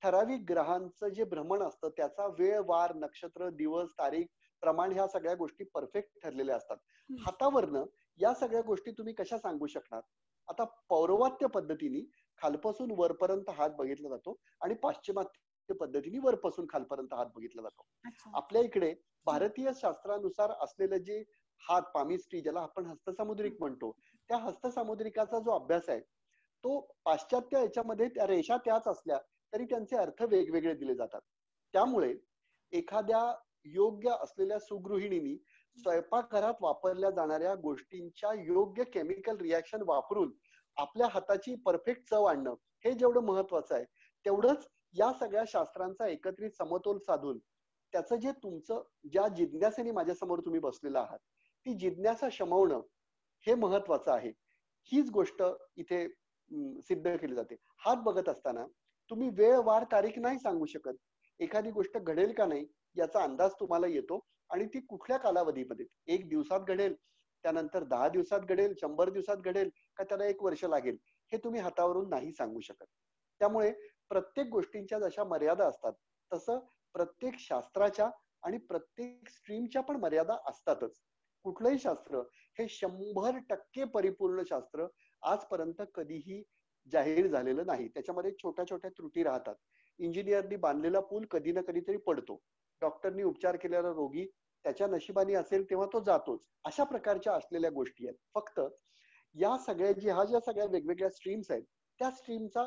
ठराविक 0.02 0.42
ग्रहांचं 0.50 1.08
जे 1.08 1.24
भ्रमण 1.24 1.62
असतं 1.62 1.90
त्याचा 1.90 2.28
वेळ 2.40 2.60
वार 2.66 2.94
नक्षत्र 2.96 3.50
दिवस 3.50 3.92
तारीख 3.92 4.26
प्रमाण 4.64 4.92
ह्या 4.92 5.08
सगळ्या 5.08 5.34
गोष्टी 5.36 5.64
परफेक्ट 5.74 6.10
ठरलेल्या 6.24 6.56
असतात. 6.56 6.78
हातावरनं 7.10 7.86
या 8.20 8.34
सगळ्या 8.34 8.62
गोष्टी 8.62 8.92
तुम्ही 8.92 9.14
कशा 9.14 9.38
सांगू 9.38 9.68
शकणार? 9.68 10.02
आता 10.48 10.64
पौरवात्य 10.90 11.48
पद्धतीने 11.48 12.00
खालपासून 12.42 12.92
वरपर्यंत 12.98 13.50
हात 13.50 13.70
बघितला 13.78 14.10
जातो 14.10 14.38
आणि 14.62 14.74
पाश्चिमात्य 14.84 15.74
पद्धतीने 15.74 16.20
वरपासून 16.20 16.66
खालपर्यंत 16.70 17.14
हात 17.14 17.26
बघितला 17.36 17.62
जातो. 17.62 17.86
आपल्या 18.34 18.62
इकडे 18.62 18.94
भारतीय 19.28 19.70
शास्त्रानुसार 19.76 20.52
असलेलं 20.62 20.98
जे 20.98 21.24
हात 21.64 21.82
पामिस्ट्री 21.94 22.42
ज्याला 22.42 22.60
आपण 22.60 22.86
हस्तसामुद्रिक 22.86 23.56
म्हणतो 23.60 23.92
त्या 24.30 24.38
हस्तसामुद्रिकाचा 24.38 25.40
जो 25.40 25.52
अभ्यास 25.52 25.90
आहे 25.90 26.00
तो 26.64 26.80
पाश्चात्य 27.06 27.60
याच्यामध्ये 27.60 28.08
त्या 28.08 28.28
रेषा 28.28 28.58
त्याच 28.58 28.88
असल्या 28.88 29.18
तरी 29.54 29.66
त्यांचे 29.66 29.96
अर्थ 29.96 30.22
वेगवेगळे 30.22 30.74
दिले 30.74 30.96
जातात. 30.96 31.22
त्यामुळे 31.74 32.14
एखाद्या 32.74 33.22
योग्य 33.66 34.12
असलेल्या 34.22 34.60
सुगृहिणीनी 34.60 35.38
स्वयंपाकघरात 35.78 36.54
वापरल्या 36.62 37.10
जाणाऱ्या 37.10 37.54
गोष्टींच्या 37.56 38.32
योग्य 38.44 38.84
केमिकल 38.84 39.38
रिॲक्शन 39.38 39.82
वापरून 39.86 40.32
आपल्या 40.80 41.08
हाताची 41.14 41.56
परफेक्ट 41.56 42.10
चव 42.10 42.26
आणणं 42.26 42.54
हे 42.86 42.92
जेवढं 42.94 43.24
महत्वाचं 43.24 43.76
आहे 43.76 43.84
तेवढंच 44.26 44.68
या 44.94 45.12
सगळ्या 45.14 45.44
शास्त्रांचा 45.48 46.08
एकत्रित 46.08 46.52
समतोल 46.58 46.98
साधून 46.98 47.40
त्याचं 47.94 48.16
जे 48.16 48.32
तुमचं 48.44 48.82
ज्या 49.12 49.28
जिज्ञासेने 49.28 49.92
माझ्यासमोर 49.92 50.40
तुम्ही 50.40 50.60
बसलेला 50.60 51.00
आहात 51.00 51.20
ती 51.66 51.74
जिज्ञासा 51.74 52.28
शमवणं 52.32 52.82
हे 53.46 53.54
महत्वाचं 53.56 54.12
आहे. 54.12 54.32
हीच 54.92 55.10
गोष्ट 55.10 55.44
इथे 55.78 56.08
सिद्ध 56.82 57.16
केली 57.16 57.36
जाते. 57.36 57.56
हात 57.80 57.98
बघत 58.04 58.30
असताना 58.30 58.66
तुम्ही 59.12 59.30
वेळ 59.30 59.58
वार 59.66 59.84
तारीख 59.92 60.20
नाही 60.20 60.40
सांगू 60.40 60.66
शकत. 60.66 60.94
एखादी 61.40 61.72
गोष्ट 61.72 61.98
घडेल 61.98 62.32
का 62.34 62.46
नाही 62.46 62.66
याचा 62.96 63.24
अंदाज 63.24 63.52
तुम्हाला 63.60 63.88
येतो 63.88 64.20
आणि 64.50 64.66
ती 64.66 64.80
कुठल्या 64.80 65.18
कालावधीमध्ये 65.18 65.86
एक 66.08 66.28
दिवसात 66.30 66.60
घडेल 66.68 66.94
त्यानंतर 67.44 67.84
दहा 67.84 68.08
दिवसात 68.10 68.40
घडेल 68.42 68.74
शंभर 68.82 69.10
दिवसात 69.10 69.38
घडेल 69.38 69.70
का 70.00 70.04
त्याला 70.04 70.26
एक 70.26 70.44
वर्ष 70.44 70.64
लागेल 70.66 70.98
हे 71.32 71.38
तुम्ही 71.38 71.62
हातावरून 71.62 72.10
नाही 72.10 72.32
सांगू 72.32 72.60
शकत. 72.60 72.86
त्यामुळे 73.42 73.72
प्रत्येक 74.10 74.48
गोष्टींच्या 74.48 75.00
जशा 75.00 75.24
मर्यादा 75.24 75.68
असतात 75.68 75.94
तसं 76.32 76.60
प्रत्येक 76.96 77.34
शास्त्राच्या 77.40 78.10
आणि 78.44 78.58
प्रत्येक 78.58 79.30
स्ट्रीमच्या 79.30 79.82
पण 79.82 79.96
मर्यादा 79.96 80.38
असतातच. 80.48 81.00
कुठलंही 81.46 81.80
शास्त्र 81.80 82.22
हे 82.60 82.68
शंभर 82.70 83.38
टक्के 83.50 83.84
परिपूर्ण 83.84 84.44
शास्त्र 84.50 84.86
आजपर्यंत 85.24 85.82
कधीही 85.96 86.44
जाहीर 86.88 87.28
झालेलं 87.28 87.66
नाही. 87.66 87.88
त्याच्यामध्ये 87.88 88.32
छोट्या 88.32 88.66
छोट्या 88.66 88.90
त्रुटी 88.90 89.24
राहतात. 89.24 89.56
इंजिनियरनी 90.00 90.56
बांधलेला 90.56 91.00
पूल 91.00 91.26
कधी 91.32 91.52
ना 91.52 91.62
कधीतरी 91.62 91.98
पडतो. 91.98 92.42
डॉक्टरनी 92.82 93.24
उपचार 93.24 93.56
केलेला 93.56 93.90
रोगी 93.90 94.26
त्याच्या 94.66 94.88
नशिबाने 94.88 95.34
असेल 95.34 95.70
तेव्हा 95.70 95.88
तो 95.94 96.00
जातोच. 96.00 96.48
अशा 96.66 96.84
प्रकारच्या 96.84 97.34
असलेल्या 97.34 97.72
गोष्टी 97.72 98.08
आहेत. 98.08 98.18
फक्त 98.36 98.60
या 99.36 99.58
सगळ्या 99.58 99.92
ज्या 99.92 100.16
ह्या 100.16 100.24
ज्या 100.26 100.40
सगळ्या 100.40 100.66
वेगवेगळ्या 100.66 101.10
स्ट्रीम्स 101.10 101.52
आहेत 101.52 101.64
त्या 102.00 102.10
स्ट्रीमचा 102.12 102.64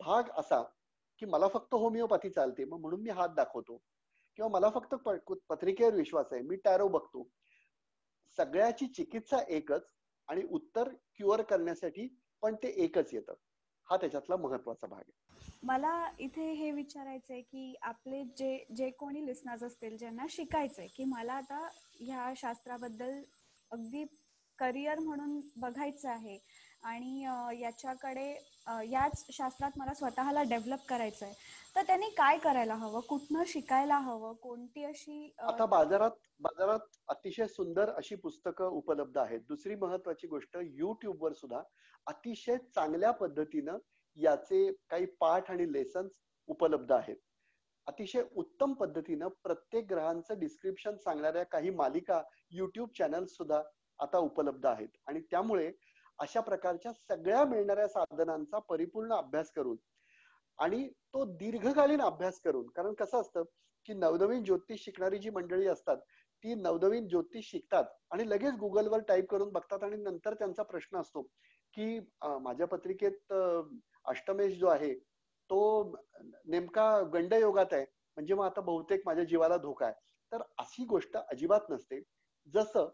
भाग 0.00 0.30
असा 0.36 0.62
की 1.18 1.26
मला 1.26 1.48
फक्त 1.48 1.74
होमिओपॅथी 1.74 2.30
चालते. 2.30 2.64
मग 2.64 2.80
म्हणून 2.80 3.00
मी 3.02 3.10
हात 3.10 3.28
दाखवतो. 3.28 3.76
किंवा 4.36 4.48
मला 4.48 4.68
फक्त 4.70 4.94
पत्रिकेवर 5.48 5.94
विश्वास 5.94 6.26
आहे. 6.32 6.42
मी 6.42 6.56
टॅरो 6.56 6.88
बघतो. 6.88 7.28
सगळ्याची 8.36 8.86
चिकित्सा 8.86 9.38
एकच 9.48 9.86
आणि 10.28 10.42
उत्तर 10.50 10.88
क्युअर 11.14 11.42
करण्यासाठी 11.42 12.08
पण 12.42 12.54
ते 12.54 12.68
एकच 12.84 13.14
येतं. 13.14 13.34
हा 13.88 13.96
त्याच्यातला 13.96 14.36
महत्त्वाचा 14.36 14.86
भाग 14.86 14.98
आहे. 14.98 15.12
मला 15.62 16.10
इथे 16.18 16.50
हे 16.52 16.70
विचारायचंय 16.70 17.40
की 17.40 17.74
आपले 17.82 18.22
जे 18.38 18.64
जे 18.76 18.90
कोणी 18.90 19.26
लिस्नर्स 19.26 19.62
असतील 19.62 19.96
ज्यांना 19.96 20.26
शिकायचंय 20.30 20.86
की 20.86 21.04
मला 21.04 21.32
आता 21.32 21.68
ह्या 22.00 22.32
शास्त्राबद्दल 22.36 23.20
अगदी 23.70 24.04
करिअर 24.58 24.98
म्हणून 24.98 25.40
बघायचं 25.56 26.08
आहे. 26.08 26.38
आणि 26.82 27.22
याच्याकडे 27.60 28.30
याच 28.90 29.24
शास्त्रात 29.32 29.78
मला 29.78 29.94
स्वतःला 29.94 30.42
डेव्हलप 30.42 30.84
करायचं 30.88 31.24
आहे. 31.26 31.34
तर 31.76 31.82
त्यांनी 31.82 32.08
काय 32.16 32.38
करायला 32.38 32.74
हवं? 32.74 33.00
कुठनं 33.08 33.42
शिकायला 33.46 33.98
हवं? 33.98 34.32
कोणती 34.42 34.84
अशी 34.84 35.32
आता 35.38 35.66
बाजारात 35.66 36.10
बाजारात 36.40 36.98
अतिशय 37.08 37.46
सुंदर 37.46 37.90
अशी 37.90 38.14
पुस्तकं 38.14 38.68
उपलब्ध 38.72 39.18
आहेत. 39.18 39.40
दुसरी 39.48 39.74
महत्वाची 39.74 40.26
गोष्ट 40.26 40.56
युट्यूबवर 40.62 41.32
सुद्धा 41.32 41.62
अतिशय 42.06 42.56
चांगल्या 42.74 43.10
पद्धतीनं 43.12 43.78
याचे 44.16 44.70
काही 44.90 45.06
पाठ 45.20 45.50
आणि 45.50 45.72
लेसन्स 45.72 46.20
उपलब्ध 46.48 46.92
आहेत. 46.92 47.16
अतिशय 47.86 48.22
उत्तम 48.36 48.72
पद्धतीनं 48.72 49.28
प्रत्येक 49.42 49.84
ग्रहांचं 49.90 50.38
डिस्क्रिप्शन 50.38 50.96
सांगणाऱ्या 50.96 51.42
काही 51.44 51.70
मालिका 51.70 52.20
युट्यूब 52.50 52.88
चॅनल 52.98 53.24
सुद्धा 53.26 53.60
आता 54.00 54.18
उपलब्ध 54.18 54.66
आहेत. 54.66 54.88
आणि 55.06 55.20
त्यामुळे 55.30 55.70
अशा 56.18 56.40
प्रकारच्या 56.40 56.92
सगळ्या 56.92 57.44
मिळणाऱ्या 57.44 57.88
साधनांचा 57.88 58.58
परिपूर्ण 58.58 59.12
अभ्यास 59.12 59.50
करून 59.50 59.76
आणि 60.58 60.88
तो 61.14 61.24
दीर्घकालीन 61.36 62.00
अभ्यास 62.02 62.40
करून 62.40 62.66
कारण 62.66 62.94
कसं 62.94 63.20
असतं 63.20 63.42
की 63.88 63.94
नवनवीन 63.94 64.42
ज्योतिष 64.44 64.84
शिकणारी 64.84 65.18
जी 65.18 65.30
मंडळी 65.30 65.66
असतात 65.66 65.96
ती 66.44 66.54
नवनवीन 66.54 67.06
ज्योतिष 67.08 67.50
शिकतात 67.50 67.84
आणि 68.10 68.28
लगेच 68.30 68.54
गुगलवर 68.54 69.00
टाईप 69.08 69.28
करून 69.30 69.52
बघतात 69.52 69.84
आणि 69.84 69.96
नंतर 69.96 70.34
त्यांचा 70.34 70.62
प्रश्न 70.62 71.00
असतो 71.00 71.22
की 71.74 71.98
माझ्या 72.42 72.66
पत्रिकेत 72.66 73.32
अष्टमेश 74.04 74.58
जो 74.58 74.66
आहे 74.68 74.94
तो 75.50 75.60
नेमका 76.46 77.00
गंडयोगात 77.12 77.72
आहे. 77.72 77.84
म्हणजे 78.16 78.34
मग 78.34 78.44
आता 78.44 78.60
बहुतेक 78.60 79.02
माझ्या 79.06 79.24
जीवाला 79.24 79.56
धोका 79.56 79.86
आहे. 79.86 79.94
तर 80.32 80.42
अशी 80.58 80.84
गोष्ट 80.84 81.16
अजिबात 81.16 81.70
नसते. 81.70 82.00
जसं 82.54 82.88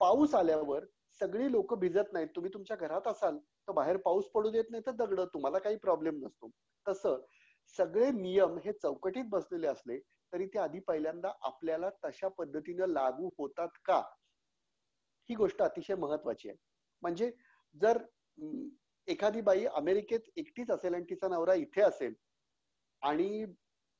पाऊस 0.00 0.34
आल्यावर 0.34 0.84
सगळी 1.20 1.50
लोक 1.52 1.74
भिजत 1.74 2.12
नाहीत. 2.12 2.28
तुम्ही 2.36 2.52
तुमच्या 2.54 2.76
घरात 2.76 3.06
असाल 3.08 3.38
तर 3.38 3.72
बाहेर 3.72 3.96
पाऊस 3.96 4.28
पडू 4.34 4.50
देत 4.50 4.64
नाही 4.70 4.82
तर 4.86 4.92
दगड. 4.94 5.20
तुम्हाला 5.34 5.58
काही 5.58 5.76
प्रॉब्लेम 5.76 6.24
नसतो. 6.24 6.50
तसं 6.86 7.20
सगळे 7.78 8.10
नियम 8.10 8.56
हे 8.64 8.72
चौकटीत 8.72 9.24
बसलेले 9.30 9.66
असले 9.66 9.98
तरी 10.32 10.46
ते 10.46 10.58
आधी 10.58 10.78
पहिल्यांदा 10.86 11.30
आपल्याला 11.42 11.88
तशा 12.04 12.28
पद्धतीनं 12.28 12.86
लागू 12.88 13.28
होतात 13.38 13.68
का? 13.84 13.98
ही 15.28 15.34
गोष्ट 15.34 15.62
अतिशय 15.62 15.94
महत्वाची 15.94 16.48
आहे. 16.48 16.56
म्हणजे 17.02 17.30
जर 17.74 17.98
एखादी 19.08 19.40
बाई 19.40 19.64
अमेरिकेत 19.66 20.20
एकटीच 20.36 20.70
असेल 20.70 20.94
आणि 20.94 21.04
तिचा 21.10 21.28
नवरा 21.28 21.54
इथे 21.54 21.82
असेल 21.82 22.14
आणि 23.02 23.44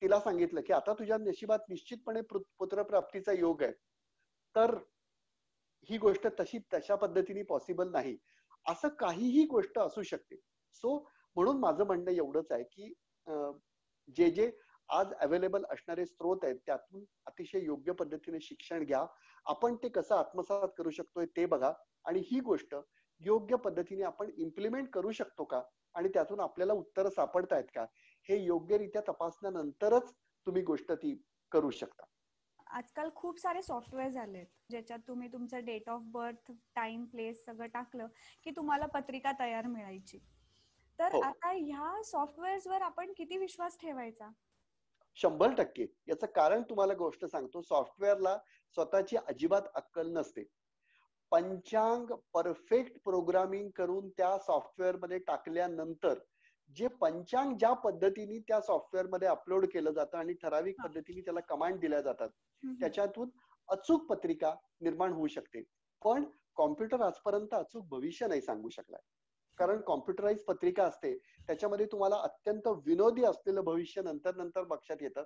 तिला 0.02 0.18
सांगितलं 0.20 0.60
की 0.60 0.72
आता 0.72 0.92
तुझ्या 0.92 1.16
नशिबात 1.18 1.68
निश्चितपणे 1.68 2.20
पुत्रप्राप्तीचा 2.58 3.32
योग 3.32 3.62
आहे 3.62 3.72
तर 4.54 4.74
ही 5.90 5.98
गोष्ट 5.98 6.26
तशी 6.40 6.58
तशा 6.74 6.94
पद्धतीने 6.94 7.42
पॉसिबल 7.42 7.90
नाही. 7.90 8.16
असं 8.66 8.88
काहीही 8.88 9.44
गोष्ट 9.46 9.78
असू 9.78 10.02
शकते. 10.02 10.36
सो 10.74 10.98
म्हणून 11.36 11.58
माझं 11.60 11.84
म्हणणं 11.84 12.10
एवढंच 12.10 12.52
आहे 12.52 12.62
की 12.62 12.92
जे 14.16 14.30
जे 14.30 14.50
आज 14.88 15.12
अवेलेबल 15.20 15.64
असणारे 15.70 16.06
स्त्रोत 16.06 16.44
आहेत 16.44 16.56
त्यातून 16.66 17.04
अतिशय 17.26 17.64
योग्य 17.64 17.92
पद्धतीने 17.92 18.40
शिक्षण 18.40 18.84
घ्या. 18.84 19.04
आपण 19.46 19.76
ते 19.76 19.88
कसं 19.88 20.14
आत्मसात 20.14 20.68
करू 20.78 20.90
शकतोय 20.90 21.26
ते 21.26 21.46
बघा. 21.46 21.72
आणि 22.04 22.22
ही 22.26 22.40
गोष्ट 22.40 22.74
योग्य 23.20 23.56
पद्धतीने 23.56 24.02
आपण 24.02 24.30
इम्प्लिमेंट 24.36 24.90
करू 24.90 25.12
शकतो 25.12 25.44
का? 25.44 25.62
आणि 25.94 26.08
त्यातून 26.08 26.40
आपल्याला 26.40 26.72
उत्तर 26.72 27.08
सापडतायत 27.08 27.64
का? 27.74 27.84
हे 28.28 28.44
योग्यरित्या 28.44 29.02
तपासल्यानंतरच 29.08 30.12
तुम्ही 30.46 30.62
गोष्ट 30.62 30.92
ती 30.92 31.22
करू 31.52 31.70
शकता. 31.70 32.04
आजकाल 32.66 33.10
खूप 33.14 33.38
सारे 33.38 33.62
सॉफ्टवेअर 33.62 34.10
झालेत 34.10 34.46
ज्याच्यात 34.70 34.98
तुम्ही 35.08 35.28
तुमचं 35.32 35.64
date 35.64 35.88
of 35.88 36.00
birth 36.04 36.52
time 36.74 37.04
place 37.04 37.44
सगळं 37.44 37.66
टाकलं 37.66 38.06
की 38.44 38.50
तुम्हाला 38.50 38.86
पत्रिका 38.86 39.32
तयार 39.40 39.66
मिळायची. 39.66 40.18
तर 40.98 41.12
हो. 41.12 41.20
आता 41.20 41.50
ह्या 41.50 42.02
सॉफ्टवेअर 42.02 42.58
वर 42.66 42.82
आपण 42.82 43.12
किती 43.16 43.36
विश्वास 43.36 43.78
ठेवायचा? 43.80 44.30
शंभर 45.14 45.54
टक्के. 45.54 45.86
याचं 46.08 46.26
कारण 46.26 46.62
तुम्हाला 46.62 46.94
गोष्ट 46.94 47.24
सांगतो 47.24 47.62
सॉफ्टवेअरला 47.62 48.38
स्वतःची 48.76 49.16
अजिबात 49.16 49.62
अक्कल 49.74 50.10
नसते. 50.12 50.44
पंचांग 51.30 52.06
परफेक्ट 52.34 52.98
प्रोग्रामिंग 53.04 53.70
करून 53.70 54.08
त्या 54.08 54.38
सॉफ्टवेअरमध्ये 54.38 55.18
टाकल्यानंतर 55.18 56.18
जे 56.76 56.88
पंचांग 56.88 57.56
ज्या 57.58 57.72
पद्धतीने 57.72 58.38
त्या 58.38 58.60
सॉफ्टवेअरमध्ये 58.60 59.28
अपलोड 59.28 59.66
केलं 59.66 59.90
जातं 59.90 60.18
आणि 60.18 60.32
ठराविक 60.32 60.80
पद्धतीने 60.84 61.20
त्याला 61.20 61.40
कमांड 61.40 61.78
दिल्या 61.80 62.00
जातात 62.00 62.28
त्याच्यातून 62.62 63.30
अचूक 63.68 64.06
पत्रिका 64.06 64.54
निर्माण 64.80 65.12
होऊ 65.12 65.26
शकते. 65.26 65.62
पण 66.02 66.24
कॉम्प्युटर 66.56 67.00
आजपर्यंत 67.00 67.54
अचूक 67.54 67.86
भविष्य 67.88 68.26
नाही 68.26 68.40
सांगू 68.40 68.68
शकलाय. 68.68 69.00
कारण 69.58 69.80
कॉम्प्युटराईज 69.80 70.42
पत्रिका 70.44 70.84
असते 70.84 71.16
त्याच्यामध्ये 71.48 71.86
तुम्हाला 71.86 72.16
अत्यंत 72.16 72.68
विनोदी 72.86 73.24
असलेलं 73.24 73.64
भविष्य 73.64 74.02
नंतर 74.02 74.36
नंतर 74.36 74.64
लक्षात 74.70 75.02
येतं. 75.02 75.24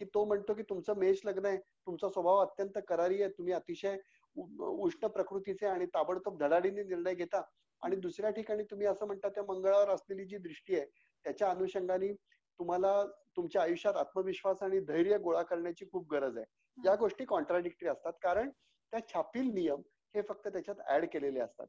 की 0.00 0.04
तो 0.04 0.24
म्हणतो 0.24 0.54
की 0.54 0.62
तुमचं 0.62 0.98
मेष 0.98 1.20
लग्न 1.24 1.46
आहे 1.46 1.56
तुमचा 1.56 2.08
स्वभाव 2.08 2.36
अत्यंत 2.36 2.78
करारी 2.88 3.22
आहे 3.22 3.30
तुम्ही 3.30 3.52
अतिशय 3.52 3.96
उष्ण 4.36 5.06
प्रकृतीचे 5.06 5.66
आणि 5.66 5.86
ताबडतोब 5.86 6.38
धडाडीने 6.38 6.82
निर्णय 6.82 7.14
घेता 7.14 7.42
आणि 7.82 7.96
दुसऱ्या 7.96 8.30
ठिकाणी 8.30 8.64
तुम्ही 8.64 8.86
असं 8.86 9.06
म्हणता 9.06 9.28
त्या 9.28 9.42
मंगळावर 9.44 9.88
असलेली 9.88 10.24
जी 10.24 10.38
दृष्टी 10.38 10.76
आहे 10.76 10.86
त्याच्या 11.24 11.50
अनुषंगाने 11.50 12.12
तुम्हाला 12.60 13.02
तुमच्या 13.36 13.62
आयुष्यात 13.62 13.96
आत्मविश्वास 13.96 14.62
आणि 14.62 14.80
धैर्य 14.80 15.18
गोळा 15.18 15.42
करण्याची 15.42 15.84
खूप 15.92 16.10
गरज 16.12 16.36
आहे. 16.36 16.46
या 16.78 16.94
गोष्टी 16.96 17.24
कॉन्ट्राडिक्टरी 17.24 17.88
असतात. 17.88 18.12
कारण 18.22 18.50
त्या 18.92 19.00
छापील 19.08 19.50
नियम 19.54 19.80
हे 20.14 20.22
फक्त 20.22 20.48
त्याच्यात 20.48 20.76
ऍड 20.90 21.04
केलेले 21.12 21.40
असतात. 21.40 21.66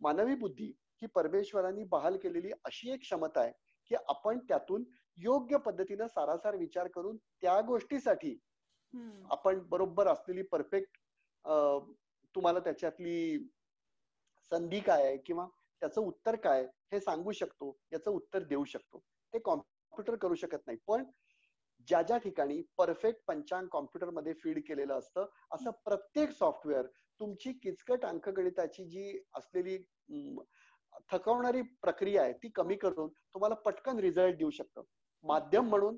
मानवी 0.00 0.34
बुद्धी 0.34 0.72
ही 1.02 1.06
परमेश्वरांनी 1.06 1.84
बहाल 1.84 2.16
केलेली 2.16 2.50
अशी 2.64 2.92
एक 2.92 3.00
क्षमता 3.00 3.40
आहे 3.40 3.52
की 3.90 3.94
आपण 4.08 4.38
त्यातून 4.38 4.84
योग्य 5.18 5.56
पद्धतीनं 5.56 6.06
सारासार 6.06 6.56
विचार 6.56 6.88
करून 6.88 7.16
त्या 7.16 7.60
गोष्टीसाठी 7.60 8.36
आपण 9.30 9.58
बरोबर 9.68 10.08
असलेली 10.08 10.42
परफेक्ट 10.42 10.98
तुम्हाला 12.34 12.60
त्याच्यातली 12.60 13.38
संधी 14.50 14.80
काय 14.80 15.06
आहे 15.06 15.16
किंवा 15.16 15.46
त्याचं 15.82 16.00
उत्तर 16.00 16.36
काय 16.36 16.64
हे 16.92 17.00
सांगू 17.00 17.32
शकतो 17.32 17.76
याचं 17.92 18.10
उत्तर 18.10 18.42
देऊ 18.42 18.64
शकतो. 18.64 18.98
ते 19.32 19.38
कॉम्प्युटर 19.38 20.16
करू 20.16 20.34
शकत 20.34 20.66
नाही. 20.66 20.78
पण 20.86 21.04
ज्या 21.88 22.00
ज्या 22.02 22.16
ठिकाणी 22.18 22.60
परफेक्ट 22.76 23.20
पंचांग 23.26 23.66
कॉम्प्युटरमध्ये 23.66 24.32
फीड 24.34 24.58
केलेलं 24.68 24.98
असतं 24.98 25.26
असं 25.52 25.70
प्रत्येक 25.84 26.30
सॉफ्टवेअर 26.30 26.86
तुमची 27.20 27.52
किचकट 27.52 28.04
अंकगणिताची 28.04 28.84
जी 28.84 29.18
असलेली 29.34 29.78
थकवणारी 31.10 31.62
प्रक्रिया 31.82 32.22
आहे 32.22 32.32
ती 32.32 32.48
कमी 32.48 32.76
करून 32.76 33.08
तुम्हाला 33.08 33.54
पटकन 33.54 33.98
रिझल्ट 33.98 34.36
देऊ 34.36 34.50
शकतं. 34.50 34.82
माध्यम 35.24 35.68
म्हणून 35.68 35.96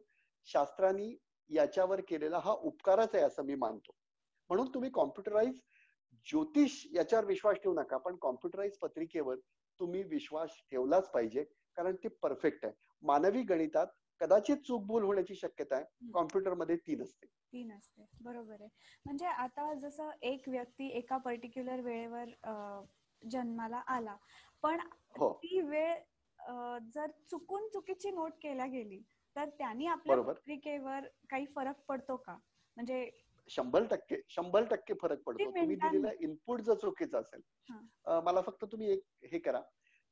शास्त्रांनी 0.49 1.15
याच्यावर 1.51 2.01
केलेला 2.09 2.39
हा 2.39 2.53
उपकारच 2.53 3.15
आहे 3.15 3.25
असं 3.25 3.45
मी 3.45 3.55
मानतो. 3.55 3.93
म्हणून 4.51 4.69
तुम्ही 4.75 4.91
कॉम्प्युटराईज 4.95 5.61
ज्योतिष 6.27 6.83
याच्यावर 6.95 7.25
विश्वास 7.25 7.57
ठेवू 7.57 7.75
नका 7.75 7.97
पण 7.97 8.17
कॉम्प्युटराईज 8.21 8.79
पत्रिकेवर 8.79 9.37
तुम्ही 9.81 10.03
विश्वास 10.03 10.51
ठेवलाच 10.71 11.11
पाहिजे 11.11 11.45
कारण 11.77 11.97
ती 11.97 12.09
परफेक्ट 12.23 12.65
आहे. 12.65 12.75
मानवी 13.03 13.43
गणितात 13.43 13.87
कदाचित 14.21 14.57
चूक 14.67 14.85
भूल 14.87 15.03
होण्याची 15.03 15.35
शक्यता 15.35 15.77
आहे. 15.77 16.11
कॉम्प्युटरमध्ये 16.13 16.77
ती 16.77 16.97
नसते 16.97 17.27
ती 17.53 17.63
नसते 17.65 18.05
बरोबर 18.21 18.61
आहे. 18.61 18.69
म्हणजे 19.07 19.27
आता 19.27 19.73
जसं 19.81 20.11
एक 20.23 20.49
व्यक्ती 20.49 20.89
एका 20.99 21.17
पर्टिक्युलर 21.19 21.81
वेळेवर 21.81 22.31
जन्माला 23.23 23.83
आला. 23.89 24.17
पण 24.63 24.81
हो. 25.19 25.33
ती 25.35 25.61
वेळ 25.61 25.95
जर 26.95 27.11
चुकून 27.31 27.69
चुकीची 27.69 28.11
नोट 28.11 28.33
केल्या 28.43 28.67
गेली 28.67 29.01
तर 29.37 29.49
त्यांनी 29.59 29.87
आपल्या 29.87 30.21
पत्रिकेवर 30.23 31.07
काही 31.31 31.47
फरक 31.57 31.81
पडतो 31.89 32.17
का? 32.17 32.37
म्हणजे 32.77 33.09
शंभर 33.49 33.85
टक्के 33.87 34.17
शंभर 34.29 34.65
टक्के 34.71 34.95
फरक 35.03 35.23
पडतो. 35.23 35.45
तुम्ही 35.45 35.75
दिलेला 35.77 36.11
इनपुट 36.21 36.61
जर 36.61 36.75
चुकीचा 36.75 37.19
असेल 37.19 37.41
मला 38.25 38.41
फक्त 38.41 38.65
तुम्ही 38.65 38.91
एक 38.93 39.03
हे 39.33 39.39
करा. 39.39 39.61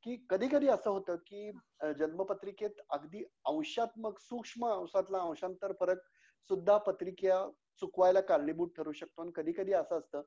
की 0.05 0.15
कधी 0.29 0.47
कधी 0.47 0.67
असं 0.67 0.89
होतं 0.89 1.15
की 1.27 1.51
जन्मपत्रिकेत 1.99 2.81
अगदी 2.89 3.23
अंशात्मक 3.45 4.19
सूक्ष्म 4.19 4.67
अंशातला 4.67 5.19
अंशांतर 5.19 5.71
फरक 5.79 6.01
सुद्धा 6.49 6.77
पत्रिका 6.77 7.45
चुकवायला 7.81 8.21
कारणीभूत 8.21 8.69
ठरू 8.77 8.91
शकतो. 8.91 9.21
आणि 9.21 9.31
कधी 9.35 9.51
कधी 9.51 9.73
असं 9.73 9.97
असतं 9.99 10.21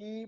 की 0.00 0.24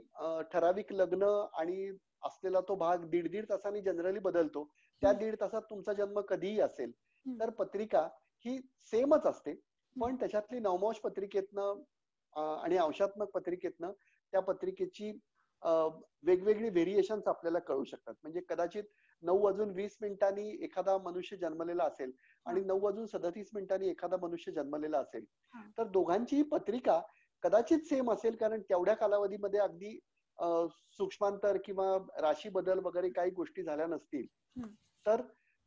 ठराविक 0.52 0.92
लग्न 0.92 1.22
आणि 1.59 1.90
असलेला 2.24 2.61
तो 2.68 2.74
भाग 2.76 3.04
दीड 3.11 3.30
दीड 3.30 3.48
तासांनी 3.50 3.80
जनरली 3.80 4.18
बदलतो. 4.18 4.64
त्या 5.02 5.12
दीड 5.12 5.34
तासात 5.40 5.62
तुमचा 5.70 5.92
जन्म 5.92 6.20
कधीही 6.20 6.61
असेल 6.61 6.92
तर 7.26 7.50
पत्रिका 7.50 8.07
ही 8.44 8.59
सेमच 8.90 9.26
असते. 9.26 9.54
पण 9.96 10.16
त्याच्यातली 10.16 10.59
नवमोश 10.61 10.98
पत्रिकेतनं 11.00 11.82
आणि 12.62 12.76
अंशात्मक 12.76 13.30
पत्रिकेतनं 13.34 13.92
त्या 14.32 14.40
पत्रिकेची 14.40 15.12
वेगवेगळी 15.62 16.68
व्हेरिएशन्स 16.70 17.28
आपल्याला 17.28 17.59
कळू 17.59 17.84
शकतात. 17.84 18.14
म्हणजे 18.22 18.40
कदाचित 18.48 18.84
नऊ 19.22 19.38
वाजून 19.42 19.70
वीस 19.74 19.96
मिनिटांनी 20.00 20.48
एखादा 20.64 20.96
मनुष्य 21.04 21.36
जन्मलेला 21.36 21.84
असेल 21.84 22.12
आणि 22.46 22.61
नऊ 22.64 22.80
वाजून 22.80 23.07
सदतीस 23.07 23.50
मिनिटांनी 23.54 23.88
एखादा 23.90 24.16
मनुष्य 24.22 24.52
जन्मलेला 24.52 24.98
असेल 24.98 25.24
तर 25.78 25.88
दोघांचीही 25.88 26.42
पत्रिका 26.50 27.00
कदाचित 27.42 27.78
सेम 27.88 28.11
असेल 28.12 28.36
कारण 28.36 28.61
तेवढ्या 28.68 28.94
कालावधीमध्ये 28.96 29.61
अगदी 29.61 29.98
सूक्ष्मांतर 30.98 31.57
किंवा 31.64 31.96
राशी 32.22 32.48
बदल 32.48 32.78
वगैरे 32.84 33.09
काही 33.11 33.30
गोष्टी 33.30 33.62
झाल्या 33.62 33.86
नसतील 33.86 34.26
तर 35.07 35.20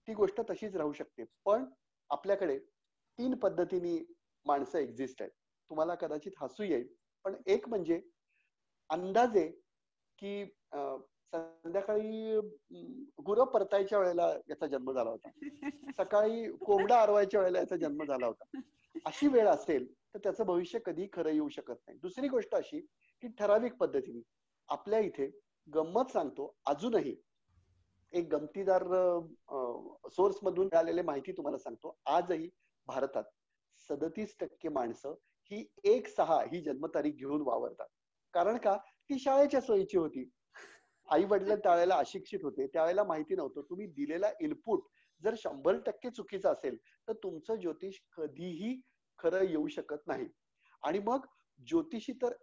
ती 0.08 0.14
गोष्ट 0.14 0.42
तशीच 0.50 0.76
राहू 0.76 0.94
शकते. 0.94 1.24
पण 1.46 1.66
आपल्याकडे 2.10 2.58
तीन 3.20 3.36
पद्धतीने 3.36 3.98
माणसं 4.46 4.78
एक्झिस्ट 4.80 5.22
आहेत. 5.22 5.32
तुम्हाला 5.72 5.96
कदाचित 5.96 6.32
हसू 6.42 6.64
येईल 6.64 6.88
पण 7.26 7.36
एक 7.48 7.68
म्हणजे 7.70 8.00
अंदाजे 8.90 9.50
की 10.22 10.46
संध्याकाळी 11.34 12.40
गुरं 13.26 13.46
परतायच्या 13.46 14.00
वेळेला 14.00 14.28
याचा 14.50 14.68
जन्म 14.68 14.92
झाला 14.92 15.10
होता. 15.10 15.30
सकाळी 15.98 16.52
कोंबडा 16.66 17.02
आरवायच्या 17.02 17.40
वेळेला 17.40 17.60
याचा 17.60 17.76
जन्म 17.76 18.04
झाला 18.04 18.28
होता. 18.28 18.60
अशी 19.06 19.28
वेळ 19.28 19.48
असेल 19.48 19.86
तर 20.14 20.20
त्याचं 20.24 20.46
भविष्य 20.46 20.80
कधी 20.86 21.08
खरं 21.14 21.32
येऊ 21.32 21.50
शकत 21.50 21.76
नाही. 21.88 21.98
दुसरी 22.02 22.28
गोष्ट 22.28 22.56
अशी 22.56 22.80
की 23.24 23.28
ठराविक 23.40 23.76
पद्धतीने 23.78 24.22
आपल्या 24.70 25.00
इथे 25.00 25.30
गंमत 25.68 26.12
सांगतो 26.12 26.54
अजूनही. 26.68 27.16
एक 28.14 28.28
गमतीदार 28.28 28.84
सोर्स 30.12 30.38
मधून 30.44 30.66
मिळालेली 30.66 31.02
माहिती 31.02 31.32
तुम्हाला 31.32 31.58
सांगतो. 31.58 31.96
आजही 32.06 32.50
भारतात 32.88 33.24
सदतीस 33.90 34.36
टक्के 34.40 34.70
माणसं 34.70 35.14
ही 35.52 35.66
एक 35.84 36.08
सहा 36.08 36.42
ही 36.52 36.62
जन्मतारीख 36.62 37.14
घेऊन 37.14 37.42
वावरतात. 37.42 37.88
कारण 38.34 38.58
का? 38.58 38.78
ती 39.10 39.20
शाळेच्या 39.20 39.62
सोयीची 39.62 39.98
होती. 39.98 40.30
आई 41.08 41.24
वडील 41.26 41.56
त्यावेळेला 41.56 41.96
अशिक्षित 41.96 42.40
होते. 42.44 42.68
त्यावेळेला 42.68 43.04
माहिती 43.04 43.36
नव्हतं. 43.36 43.62
तुम्ही 43.70 43.88
दिलेला 43.88 44.30
इनपुट 44.42 44.84
जर 45.22 45.36
शंभर 45.38 45.78
टक्के 45.86 46.10
चुकीचं 46.10 46.52
असेल 46.52 46.78
तर 47.08 47.14
तुमचं 47.24 47.56
ज्योतिष 47.56 48.00
कधीही 48.18 48.80
खरं 49.20 49.44
येऊ 49.44 49.68
शकत 49.68 50.08
नाही. 50.08 50.28
आणि 50.84 51.00
मग 51.00 51.26
ज्योतिषी 51.68 52.14
तर 52.22 52.34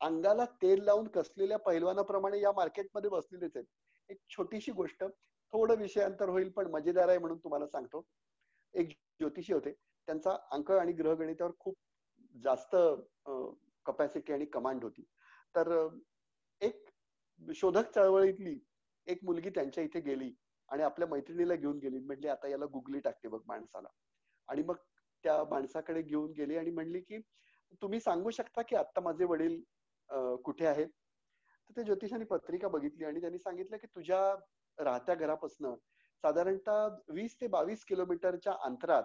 अंगाला 0.00 0.44
तेल 0.62 0.82
लावून 0.84 1.06
कसलेल्या 1.08 1.58
पैलवानाप्रमाणे 1.58 2.40
या 2.40 2.52
मार्केटमध्ये 2.52 3.10
बसलेलेच 3.10 3.56
आहेत. 3.56 3.66
एक 4.10 4.18
छोटीशी 4.30 4.72
गोष्ट 4.72 5.04
थोडं 5.52 5.76
विषयांतर 5.78 6.28
होईल 6.28 6.48
पण 6.50 6.66
मजेदार 6.70 7.08
आहे 7.08 7.18
म्हणून 7.18 7.38
तुम्हाला 7.38 7.66
सांगतो. 7.66 8.04
एक 8.74 8.88
ज्योतिषी 9.20 9.52
होते. 9.52 9.72
त्यांचा 10.08 10.36
अंक 10.52 10.70
आणि 10.72 10.92
ग्रहगणितावर 10.92 11.50
खूप 11.58 11.76
जास्त 12.44 12.76
कपॅसिटी 13.86 14.32
आणि 14.32 14.44
कमांड 14.44 14.84
होती. 14.84 15.04
तर 15.58 15.88
एक 16.60 16.84
शोधक 17.40 17.90
चळवळीतली 17.94 18.58
एक 19.06 19.24
मुलगी 19.24 19.50
त्यांच्या 19.50 19.84
इथे 19.84 20.00
गेली 20.00 20.32
आणि 20.68 20.82
आपल्या 20.82 21.08
मैत्रिणीला 21.08 21.54
घेऊन 21.54 21.78
गेली. 21.78 21.98
म्हणली 21.98 22.28
आता 22.28 22.48
याला 22.48 22.64
गुगली 22.72 22.98
टाकते 23.00 23.28
बघ 23.28 23.40
माणसाला. 23.46 23.88
आणि 24.48 24.62
मग 24.62 24.76
त्या 25.24 25.42
माणसाकडे 25.50 26.02
घेऊन 26.02 26.32
गेली 26.32 26.56
आणि 26.56 26.70
म्हणली 26.70 27.00
की 27.00 27.18
तुम्ही 27.82 28.00
सांगू 28.00 28.30
शकता 28.30 28.62
की 28.62 28.76
आता 28.76 29.00
माझे 29.00 29.24
वडील 29.24 29.60
कुठे 30.44 30.66
आहेत? 30.66 30.88
तर 30.88 31.76
ते 31.76 31.82
ज्योतिषाने 31.84 32.24
पत्रिका 32.24 32.68
बघितली 32.68 33.04
आणि 33.04 33.20
त्यांनी 33.20 33.38
सांगितलं 33.38 33.76
की 33.76 33.86
तुझ्या 33.86 34.20
राहत्या 34.78 35.14
घरापासून 35.14 35.74
साधारणतः 36.24 36.86
वीस 37.14 37.36
ते 37.40 37.46
बावीस 37.46 37.84
किलोमीटरच्या 37.84 38.52
अंतरात 38.64 39.04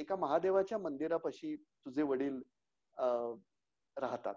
एका 0.00 0.16
महादेवाच्या 0.16 0.78
मंदिरापाशी 0.78 1.54
तुझे 1.56 2.02
वडील 2.02 2.40
राहतात. 3.96 4.34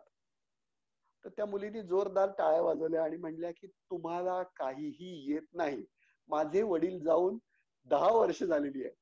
तर 1.26 1.30
त्या 1.30 1.46
मुलीने 1.46 1.82
जोरदार 1.82 2.30
टाळ्या 2.38 2.62
वाजवल्या 2.62 3.04
आणि 3.04 3.18
म्हणल्या 3.18 3.52
की 3.52 3.68
तुम्हाला 3.68 4.42
काहीही 4.56 5.32
येत 5.32 5.48
नाही. 5.54 5.84
माझे 6.30 6.62
वडील 6.62 7.00
जाऊन 7.00 7.38
दहा 7.90 8.12
वर्ष 8.12 8.44
झालेली 8.44 8.84
आहे 8.84 8.94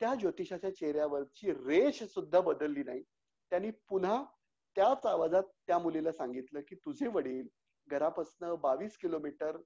त्या 0.00 0.14
ज्योतिषाच्या 0.14 0.74
चेहऱ्यावरची 0.76 1.52
रेष 1.52 2.02
सुद्धा 2.02 2.40
बदलली 2.40 2.82
नाही. 2.82 3.02
त्यांनी 3.50 3.70
पुन्हा 3.88 4.22
त्याच 4.76 5.06
आवाजात 5.06 5.42
त्या 5.66 5.78
मुलीला 5.78 6.12
सांगितलं 6.12 6.60
की 6.60 6.74
तुझे 6.74 7.06
वडील 7.06 7.46
घरापासून 7.88 8.54
बावीस 8.60 8.96
किलोमीटर 8.98 9.56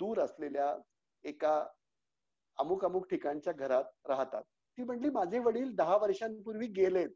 दूर 0.00 0.20
असलेल्या 0.20 0.76
एका 1.24 1.66
अमुक 2.58 2.84
अमुक 2.84 3.08
ठिकाणच्या 3.10 3.52
घरात 3.52 3.84
राहतात. 4.08 4.42
ती 4.78 4.82
म्हणली 4.82 5.10
माझे 5.10 5.38
वडील 5.38 5.74
दहा 5.74 5.96
वर्षांपूर्वी 5.96 6.66
गेलेत. 6.66 7.08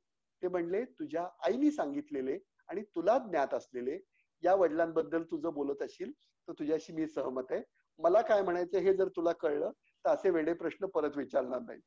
ते 0.43 0.49
म्हणले 0.49 0.85
तुझ्या 0.85 1.27
आईने 1.47 1.71
सांगितलेले 1.71 2.39
आणि 2.69 2.83
तुला 2.95 3.17
ज्ञात 3.19 3.55
असलेले 3.55 3.99
या 4.43 4.55
वडिलांबद्दल 4.55 5.23
तुझं 5.23 5.53
बोलत 5.55 5.83
असशील 5.83 6.13
तर 6.49 6.53
तुझ्याशी 6.53 6.93
मी 6.93 7.07
सहमत 7.07 7.53
आहे. 7.53 7.63
मला 7.99 8.21
काय 8.21 8.43
म्हणायचं 8.43 8.79
हे 8.79 8.93
जर 8.95 9.09
तुला 9.09 9.33
कळलं 9.33 9.71
तर 10.05 10.11
असे 10.11 10.31
वेडे 10.31 10.53
प्रश्न 10.53 10.87
परत 10.87 11.17
विचारणार 11.17 11.61
नाही 11.61 11.81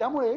त्यामुळे 0.00 0.36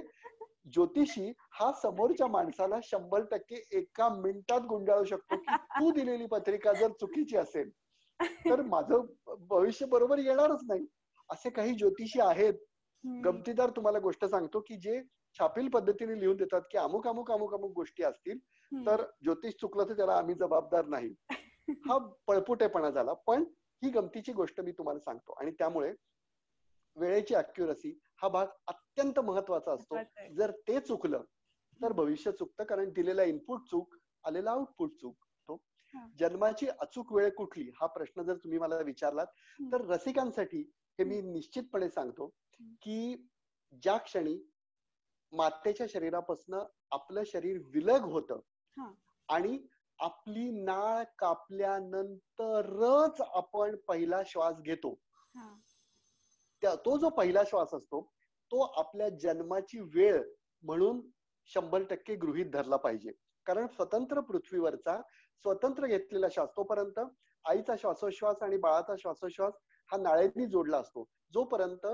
ज्योतिषी 0.74 1.32
हा 1.52 1.72
समोरच्या 1.72 2.28
माणसाला 2.28 2.80
शंभर 2.84 3.24
टक्के 3.32 3.62
एका 3.72 4.10
मिनिटात 4.10 4.62
गुंडाळू 4.62 5.04
शकतो 5.04 5.36
की 5.36 5.56
तू 5.80 5.92
दिलेली 5.92 6.26
पत्रिका 6.26 6.74
जर 6.74 6.92
चुकीची 6.92 7.38
असेल 7.38 7.70
तर 8.50 8.62
माझं 8.62 9.06
भविष्य 9.50 9.86
बरोबर 9.86 10.20
येणारच 10.20 10.64
नाही. 10.68 10.86
असे 11.30 11.50
काही 11.50 11.74
ज्योतिषी 11.74 12.20
आहेत. 12.20 12.54
गमतीदार 13.04 13.70
तुम्हाला 13.70 14.00
गोष्ट 14.00 14.26
सांगतो 14.26 14.60
की 14.60 14.76
जे 14.76 15.02
छापील 15.40 15.68
पद्धतीने 15.70 16.20
लिहून 16.20 16.38
देतात 16.38 16.62
की 16.72 16.78
अमुक 16.78 17.08
अमुक 17.08 17.32
अमुक 17.32 17.54
अमुक 17.54 17.72
गोष्टी 17.72 18.04
असतील 18.04 18.38
तर 18.88 19.04
ज्योतिष 19.24 19.54
चुकलं 19.62 19.90
तर 19.90 19.94
त्याला 19.94 20.18
आम्ही 20.18 20.36
जबाबदार 20.36 20.86
नाही. 20.86 21.14
हा 21.90 21.98
पळपुटेपणा 22.28 22.90
झाला. 22.90 23.14
पण 23.14 23.44
ही 23.84 23.90
गमतीची 23.90 24.34
गोष्ट 24.34 24.62
मी 24.62 24.72
तुम्हाला 24.72 25.00
सांगतो. 25.00 25.34
आणि 25.34 25.52
त्यामुळे 25.52 25.94
वेळेची 26.96 27.36
अक्युरसी 27.36 28.00
हा 28.22 28.28
भाग 28.28 28.48
अत्यंत 28.68 29.20
महत्त्वाचा 29.20 29.72
असतो. 29.74 29.96
जर 30.36 30.52
ते 30.52 30.80
चुकलं 30.80 31.24
तर 31.82 31.92
भविष्य 31.92 32.32
चुकतं 32.32 32.64
कारण 32.64 32.90
दिलेला 32.90 33.24
इनपुट 33.24 33.62
चूक 33.70 33.96
आलेला 34.24 34.52
आउटपुट 34.52 34.96
चूक. 35.02 35.16
जन्माची 36.20 36.68
अचूक 36.68 37.14
वेळ 37.14 37.30
कुठली 37.30 37.72
हा 37.76 37.86
प्रश्न 37.86 38.22
जर 38.22 38.38
तुम्ही 38.38 38.60
मला 38.60 38.78
विचारलात 38.78 39.28
तर 39.72 39.82
रसिकांसाठी 39.82 40.60
हे 41.00 41.04
मी 41.04 41.22
निश्चितपणे 41.22 41.90
सांगतो 41.90 42.28
की 42.82 43.16
ज्या 43.84 43.98
क्षणी 43.98 44.38
मातेच्या 45.34 45.88
शरीरापासून 45.90 46.56
आपलं 46.92 47.24
शरीर 47.26 47.62
विलग 47.66 48.02
होत 48.02 48.32
आणि 49.30 49.58
आपली 50.00 50.50
नाळ 50.64 51.04
कापल्यानंतरच 51.20 53.22
आपण 53.22 53.76
पहिला 53.88 54.22
श्वास 54.26 54.60
घेतो. 54.62 54.94
तो 56.64 56.98
जो 56.98 57.10
पहिला 57.18 57.44
श्वास 57.48 57.74
असतो 57.74 58.02
तो 58.52 58.62
आपल्या 58.80 59.10
जन्माची 59.22 59.80
वेळ 59.96 60.22
म्हणून 60.64 61.02
शंभर 61.50 61.84
टक्के 61.90 62.16
गृहित 62.16 62.46
धरला 62.54 62.78
पाहिजे. 62.78 63.12
कारण 63.48 63.68
स्वतंत्र 63.68 64.22
पृथ्वीवरचा 64.22 65.02
स्वतंत्र 65.46 65.88
घेतलेला 65.88 66.28
श्वास 66.32 66.50
तोपर्यंत 66.58 67.00
आईचा 67.46 67.76
श्वासोश्वास 67.82 68.42
आणि 68.44 68.58
बाळाचा 68.58 68.96
श्वासोश्वास 69.00 69.54
हा 69.90 69.98
नाळेंनी 69.98 70.46
जोडला 70.46 70.78
असतो. 70.78 71.04
जोपर्यंत 71.34 71.86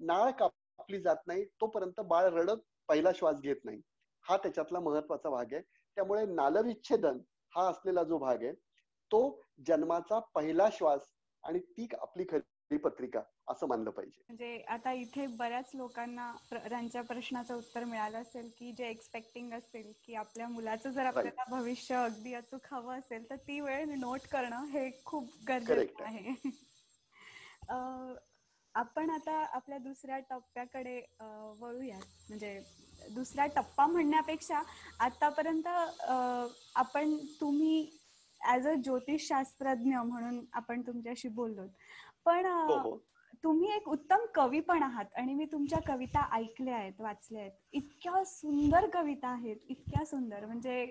नाळ 0.00 0.30
कापली 0.38 1.00
जात 1.02 1.26
नाही 1.26 1.44
तोपर्यंत 1.60 2.00
बाळ 2.08 2.24
रडत 2.32 2.60
पहिला 2.88 3.10
श्वास 3.14 3.40
घेत 3.40 3.64
नाही. 3.64 3.80
हा 4.24 4.36
त्याच्यातला 4.36 4.80
महत्त्वाचा 4.80 5.30
भाग 5.30 5.52
आहे. 5.52 5.62
त्यामुळे 5.96 6.24
नालविच्छेदन 6.26 7.18
हा 7.58 7.68
असलेला 7.68 8.02
जो 8.02 8.18
भाग 8.18 8.42
आहे 8.42 8.52
तो 9.10 9.40
जन्माचा 9.66 10.18
पहिला 10.18 10.68
श्वास 10.72 11.00
आणि 11.44 11.58
ती 11.58 11.88
आपली 12.00 12.24
खरी 12.30 12.76
पत्रिका 12.76 13.20
असं 13.48 13.66
मानलं 13.66 13.90
पाहिजे. 13.90 14.22
म्हणजे 14.28 14.62
आता 14.68 14.92
इथे 14.92 15.26
बऱ्याच 15.26 15.70
लोकांना 15.74 16.32
त्यांच्या 16.52 17.02
प्रश्नाचं 17.02 17.56
उत्तर 17.56 17.84
मिळालं 17.84 18.18
असेल 18.18 18.50
की 18.58 18.72
जे 18.72 18.88
एक्सपेक्टिंग 18.88 19.52
असतील 19.52 19.92
की 20.04 20.14
आपल्या 20.14 20.48
मुलाचं 20.48 20.90
जर 20.90 21.06
आपल्याला 21.06 21.44
भविष्य 21.50 21.94
अगदी 21.94 22.34
अचूक 22.34 22.66
हवं 22.70 22.98
असेल 22.98 23.30
तर 23.30 23.36
ती 23.36 23.60
वेळ 23.60 23.84
नोट 23.98 24.20
करणं 24.32 24.64
हे 24.64 24.90
खूप 25.04 25.30
गरजेचं 25.48 26.04
आहे. 26.04 26.34
आपण 28.78 29.10
आता 29.10 29.32
आपल्या 29.52 29.78
दुसऱ्या 29.78 30.18
टप्प्याकडे 30.30 31.00
वळूयात. 31.60 32.02
म्हणजे 32.28 32.58
दुसरा 33.14 33.46
टप्पा 33.46 33.86
म्हणण्यापेक्षा 33.86 34.60
आतापर्यंत 35.00 35.66
आपण 36.76 37.16
तुम्ही 37.40 37.88
ऍज 38.40 38.66
अ 38.68 38.74
ज्योतिषशास्त्रज्ञ 38.74 39.96
म्हणून 39.96 40.44
आपण 40.52 40.82
तुमच्याशी 40.82 41.28
बोललो 41.28 41.62
पण 42.24 42.46
हो, 42.46 42.76
हो. 42.78 42.96
तुम्ही 43.44 43.70
एक 43.74 43.88
उत्तम 43.88 44.24
कवी 44.34 44.60
पण 44.60 44.82
आहात 44.82 45.14
आणि 45.16 45.34
मी 45.34 45.44
तुमच्या 45.52 45.78
कविता 45.86 46.28
ऐकल्या 46.36 46.76
आहेत 46.76 47.00
वाचल्या 47.00 47.40
आहेत. 47.42 47.52
इतक्या 47.72 48.24
सुंदर 48.24 48.86
कविता 48.92 49.28
आहेत 49.28 49.56
इतक्या 49.68 50.04
सुंदर. 50.06 50.44
म्हणजे 50.46 50.84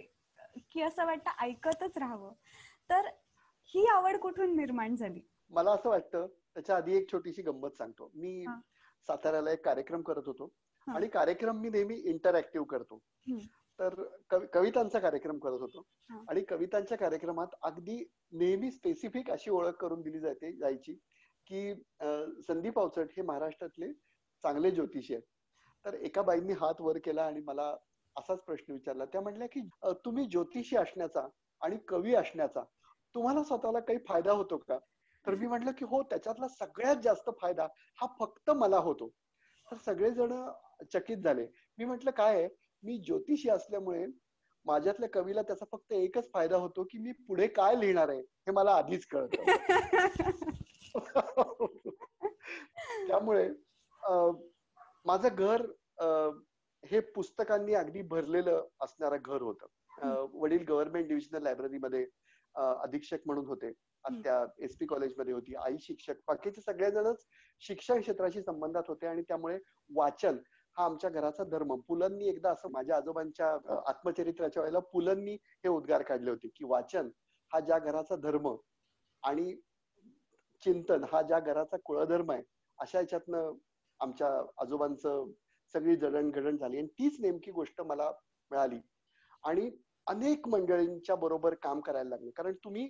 की 0.71 0.81
असं 0.81 1.05
वाटतं 1.05 1.43
ऐकतच 1.43 1.97
राहावं. 1.97 2.33
तर 2.89 3.07
ही 3.69 3.85
आवड 3.87 4.17
कुठून 4.17 4.55
निर्माण 4.57 4.95
झाली? 4.95 5.21
मला 5.51 5.71
असं 5.71 5.89
वाटतं 5.89 6.25
त्याच्या 6.57 6.75
आधी 6.75 6.95
एक 6.97 7.11
छोटीशी 7.11 7.41
गंमत 7.41 7.75
सांगतो. 7.77 8.09
मी 8.15 8.43
साताऱ्याला 9.07 9.51
एक 9.51 9.63
कार्यक्रम 9.65 10.01
करत 10.01 10.27
होतो 10.27 10.49
आणि 10.87 11.07
कार्यक्रम 11.07 11.59
मी 11.61 11.69
नेहमी 11.69 11.95
इंटरॅक्टिव्ह 12.09 12.65
करतो. 12.69 12.97
तर 13.79 14.45
कवितांचा 14.53 14.99
कार्यक्रम 14.99 15.37
करत 15.39 15.59
होतो 15.61 15.83
आणि 16.29 16.41
कवितांच्या 16.49 16.97
कार्यक्रमात 16.97 17.55
अगदी 17.61 17.97
नेहमी 18.33 18.71
स्पेसिफिक 18.71 19.29
अशी 19.31 19.51
ओळख 19.51 19.75
करून 19.81 20.01
दिली 20.01 20.19
जाते 20.19 20.51
जायची 20.57 20.93
की 21.47 21.73
संदीप 22.47 22.79
अवचट 22.79 23.11
हे 23.17 23.21
महाराष्ट्रातले 23.21 23.91
चांगले 24.43 24.71
ज्योतिषी 24.71 25.13
आहेत. 25.13 25.23
तर 25.85 25.93
एका 25.95 26.21
बाईंनी 26.21 26.53
हात 26.53 26.81
वर 26.81 26.97
केला 26.97 27.25
आणि 27.25 27.41
मला 27.45 27.73
असाच 28.15 28.39
प्रश्न 28.45 28.73
विचारला. 28.73 29.05
त्या 29.05 29.21
म्हटल्या 29.21 29.47
की 29.47 29.67
तुम्ही 30.05 30.25
ज्योतिषी 30.25 30.77
असण्याचा 30.77 31.27
आणि 31.61 31.77
कवी 31.87 32.15
असण्याचा 32.15 32.63
तुम्हाला 33.15 33.43
स्वतःला 33.43 33.79
काही 33.79 33.99
फायदा 34.07 34.31
होतो 34.31 34.57
का? 34.57 34.77
तर 35.27 35.35
मी 35.35 35.47
म्हटलं 35.47 35.71
की 35.71 35.85
हो 35.85 36.01
त्याच्यातला 36.03 36.47
सगळ्यात 36.47 36.95
जास्त 36.95 37.29
फायदा 37.41 37.67
हा 38.01 38.07
फक्त 38.19 38.49
मला 38.49 38.77
होतो. 38.77 39.07
तर 39.71 39.75
सगळेजण 39.75 40.33
चकित 40.93 41.17
झाले. 41.17 41.45
मी 41.77 41.85
म्हटलं 41.85 42.11
काय 42.11 42.47
मी 42.83 42.97
ज्योतिषी 42.97 43.49
असल्यामुळे 43.49 44.05
माझ्यातल्या 44.65 45.09
कवीला 45.09 45.41
त्याचा 45.41 45.65
फक्त 45.71 45.93
एकच 45.93 46.31
फायदा 46.31 46.57
होतो 46.57 46.83
की 46.83 46.97
मी 46.97 47.11
पुढे 47.11 47.47
काय 47.47 47.75
लिहिणार 47.79 48.09
आहे 48.09 48.19
हे 48.19 48.51
मला 48.51 48.71
आधीच 48.71 49.05
कळत. 49.05 49.35
त्यामुळे 53.07 53.49
माझं 55.05 55.27
घर 55.35 55.65
हे 56.85 56.99
पुस्तकांनी 56.99 57.73
अगदी 57.73 58.01
भरलेलं 58.01 58.67
असणारं 58.81 59.17
घर 59.25 59.41
होतं. 59.41 59.67
वडील 60.33 60.63
गव्हर्नमेंट 60.63 61.07
डिव्हिजनल 61.07 61.43
लायब्ररीमध्ये 61.43 62.05
अधीक्षक 62.55 63.17
म्हणून 63.25 63.45
होते. 63.45 63.71
त्या 64.23 64.43
एस 64.59 64.75
पी 64.77 64.85
कॉलेजमध्ये 64.85 65.33
होती 65.33 65.55
आई 65.55 65.77
शिक्षक 65.81 66.15
बाकीचे 66.27 66.61
सगळेजणच 66.61 67.25
शिक्षण 67.61 68.01
क्षेत्राशी 68.01 68.41
संबंधात 68.41 68.83
होते 68.87 69.07
आणि 69.07 69.21
त्यामुळे 69.21 69.57
वाचन 69.95 70.37
हा 70.77 70.85
आमच्या 70.85 71.09
घराचा 71.09 71.43
धर्म. 71.43 71.75
पुलंनी 71.87 72.27
एकदा 72.29 72.51
असं 72.51 72.71
माझ्या 72.71 72.97
आजोबांच्या 72.97 73.47
आत्मचरित्राच्या 73.87 74.61
वेळेला 74.63 74.79
पुलंनी 74.93 75.33
हे 75.33 75.69
उद्गार 75.69 76.01
काढले 76.01 76.29
होते 76.29 76.47
की 76.47 76.65
वाचन 76.65 77.09
हा 77.51 77.59
ज्या 77.59 77.79
घराचा 77.79 78.15
धर्म 78.15 78.55
आणि 79.23 79.55
चिंतन 80.63 81.03
हा 81.11 81.21
ज्या 81.21 81.39
घराचा 81.39 81.77
कुळधर्म 81.85 82.31
आहे 82.31 82.43
अशा 82.79 82.99
याच्यातनं 82.99 83.51
आमच्या 83.99 84.27
आजोबांचं 84.61 85.31
सगळी 85.73 85.95
जडणघडण 85.95 86.57
झाली 86.57 86.77
आणि 86.77 86.87
तीच 86.99 87.19
नेमकी 87.19 87.51
गोष्ट 87.51 87.81
मला 87.81 88.11
मिळाली. 88.51 88.79
आणि 89.43 89.69
अनेक 90.07 90.47
मंडळींच्या 90.47 91.15
बरोबर 91.15 91.53
काम 91.53 91.79
करायला 91.79 92.09
लागले. 92.09 92.31
कारण 92.31 92.53
तुम्ही 92.63 92.87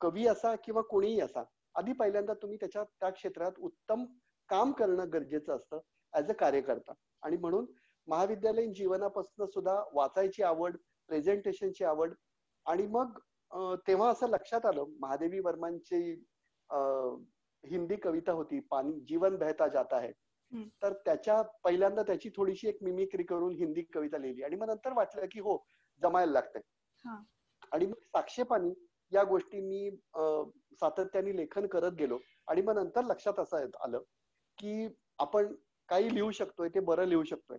कवी 0.00 0.26
असा 0.26 0.54
किंवा 0.64 0.82
कोणीही 0.82 1.20
असा 1.20 1.42
आधी 1.74 1.92
पहिल्यांदा 1.92 2.34
तुम्ही 2.34 2.56
त्याच्या 2.56 2.82
त्या 2.84 3.10
क्षेत्रात 3.10 3.52
उत्तम 3.58 4.04
काम 4.50 4.72
करणं 4.72 5.12
गरजेचं 5.12 5.56
असतं 5.56 5.78
ऍज 6.12 6.30
अ 6.30 6.32
कार्यकर्ता. 6.32 6.92
आणि 7.22 7.36
म्हणून 7.36 7.66
महाविद्यालयीन 8.08 8.72
जीवनापासून 8.72 9.46
सुद्धा 9.46 9.74
वाचायची 9.94 10.42
आवड 10.42 10.76
प्रेझेंटेशनची 11.08 11.84
आवड 11.84 12.12
आणि 12.66 12.86
मग 12.86 13.18
तेव्हा 13.86 14.10
असं 14.10 14.28
लक्षात 14.28 14.66
आलं 14.66 14.84
महादेवी 15.00 15.40
वर्मांची 15.40 15.98
हिंदी 17.64 17.96
कविता 17.96 18.32
होती 18.32 18.60
पाणी 18.60 19.00
जीवन 19.00 19.36
बहता 19.36 19.68
जाता 19.68 20.00
है. 20.00 20.10
तर 20.82 20.92
त्याच्या 21.04 21.40
पहिल्यांदा 21.64 22.02
त्याची 22.02 22.30
थोडीशी 22.36 22.68
एक 22.68 22.82
मिमिक्री 22.82 23.22
करून 23.22 23.54
हिंदी 23.56 23.82
कविता 23.94 24.18
लिहिली 24.18 24.42
आणि 24.42 24.56
मग 24.56 24.66
नंतर 24.66 24.92
वाटलं 24.92 25.26
की 25.32 25.40
हो 25.40 25.56
जमायला 26.02 26.32
लागतंय. 26.32 26.62
आणि 27.72 27.86
मग 27.86 28.00
साक्षेपानी 28.06 28.72
या 29.14 29.22
गोष्टी 29.24 29.60
मी 29.60 29.90
सातत्याने 30.80 31.36
लेखन 31.36 31.66
करत 31.66 31.92
गेलो. 31.98 32.18
आणि 32.48 32.62
मग 32.62 32.74
नंतर 32.78 33.04
लक्षात 33.04 33.38
असं 33.40 33.66
आलं 33.84 34.02
की 34.58 34.88
आपण 35.18 35.54
काही 35.88 36.14
लिहू 36.14 36.30
शकतोय 36.30 36.68
ते 36.74 36.80
बरं 36.80 37.06
लिहू 37.08 37.24
शकतोय. 37.24 37.58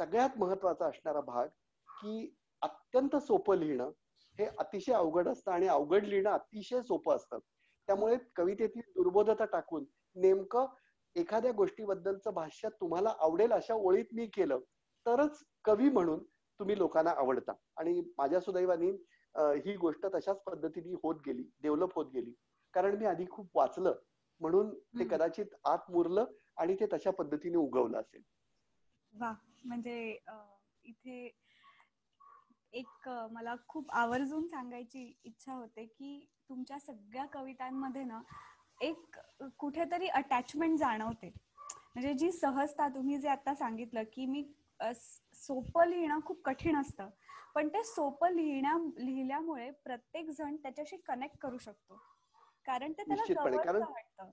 सगळ्यात 0.00 0.38
महत्त्वाचा 0.38 0.86
असणारा 0.86 1.20
भाग 1.20 1.48
की 1.88 2.34
अत्यंत 2.62 3.16
सोपं 3.16 3.56
लिहिणं 3.58 3.90
हे 4.38 4.46
अतिशय 4.58 4.92
अवघड 4.92 5.28
असतं 5.28 5.52
आणि 5.52 5.66
अवघड 5.68 6.04
लिहिणं 6.04 6.30
अतिशय 6.30 6.80
सोपं 6.82 7.16
असतं. 7.16 7.38
त्यामुळे 7.88 8.16
कवितेतील 8.36 8.90
दुर्बोधता 8.94 9.44
टाकून 9.44 9.84
नेमकं 10.16 10.66
एखाद्या 11.16 11.50
गोष्टीबद्दलचं 11.52 12.34
भाष्य 12.34 12.68
तुम्हाला 12.80 13.12
आवडेल 13.20 13.52
अशा 13.52 13.74
ओळीत 13.74 14.14
मी 14.14 14.26
केलं 14.26 14.58
तरच 15.06 15.42
कवी 15.64 15.88
म्हणून 15.88 16.22
तुम्ही 16.60 16.78
लोकांना 16.78 17.10
आवडता. 17.10 17.52
आणि 17.76 18.00
माझ्या 18.18 18.40
सुदैवानी 18.40 18.92
ही 19.34 19.76
गोष्ट 19.76 20.06
तशाच 20.14 20.42
पद्धतीने 20.42 20.94
होत 21.02 21.20
गेली 21.26 21.44
डेव्हलप 21.62 21.94
होत 21.96 22.10
गेली. 22.14 22.32
कारण 22.74 22.96
मी 22.98 23.06
आधी 23.06 23.24
खूप 23.30 23.56
वाचलं 23.56 23.94
म्हणून 24.40 24.72
ते 24.98 25.04
कदाचित 25.04 25.54
आत 25.64 25.90
मुरलं 25.90 26.24
आणि 26.56 26.74
ते 26.80 26.86
तशा 26.92 27.10
पद्धतीने 27.10 27.56
उगवलं 27.56 27.98
असेल. 27.98 28.22
वा 29.12 29.32
म्हणजे 29.64 30.18
इथे 30.84 31.30
एक 32.72 33.08
मला 33.32 33.54
खूप 33.68 33.90
आवर्जून 33.92 34.46
सांगायची 34.48 35.12
इच्छा 35.24 35.52
होते 35.52 35.84
की 35.84 36.18
तुमच्या 36.48 36.78
सगळ्या 36.78 37.24
कवितांमध्ये 37.32 38.04
ना 38.04 38.20
एक 38.80 39.18
कुठेतरी 39.58 40.06
अटॅचमेंट 40.08 40.78
जाणवते. 40.78 41.32
म्हणजे 41.94 42.12
जी 42.14 42.30
सहजता 42.32 42.88
तुम्ही 42.88 43.18
जे 43.18 43.28
आता 43.28 43.54
सांगितलं 43.54 44.02
की 44.12 44.26
मी 44.26 44.42
सोपं 44.84 45.86
लिहिणं 45.86 46.20
खूप 46.24 46.42
कठीण 46.44 46.76
असतं. 46.76 47.08
पण 47.54 47.68
ते 47.68 47.82
सोपं 47.84 48.30
लिहिण्या 48.30 48.76
लिहिल्यामुळे 48.98 49.70
प्रत्येक 49.70 50.30
जण 50.30 50.56
त्याच्याशी 50.56 50.96
कनेक्ट 50.96 51.38
करू 51.38 51.58
शकतो. 51.58 51.96
कारण 52.66 52.92
ते 52.92 53.02
त्याला 53.02 53.22
वाटतं. 53.90 54.30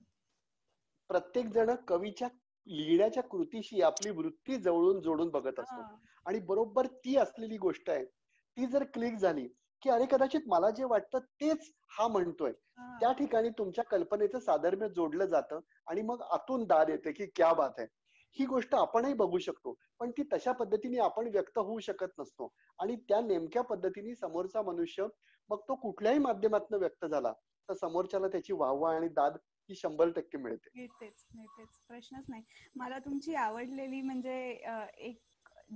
प्रत्येक 1.08 1.46
जण 1.46 1.74
कवीच्या 1.88 2.28
लिहिण्याच्या 2.66 3.22
कृतीशी 3.22 3.82
आपली 3.82 4.10
वृत्ती 4.10 4.56
जवळून 4.56 5.00
जोडून 5.00 5.28
बघत 5.28 5.60
असतो. 5.60 5.82
आणि 6.26 6.38
बरोबर 6.38 6.86
ती 6.86 7.16
असलेली 7.16 7.58
गोष्ट 7.58 7.90
आहे 7.90 8.04
ती 8.04 8.66
जर 8.66 8.84
क्लिक 8.84 9.14
झाली 9.14 9.48
की 9.82 9.90
अरे 9.90 10.06
कदाचित 10.10 10.40
मला 10.46 10.70
जे 10.70 10.84
वाटतं 10.84 11.18
तेच 11.18 11.72
हा 11.90 12.08
म्हणतोय. 12.08 12.52
त्या 13.00 13.12
ठिकाणी 13.12 13.48
तुमच्या 13.48 13.84
कल्पनेचं 13.84 14.38
साधर्म्य 14.38 14.88
जोडलं 14.88 15.24
जातं 15.24 15.60
आणि 15.86 16.02
मग 16.02 16.22
आतून 16.22 16.64
दार 16.64 16.88
येते 16.88 17.12
की 17.12 17.26
क्या 17.26 17.52
बात 17.52 17.70
आहे. 17.78 17.86
ही 18.36 18.46
गोष्ट 18.46 18.74
आपणही 18.74 19.14
बघू 19.14 19.38
शकतो. 19.38 19.74
पण 20.00 20.10
ती 20.10 20.22
तशा 20.32 20.52
पद्धतीने 20.52 20.98
आपण 20.98 21.28
व्यक्त 21.28 21.58
होऊ 21.58 21.78
शकत 21.78 22.18
नसतो. 22.18 22.52
आणि 22.78 22.96
त्या 22.96 23.20
नेमक्या 23.20 23.62
पद्धतीने 23.62 24.14
समोरचा 24.14 24.62
मनुष्य 24.62 25.06
मग 25.50 25.60
तो 25.68 25.74
कुठल्याही 25.74 26.18
माध्यमातून 26.18 26.78
व्यक्त 26.78 27.06
झाला 27.06 27.32
तर 27.68 27.74
समोरच्याला 27.74 28.28
त्याची 28.28 28.52
वाहवा 28.52 28.94
आणि 28.96 29.08
दाद 29.08 29.36
ही 29.68 29.74
शंभर 29.74 30.10
टक्के 30.10 30.38
मिळते. 30.38 30.68
मिळतेच 30.74 31.24
मिळतेच. 31.34 31.68
प्रश्नच 31.88 32.24
नाही. 32.28 32.42
मला 32.76 32.98
तुमची 32.98 33.34
आवडलेली 33.34 34.00
म्हणजे 34.00 34.62
एक 34.98 35.18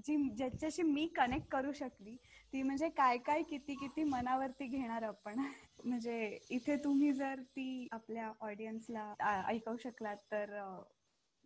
जी 0.07 0.16
ज्याच्याशी 0.36 0.82
मी 0.82 1.07
कनेक्ट 1.07 1.48
करू 1.48 1.72
शकली 1.72 2.16
ती 2.52 2.62
म्हणजे 2.62 2.88
काय 2.88 3.18
काय 3.18 3.42
किती 3.42 3.74
किती 3.74 4.05
मनावरती 4.05 4.66
घेणार 4.66 5.02
आपण? 5.02 5.34
म्हणजे 5.84 6.38
इथे 6.50 6.76
तुम्ही 6.76 7.12
जर 7.12 7.40
ती 7.40 7.88
आपल्या 7.92 8.32
ऑडियन्सला 8.40 9.14
ऐकवू 9.48 9.76
शकलात 9.76 10.16
तर 10.32 10.59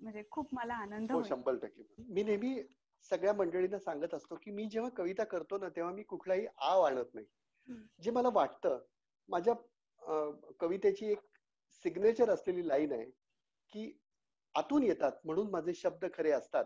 म्हणजे 0.01 0.23
खूप 0.31 0.55
मला 0.55 0.75
आनंद 0.75 1.13
हो 1.13 1.23
शंभर 1.23 1.57
टक्के. 1.57 1.83
मी 2.09 2.23
नेहमी 2.23 2.63
सगळ्या 3.11 3.33
मंडळींना 3.33 3.79
सांगत 3.79 4.15
असतो 4.15 4.37
की 4.37 4.51
मी 4.51 4.65
जेव्हा 4.67 4.91
कविता 4.91 5.25
करतो 5.25 5.59
ना 5.59 5.69
तेव्हा 5.69 5.93
मी 5.93 6.03
कुठलाही 6.03 6.47
आव 6.59 6.83
आणत 6.83 7.15
नाही. 7.15 7.27
जे 8.01 8.11
मला 8.11 8.29
वाटतं 8.35 8.79
माझ्या 9.29 9.55
कवितेची 10.61 11.11
एक 11.13 11.21
सिग्नेचर 11.85 12.31
असलेली 12.31 12.67
लाईन 12.69 12.93
आहे 12.93 13.05
की 13.73 13.91
आतून 14.55 14.83
येतात 14.83 15.13
म्हणून 15.25 15.51
माझे 15.51 15.75
शब्द 15.75 16.05
खरे 16.15 16.31
असतात. 16.31 16.65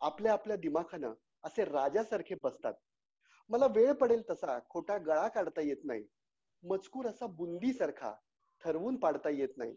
आपल्या 0.00 0.32
आपल्या 0.32 0.56
दिमाखानं 0.56 1.14
असे 1.44 1.64
राजासारखे 1.64 2.34
बसतात. 2.42 2.74
मला 3.50 3.66
वेळ 3.66 3.92
पडेल 3.92 4.22
तसा 4.30 4.58
खोटा 4.68 4.96
गळा 4.98 5.26
काढता 5.28 5.60
येत 5.60 5.84
नाही. 5.84 6.04
मजकूर 6.62 7.06
असा 7.06 7.26
बुंदी 7.26 7.72
सारखा 7.72 8.14
ठरवून 8.62 8.96
पाडता 8.96 9.30
येत 9.30 9.56
नाही. 9.56 9.74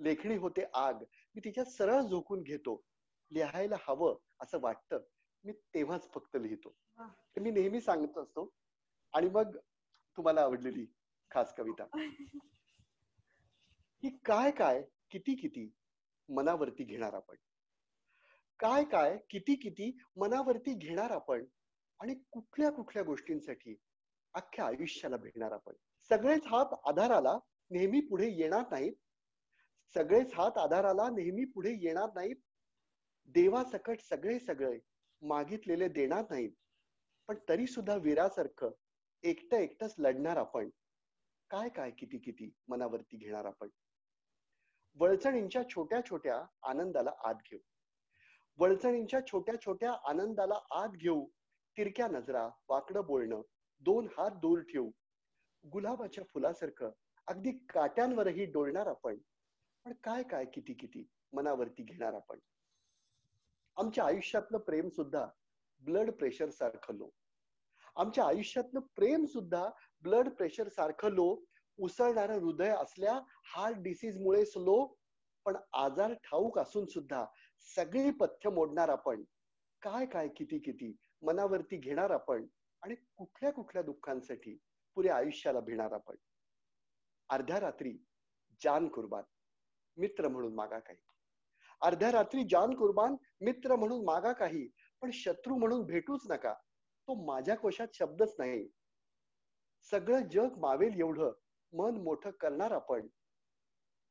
लेखणी 0.00 0.36
होते 0.36 0.64
आग 0.74 1.02
मी 1.36 1.40
तिच्या 1.44 1.64
सरळ 1.64 2.00
झोकून 2.00 2.42
घेतो. 2.42 2.84
लिहायला 3.32 3.76
हवं 3.88 4.16
असं 4.40 4.58
वाटतं. 4.60 5.00
मी 5.44 5.52
तेव्हाच 5.52 6.08
फक्त 6.14 6.36
लिहितो. 6.40 6.76
मी 7.40 7.50
नेहमी 7.50 7.80
सांगत 7.80 8.18
असतो. 8.18 8.54
आणि 9.12 9.28
मग 9.28 9.56
तुम्हाला 10.16 10.40
आवडलेली 10.40 10.86
खास 11.30 11.54
कविता. 11.54 11.86
ही 14.02 14.18
काय 14.24 14.50
काय 14.50 14.82
किती 15.10 15.34
किती 15.34 15.74
मनावरती 16.28 16.84
घेणार 16.84 17.14
आपण? 17.14 17.36
काय 18.58 18.84
काय 18.84 19.18
किती 19.30 19.54
किती 19.54 19.98
मनावरती 20.16 20.74
घेणार 20.74 21.10
आपण? 21.10 21.44
आणि 22.00 22.14
कुठल्या 22.30 22.72
कुठल्या 22.72 23.02
गोष्टींसाठी 23.02 23.76
अख्ख्या 24.34 24.66
आयुष्याला 24.66 25.16
भेटणार 25.16 25.52
आपण? 25.52 25.74
सगळेच 26.08 26.46
हात 26.46 26.66
आधाराला 26.84 27.38
नेहमी 27.70 28.00
पुढे 28.00 28.30
येणार 28.30 28.62
नाहीत. 28.70 28.92
सगळेच 29.94 30.34
हात 30.34 30.58
आधाराला 30.58 31.08
नेहमी 31.08 31.44
पुढे 31.44 31.70
येणार 31.70 32.08
नाहीत. 32.14 32.36
देवासकट 33.26 34.00
सगळे 34.00 34.38
सगळे 34.38 34.78
मागितलेले 35.22 35.88
देणार 35.88 36.24
नाहीत. 36.30 36.50
पण 37.28 37.36
तरी 37.48 37.66
सुद्धा 37.66 37.96
वीरासारखं 37.96 38.70
एकटं 39.22 39.56
एकटंच 39.56 39.94
लढणार 39.98 40.36
आपण. 40.36 40.70
काय 41.50 41.68
काय 41.68 41.90
किती 41.90 42.18
किती 42.18 42.52
मनावरती 42.68 43.16
घेणार 43.16 43.44
आपण? 43.44 43.68
वळचणींच्या 44.94 45.68
छोट्या 45.68 46.00
छोट्या 46.04 46.46
आनंदाला 46.62 47.10
आत 47.24 47.34
घेऊ. 47.34 47.58
वळचणींच्या 48.58 49.26
छोट्या 49.26 49.54
छोट्या 49.60 49.92
आनंदाला 49.92 50.58
आत 50.70 50.88
घेऊ. 50.88 51.26
तिरक्या 51.76 52.08
नजरा 52.08 52.48
वाकडं 52.68 53.04
बोलणं 53.06 53.42
दोन 53.80 54.08
हात 54.18 54.30
दूर 54.30 54.60
ठेवू. 54.60 54.90
गुलाबाच्या 55.72 56.24
फुलासारखं 56.24 56.90
अगदी 57.26 57.52
काट्यांवरही 57.52 58.44
डोलणार 58.44 58.86
आपण. 58.86 59.16
पण 59.86 59.92
काय 60.04 60.22
काय 60.22 60.44
किती 60.44 60.74
किती 60.74 61.08
मनावरती 61.32 61.82
घेणार 61.82 62.14
आपण? 62.14 62.38
आमच्या 63.76 64.04
आयुष्यातलं 64.04 64.58
प्रेम 64.58 64.88
सुद्धा 64.88 65.26
ब्लड 65.80 66.10
प्रेशर 66.10 66.50
सारखं 66.50 66.94
लो. 66.94 67.10
आमच्या 67.96 68.26
आयुष्यातलं 68.26 68.80
प्रेम 68.80 69.24
सुद्धा 69.24 69.70
ब्लड 70.02 70.28
प्रेशर 70.28 70.68
सारखं 70.68 71.10
लो. 71.10 71.44
उसळणारं 71.78 72.34
हृदय 72.34 72.68
असल्या 72.68 73.20
हार्ट 73.44 73.76
डिसीज 73.76 74.18
मुळे 74.18 74.44
स्लो 74.44 74.96
पण 75.44 75.56
आजार 75.72 76.14
ठाऊक 76.14 76.58
असून 76.58 76.86
सुद्धा 76.86 77.26
सगळी 77.76 78.10
पथ्य 78.10 78.50
मोडणार 78.50 78.88
आपण. 78.88 79.22
काय 79.82 80.06
काय 80.06 80.28
किती 80.28 80.58
किती 80.58 80.96
मनावरती 81.22 81.76
घेणार 81.76 82.10
आपण? 82.10 82.46
आणि 82.82 82.94
कुठल्या 82.94 83.52
कुठल्या 83.52 83.82
दुःखांसाठी 83.82 84.58
पुऱ्या 84.94 85.16
आयुष्याला 85.16 85.60
भिणार 85.60 85.92
आपण? 85.92 86.16
अर्ध्या 87.28 87.60
रात्री 87.60 87.98
जान 88.62 88.88
कुर्बान. 88.88 89.22
मित्र 89.96 90.28
म्हणून 90.28 90.54
मागा 90.54 90.78
काही. 90.78 90.98
अर्ध्या 91.80 92.12
रात्री 92.12 92.42
जान 92.50 92.74
कुर्बान 92.74 93.16
मित्र 93.40 93.76
म्हणून 93.76 94.04
मागा 94.04 94.32
काही 94.32 94.68
पण 95.00 95.10
शत्रू 95.10 95.56
म्हणून 95.56 95.86
भेटूच 95.86 96.30
नका. 96.30 96.54
तो 97.08 97.26
माझ्या 97.26 97.56
कोशात 97.56 97.88
शब्दच 97.94 98.34
नाही. 98.38 98.68
सगळं 99.90 100.28
जग 100.28 100.58
मावेल 100.58 100.98
एवढं 100.98 101.32
मन 101.72 101.96
मोठं 101.96 102.30
करणार 102.30 102.70
आपण. 102.70 103.06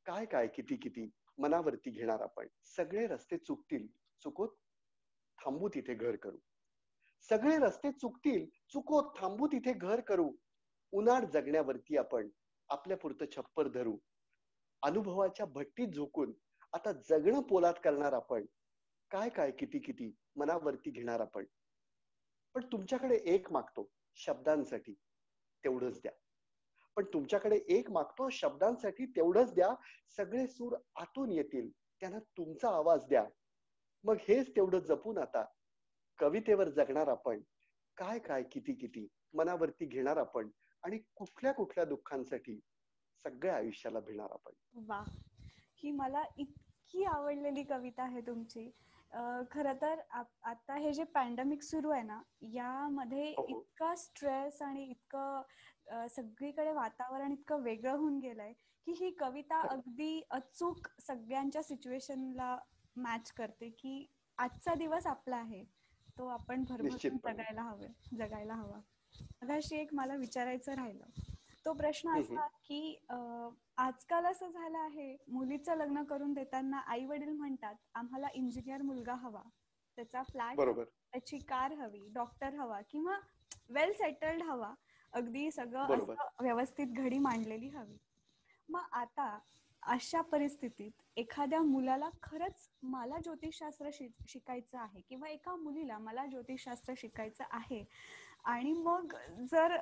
काय 0.06 0.26
काय 0.26 0.48
किती 0.48 0.76
किती 0.76 1.12
मनावरती 1.38 1.90
घेणार 1.90 2.22
आपण? 2.22 2.48
सगळे 2.64 3.08
रस्ते 3.08 3.38
चुकतील. 3.38 3.88
चुकोत 4.24 4.50
थांबू 5.46 5.70
तिथे 5.70 5.94
घर 5.94 6.16
करू. 6.16 6.38
सगळे 7.30 7.58
रस्ते 7.58 7.92
चुकतील. 7.92 8.46
चुकोत 8.46 9.04
थांबू 9.18 9.48
तिथे 9.48 9.74
घर 9.74 10.00
करू. 10.00 10.32
उन्हाळ 10.92 11.26
जगण्यावरती 11.26 11.98
आपण 11.98 12.30
आपल्या 12.70 12.98
पुरतं 12.98 13.26
छप्पर 13.36 13.68
धरू. 13.68 13.98
अनुभवाच्या 14.86 15.46
भट्टीत 15.46 15.88
झोकून 15.88 16.34
आता 16.74 16.92
जगणं 16.92 17.42
पोलात 17.42 17.74
करणार 17.84 18.14
आपण. 18.14 18.46
काय 19.12 19.30
काय 19.30 19.52
किती 19.52 19.80
किती 19.80 20.16
मनावरती 20.36 20.92
घेणार 20.92 21.20
आपण? 21.20 21.46
पण 22.54 22.66
तुमच्याकडे 22.72 23.16
एक 23.16 23.52
मागतो 23.52 23.92
शब्दांसाठी. 24.16 24.94
तेवढंच 25.64 25.98
द्या. 25.98 26.12
पण 26.96 27.06
तुमच्याकडे 27.06 27.60
एक 27.68 27.92
मागतो 27.92 28.30
शब्दांसाठी 28.30 29.06
तेवढंच 29.06 29.54
द्या. 29.54 29.70
सगळे 30.18 30.48
सूर 30.48 30.78
आतून 30.96 31.32
येतील. 31.32 31.70
त्यांना 32.00 32.20
तुमचा 32.20 32.70
आवाज 32.70 33.06
द्या. 33.06 33.26
मग 34.04 34.16
हेच 34.28 34.50
तेवढं 34.50 34.80
जपून 34.80 35.18
आता 35.18 35.46
कवितेवर 36.20 36.70
जगणार 36.70 37.08
आपण. 37.08 37.42
काय 37.98 38.20
काय 38.20 38.44
किती 38.44 38.74
किती 38.74 39.08
मनावरती 39.34 39.86
घेणार 39.86 40.18
आपण? 40.18 40.50
आणि 40.84 41.00
कुठल्या 41.16 41.52
कुठल्या 41.52 41.86
दुःखांसाठी? 41.86 42.60
सगळ्या 43.26 43.56
आयुष्याला 43.56 44.00
भिणार 44.00 44.32
आपण 44.32 44.84
वा. 44.88 45.04
ही 45.84 45.92
मला 45.92 46.24
इतकी 46.38 47.04
आवडलेली 47.04 47.64
कविता 47.64 48.04
आहे 48.04 48.22
तुमची. 48.22 48.70
खर 49.52 49.72
तर 49.74 50.00
आता 50.44 50.76
हे 50.76 50.92
जे 50.94 51.04
पॅन्डेमिक 51.04 51.62
सुरू 51.64 51.90
आहे 51.90 52.04
ना 52.04 52.22
यामध्ये 52.54 53.30
हो, 53.30 53.42
हो. 53.42 53.48
इतका 53.48 53.96
स्ट्रेस 53.96 54.62
आणि 54.62 54.84
इतकं 54.84 56.08
सगळीकडे 56.08 56.72
वातावरण 56.72 57.32
इतकं 57.32 57.62
वेगळं 57.62 57.98
होऊन 57.98 58.20
गेलंय 58.20 58.54
की 58.88 58.92
ही 58.92 59.12
कविता 59.12 59.60
अगदी 59.62 60.22
अचूक 60.30 60.88
सगळ्यांच्या 61.02 61.64
सिच्युएशनला 61.64 62.58
मॅच 62.96 63.32
करते 63.32 63.70
की 63.70 64.06
आजचा 64.38 64.74
दिवस 64.74 65.08
आपला 65.08 65.36
आहे 65.36 65.64
तो 66.18 66.28
आपण 66.28 66.64
भरभरून 66.64 67.18
जगायला 67.18 67.62
हवे 67.62 67.88
जगायला 68.18 68.54
हवा. 68.54 68.80
अशी 69.54 69.76
एक 69.76 69.94
मला 69.94 70.16
विचारायचं 70.16 70.74
राहिलं. 70.74 71.06
तो 71.66 71.74
प्रश्न 71.74 72.10
असा 72.20 72.48
की 72.66 72.80
आजकाल 73.10 74.26
असं 74.26 74.50
झालं 74.50 74.78
आहे 74.78 75.16
मुलीचं 75.28 75.76
लग्न 75.78 76.04
करून 76.04 76.34
देताना 76.34 76.80
आई 76.88 77.06
वडील 77.06 77.30
म्हणतात 77.30 77.76
आम्हाला 77.96 78.28
इंजिनियर 78.34 78.82
मुलगा 78.82 79.14
हवा. 79.14 79.42
त्याचा 79.98 80.22
फ्लॅट 80.24 80.60
त्याची 80.80 81.38
कार 81.50 81.74
हवी 81.74 82.08
डॉक्टर 82.14 82.54
हवा 82.56 82.80
किंवा 82.90 83.18
वेल 83.70 83.92
सेटल्ड 83.94 84.44
हवा. 84.44 84.74
अगदी 85.14 85.50
सगळं 85.52 86.14
व्यवस्थित 86.42 86.88
घडी 86.88 87.20
मांडलेली 87.20 87.68
हवी. 87.70 87.98
मग 88.70 88.88
आता 88.92 89.38
अशा 89.84 90.22
परिस्थितीत 90.22 90.92
एखाद्या 91.18 91.62
मुलाला 91.62 92.10
खरंच 92.24 92.70
मला 92.84 93.18
ज्योतिषशास्त्र 93.24 93.90
शिकायचं 94.28 94.78
आहे 94.78 95.02
किंवा 95.10 95.30
एका 95.30 95.56
मुलीला 95.56 95.98
मला 95.98 96.26
ज्योतिषशास्त्र 96.26 96.94
शिकायचं 96.98 97.44
आहे 97.52 97.84
आणि 98.46 98.72
मग 98.74 99.14
जर 99.52 99.76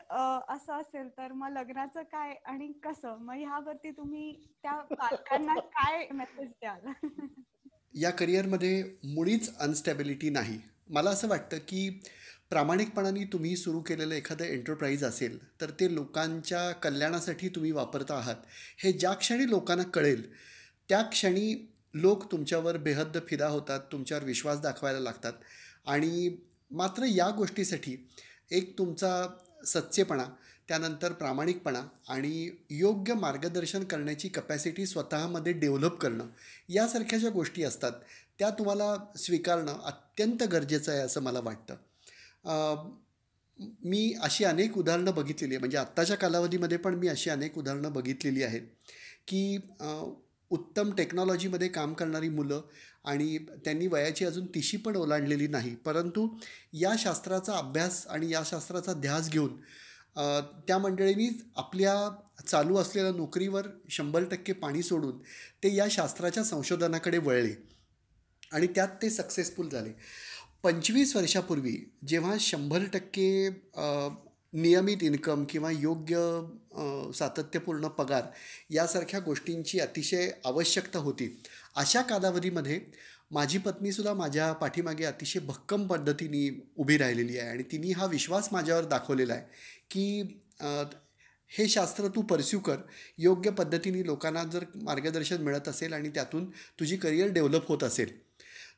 असं 0.50 0.74
असेल 0.74 1.08
तर 1.18 1.32
मग 1.32 1.52
लग्नाचं 1.52 2.04
काय 2.04 2.34
आणि 2.46 2.72
कसं? 2.84 3.18
मग 3.22 3.34
ह्यावरती 3.34 3.92
तुम्ही 3.92 4.32
त्या 4.64 4.76
पालकांना 4.92 5.54
काय 5.78 6.08
मेसेज 6.12 6.50
द्याल? 6.50 6.92
या 7.94 8.10
करिअरमध्ये 8.12 8.84
मुळीच 9.06 9.58
अनस्टॅबिलिटी 9.58 10.30
नाही. 10.30 10.60
मला 10.90 11.10
असं 11.10 11.28
वाटतं 11.28 11.58
की 11.58 11.90
प्रामाणिकपणाने 12.50 13.24
तुम्ही 13.34 13.56
सुरू 13.58 13.82
केलेलं 13.82 14.16
एखादं 14.16 14.46
एंटरप्राईज 14.46 15.04
असेल 15.04 15.38
तर 15.62 15.70
ते 15.70 15.94
लोकांच्या 15.96 16.72
कल्याणासाठी 16.72 17.50
तुम्ही 17.50 17.72
वापरता 17.72 18.16
आहात. 18.16 18.36
हे 18.84 18.92
ज्या 18.92 19.14
क्षणी 19.14 19.50
लोकांना 19.50 19.84
कळेल 19.84 20.24
त्या 20.90 21.02
क्षणी 21.02 21.54
लोक 21.94 22.32
तुमच्यावर 22.32 22.78
बेहद्द 22.78 23.18
फिदा 23.28 23.48
होतात 23.48 23.80
तुमच्यावर 23.92 24.24
विश्वास 24.24 24.62
दाखवायला 24.62 25.00
लागतात. 25.00 25.34
आणि 25.86 26.36
मात्र 26.72 27.06
या 27.06 27.30
गोष्टीसाठी 27.30 27.96
एक 28.52 28.78
तुमचा 28.78 29.28
सच्चेपणा 29.66 30.26
त्यानंतर 30.68 31.12
प्रामाणिकपणा 31.12 31.82
आणि 32.10 32.50
योग्य 32.70 33.14
मार्गदर्शन 33.14 33.84
करण्याची 33.84 34.30
कपॅसिटी 34.30 34.86
स्वतःमध्ये 34.86 35.54
डेव्हलप 35.54 35.98
करणं 35.98 36.28
यासारख्या 36.70 37.20
ज्या 37.20 37.30
गोष्टी 37.32 37.64
असतात. 37.64 37.92
त्या 38.40 38.50
तुम्हाला 38.50 38.96
स्वीकारणं 39.18 39.80
अत्यंत 39.86 40.44
गरजेचं 40.44 40.92
आहे 40.92 41.02
असं 41.02 41.22
मला 41.22 41.40
वाटतं. 41.40 41.76
मी 43.84 44.14
अशी 44.22 44.44
अनेक 44.44 44.78
उदाहरणं 44.78 45.14
बघितलेली 45.16 45.54
आहे 45.54 45.60
म्हणजे 45.60 45.78
आत्ताच्या 45.78 46.18
कालावधीमध्ये 46.18 46.78
पण 46.78 46.96
मी 46.96 47.08
अशी 47.08 47.30
अनेक 47.30 47.58
उदाहरणं 47.58 47.94
बघितलेली 47.94 48.44
आहेत 48.44 48.62
की 49.28 49.58
उत्तम 50.50 50.92
टेक्नॉलॉजीमध्ये 50.96 51.68
काम 51.68 51.94
करणारी 51.94 52.30
मुलं 52.30 52.62
आणि 53.06 53.38
त्यांनी 53.38 53.88
वयाची 53.88 54.26
अजून 54.26 54.46
तिशी 54.46 54.78
पण 54.78 54.96
ओलांडलेली 54.96 55.48
नाही. 55.48 55.76
परंतु 55.76 56.28
या 56.74 56.94
शास्त्राचा 57.00 57.58
अभ्यास 57.58 58.06
आणि 58.08 58.32
या 58.32 58.42
शास्त्राचा 58.46 58.94
ध्यास 58.94 59.30
घेऊन 59.30 59.56
त्या 60.68 60.78
मंडळींनी 60.78 61.30
आपल्या 61.56 61.94
चालू 62.48 62.78
असलेल्या 62.78 63.12
नोकरीवर 63.12 63.68
शंभर 63.90 64.24
टक्के 64.24 64.54
पाणी 64.54 64.82
सोडून 64.84 65.18
ते 65.64 65.74
या 65.76 65.88
शास्त्राच्या 65.92 66.44
संशोधनाकडे 66.44 67.18
वळले 67.18 67.54
आणि 68.52 68.68
त्यात 68.68 68.88
ते 69.02 69.10
सक्सेसफुल 69.10 69.70
झाले. 69.70 69.90
पंचवीस 70.64 71.16
वर्षापूर्वी 71.16 71.78
जेव्हा 72.08 72.36
शंभर 72.40 72.84
टक्के 72.94 73.50
नियमित 74.54 75.04
इन्कम 75.04 75.44
किंवा 75.50 75.72
योग्य 75.72 76.18
सातत्यपूर्ण 77.16 77.88
पगार 77.88 78.24
यासारख्या 78.70 79.20
गोष्टींची 79.20 79.80
अतिशय 79.80 80.30
आवश्यकता 80.46 81.00
होती. 81.00 81.30
अशा 81.76 82.02
कालावधीमध्ये 82.02 82.80
माझी 83.32 83.58
पत्नीसुद्धा 83.58 84.14
माझ्या 84.14 84.52
पाठीमागे 84.54 85.06
अतिशय 85.06 85.40
भक्कम 85.40 85.88
पद्धतीने 85.88 86.50
उभी 86.78 86.98
राहिलेली 86.98 87.38
आहे 87.38 87.50
आणि 87.50 87.64
तिने 87.72 87.92
हा 87.92 88.06
विश्वास 88.06 88.50
माझ्यावर 88.52 88.86
दाखवलेला 88.86 89.34
आहे 89.34 89.44
की 89.92 90.22
हे 91.52 91.68
शास्त्र 91.68 92.08
तू 92.08 92.22
परस्यू 92.22 92.60
कर. 92.60 92.76
योग्य 93.18 93.50
पद्धतीने 93.52 94.06
लोकांना 94.06 94.44
जर 94.44 94.64
मार्गदर्शन 94.76 95.42
मिळत 95.42 95.68
असेल 95.68 95.94
आणि 95.94 96.10
त्यातून 96.10 96.50
तुझी 96.80 96.98
करिअर 96.98 97.28
डेव्हलप 97.28 97.68
होत 97.68 97.84
असेल 97.84 98.18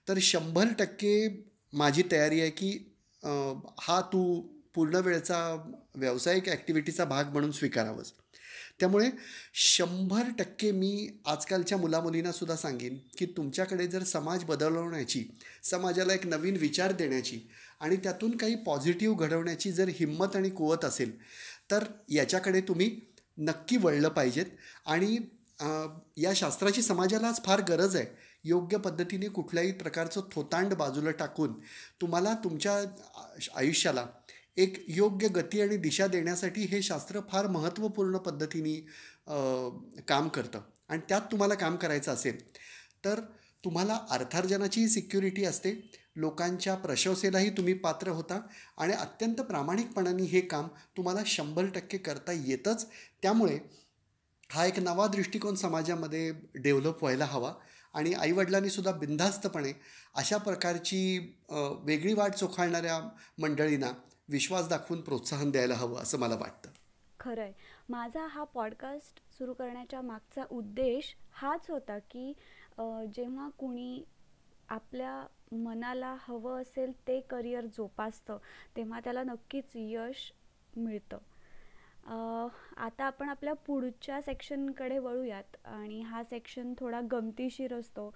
तर 0.07 0.17
शंभर 0.21 0.73
टक्के 0.79 1.27
माझी 1.73 2.03
तयारी 2.11 2.41
आहे 2.41 2.49
की 2.51 2.71
हा 3.81 4.01
तू 4.13 4.41
पूर्ण 4.75 4.95
वेळचा 4.95 5.39
व्यावसायिक 5.95 6.49
ॲक्टिव्हिटीचा 6.49 7.05
भाग 7.05 7.31
म्हणून 7.31 7.51
स्वीकारावंच. 7.51 8.11
त्यामुळे 8.79 9.09
शंभर 9.55 10.29
टक्के 10.39 10.71
मी 10.71 11.07
आजकालच्या 11.25 11.77
मुलामुलींनासुद्धा 11.77 12.55
सांगेन 12.55 12.97
की 13.17 13.25
तुमच्याकडे 13.37 13.87
जर 13.87 14.03
समाज 14.03 14.43
बदलवण्याची 14.43 15.23
समाजाला 15.63 16.13
एक 16.13 16.25
नवीन 16.27 16.57
विचार 16.57 16.91
देण्याची 16.91 17.39
आणि 17.79 17.95
त्यातून 17.95 18.35
काही 18.37 18.55
पॉझिटिव्ह 18.55 19.17
घडवण्याची 19.17 19.71
जर 19.71 19.89
हिंमत 19.89 20.35
आणि 20.35 20.49
कुवत 20.49 20.85
असेल 20.85 21.17
तर 21.71 21.83
याच्याकडे 22.09 22.61
तुम्ही 22.61 22.89
नक्की 23.37 23.77
वळलं 23.77 24.09
पाहिजेत 24.09 24.45
आणि 24.85 25.17
या 26.17 26.31
शास्त्राची 26.35 26.81
समाजाला 26.81 27.27
आज 27.27 27.39
फार 27.45 27.61
गरज 27.69 27.95
आहे. 27.95 28.05
योग्य 28.43 28.77
पद्धतीने 28.77 29.27
कुठल्याही 29.27 29.71
प्रकारचं 29.71 30.21
थोतांड 30.31 30.73
बाजूला 30.73 31.11
टाकून 31.11 31.53
तुम्हाला 32.01 32.33
तुमच्या 32.43 32.73
आयुष्याला 33.55 34.05
एक 34.57 34.83
योग्य 34.87 35.27
गती 35.27 35.61
आणि 35.61 35.77
दिशा 35.77 36.07
देण्यासाठी 36.07 36.61
हे 36.61 36.81
शास्त्र 36.81 37.19
फार 37.29 37.47
महत्त्वपूर्ण 37.47 38.17
पद्धतीने 38.17 38.75
काम 40.07 40.27
करतं. 40.27 40.61
आणि 40.89 41.01
त्यात 41.09 41.21
तुम्हाला 41.31 41.53
काम 41.53 41.75
करायचं 41.75 42.13
असेल 42.13 42.41
तर 43.05 43.19
तुम्हाला 43.63 43.99
अर्थार्जनाचीही 44.09 44.87
सिक्युरिटी 44.89 45.45
असते. 45.45 45.71
लोकांच्या 46.15 46.75
प्रशंसेलाही 46.75 47.49
तुम्ही 47.49 47.73
पात्र 47.73 48.09
होता 48.09 48.39
आणि 48.77 48.93
अत्यंत 48.93 49.41
प्रामाणिकपणाने 49.41 50.23
हे 50.23 50.41
काम 50.41 50.67
तुम्हाला 50.97 51.21
शंभर 51.25 51.65
टक्के 51.65 51.97
करता 51.97 52.31
येतच. 52.31 52.87
त्यामुळे 53.21 53.57
हा 54.51 54.65
एक 54.65 54.79
नवा 54.79 55.07
दृष्टिकोन 55.07 55.55
समाजामध्ये 55.55 56.31
डेव्हलप 56.55 57.03
व्हायला 57.03 57.25
हवा 57.25 57.53
आणि 57.93 58.13
आईवडिलांनीसुद्धा 58.13 58.91
बिनधास्तपणे 58.91 59.71
अशा 60.15 60.37
प्रकारची 60.37 61.17
वेगळी 61.49 62.13
वाट 62.13 62.33
चोखाळणाऱ्या 62.33 62.99
मंडळींना 63.41 63.91
विश्वास 64.29 64.69
दाखवून 64.69 65.01
प्रोत्साहन 65.01 65.51
द्यायला 65.51 65.75
हवं 65.75 66.01
असं 66.01 66.19
मला 66.19 66.35
वाटतं. 66.35 66.69
खरं 67.19 67.41
आहे 67.41 67.53
माझा 67.89 68.25
हा 68.27 68.43
पॉडकास्ट 68.43 69.21
सुरू 69.37 69.53
करण्याच्या 69.53 70.01
मागचा 70.01 70.43
उद्देश 70.51 71.15
हाच 71.33 71.69
होता 71.69 71.97
की 72.11 72.33
जेव्हा 73.15 73.49
कुणी 73.49 74.03
आपल्या 74.69 75.25
मनाला 75.51 76.15
हवं 76.19 76.61
असेल 76.61 76.91
ते 77.07 77.19
करिअर 77.19 77.65
जोपासतं 77.65 78.37
तेव्हा 78.77 78.99
त्याला 78.99 79.23
नक्कीच 79.23 79.71
यश 79.75 80.31
मिळतं. 80.77 81.17
आता 82.77 83.03
आपण 83.03 83.29
आपल्या 83.29 83.53
पुढच्या 83.53 84.21
सेक्शनकडे 84.21 84.97
वळूयात 84.99 85.55
आणि 85.65 86.01
हा 86.01 86.23
सेक्शन 86.23 86.73
थोडा 86.79 87.01
गमतीशीर 87.11 87.73
असतो. 87.73 88.09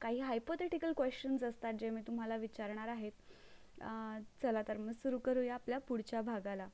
काही 0.00 0.20
हायपोथेटिकल 0.20 0.92
क्वेश्चन्स 0.92 1.42
असतात 1.42 1.74
जे 1.80 1.90
मी 1.90 2.00
तुम्हाला 2.00 2.36
विचारणार 2.36 2.88
आहेत. 2.88 3.12
चला 4.42 4.62
तर 4.68 4.76
मग 4.76 4.92
सुरू 4.92 5.18
करूया 5.18 5.54
आपल्या 5.54 5.78
पुढच्या 5.78 6.22
भागाला. 6.22 6.66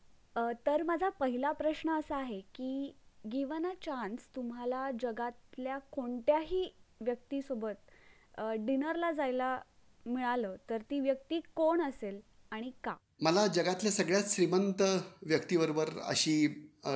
तर 0.66 0.82
माझा 0.82 1.08
पहिला 1.08 1.52
प्रश्न 1.52 1.98
असा 1.98 2.16
आहे 2.16 2.40
की 2.54 2.94
गिवन 3.32 3.66
अ 3.66 3.72
चान्स 3.82 4.28
तुम्हाला 4.36 4.90
जगातल्या 5.00 5.78
कोणत्याही 5.92 6.68
व्यक्तीसोबत 7.00 8.40
डिनरला 8.60 9.10
जायला 9.12 9.58
मिळालं 10.06 10.56
तर 10.70 10.82
ती 10.90 11.00
व्यक्ती 11.00 11.40
कोण 11.56 11.82
असेल 11.82 12.20
आणि 12.52 12.70
का? 12.84 12.94
मला 13.22 13.46
जगातल्या 13.46 13.92
सगळ्यात 13.92 14.30
श्रीमंत 14.30 14.82
व्यक्तीबरोबर 15.22 15.88
अशी 16.04 16.46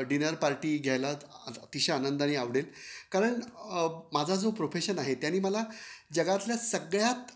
डिनर 0.09 0.35
पार्टी 0.35 0.77
घ्यायला 0.79 1.09
अतिशय 1.09 1.93
आनंदाने 1.93 2.35
आवडेल. 2.37 2.65
कारण 3.13 3.41
माझा 4.13 4.35
जो 4.35 4.51
प्रोफेशन 4.51 4.99
आहे 4.99 5.15
त्यांनी 5.15 5.41
मला 5.41 5.65
जगातल्या 6.13 6.57
सगळ्यात 6.57 7.33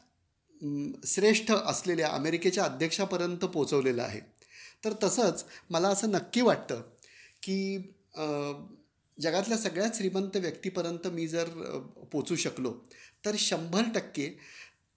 श्रेष्ठ 1.06 1.50
असलेल्या 1.52 2.08
अमेरिकेच्या 2.08 2.64
अध्यक्षापर्यंत 2.64 3.44
पोचवलेलं 3.44 4.02
आहे. 4.02 4.20
तर 4.84 4.92
तसंच 5.02 5.44
मला 5.70 5.88
असं 5.88 6.10
नक्की 6.10 6.40
वाटतं 6.40 6.82
की 7.42 7.76
जगातल्या 9.18 9.58
सगळ्यात 9.58 9.96
श्रीमंत 9.96 10.36
व्यक्तीपर्यंत 10.36 11.06
मी 11.06 11.26
जर 11.28 11.48
पोचू 12.12 12.36
शकलो 12.36 12.72
तर 13.24 13.34
शंभर 13.38 13.82
टक्के 13.94 14.28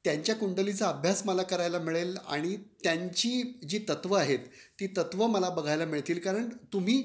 त्यांच्या 0.06 0.36
कुंडलीचा 0.36 0.88
अभ्यास 0.88 1.22
मला 1.26 1.44
करायला 1.44 1.80
मिळेल 1.80 2.16
आणि 2.28 2.56
त्यांची 2.84 3.42
जी 3.70 3.80
तत्त्वं 3.90 4.20
आहेत 4.20 4.40
ती 4.80 4.88
तत्त्वं 4.88 5.30
मला 5.30 5.50
बघायला 5.50 5.86
मिळतील. 5.86 6.20
कारण 6.20 6.50
तुम्ही 6.74 7.02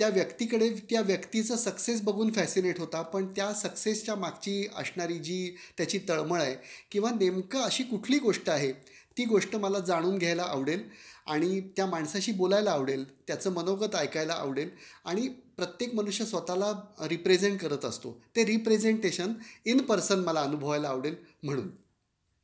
त्या 0.00 0.08
व्यक्तीकडे 0.08 0.68
त्या 0.90 1.00
व्यक्तीचं 1.00 1.56
सक्सेस 1.56 2.02
बघून 2.02 2.32
फॅसिनेट 2.32 2.78
होता 2.78 3.02
पण 3.02 3.26
त्या 3.26 3.52
सक्सेसच्या 3.54 4.14
मागची 4.14 4.66
असणारी 4.76 5.18
जी 5.18 5.56
त्याची 5.76 5.98
तळमळ 6.08 6.40
आहे 6.40 6.54
किंवा 6.90 7.10
नेमकं 7.10 7.60
अशी 7.60 7.82
कुठली 7.82 8.18
गोष्ट 8.18 8.50
आहे 8.50 8.72
ती 9.18 9.24
गोष्ट 9.24 9.56
मला 9.56 9.78
जाणून 9.78 10.18
घ्यायला 10.18 10.42
आवडेल 10.42 10.82
आणि 11.26 11.60
त्या 11.76 11.86
माणसाशी 11.86 12.32
बोलायला 12.32 12.70
आवडेल 12.70 13.04
त्याचं 13.26 13.52
मनोगत 13.52 13.96
ऐकायला 13.96 14.32
आवडेल 14.32 14.70
आणि 15.04 15.28
प्रत्येक 15.56 15.94
मनुष्य 15.94 16.24
स्वतःला 16.24 16.72
रिप्रेझेंट 17.08 17.60
करत 17.60 17.84
असतो. 17.84 18.12
ते 18.36 18.44
रिप्रेझेंटेशन 18.44 19.32
इन 19.64 19.78
पर्सन 19.78 20.18
मला 20.18 20.40
अनुभवायला 20.40 20.88
आवडेल 20.88 21.14
म्हणून. 21.42 21.70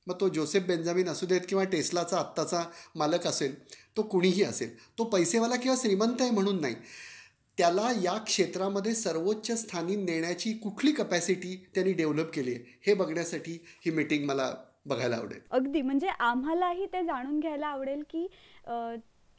मग 0.07 0.21
तो 0.21 0.29
जोसेफ 0.29 0.63
बेंजामिन 0.63 1.09
असू 1.09 1.27
देत 1.27 1.41
किंवा 1.49 1.65
टेस्लाचा 1.65 2.19
आत्ताचा 2.19 2.65
मालक 2.95 3.27
असेल 3.27 3.55
तो 3.97 4.03
कुणीही 4.03 4.43
असेल 4.43 4.77
तो 4.99 5.05
पैसेवाला 5.05 5.57
किंवा 5.57 5.77
श्रीमंत 5.81 6.21
आहे 6.21 6.31
म्हणून 6.31 6.61
नाही. 6.61 6.75
त्याला 7.59 7.91
या 8.03 8.17
क्षेत्रामध्ये 8.19 8.95
सर्वोच्च 8.95 9.51
स्थानी 9.61 9.97
नेण्याची 9.97 10.53
कुठली 10.53 10.93
कपॅसिटी 10.93 11.55
त्यांनी 11.75 11.93
डेव्हलप 11.93 12.31
केली 12.35 12.55
आहे 12.55 12.79
हे 12.87 12.95
बघण्यासाठी 12.95 13.59
ही 13.85 13.91
मीटिंग 13.91 14.25
मला 14.27 14.53
बघायला 14.87 15.17
आवडेल. 15.17 15.41
अगदी. 15.51 15.83
म्हणजे 15.83 16.09
आम्हालाही 16.09 16.87
ते 16.87 17.03
जाणून 17.03 17.39
घ्यायला 17.41 17.67
आवडेल 17.67 18.03
की 18.11 18.27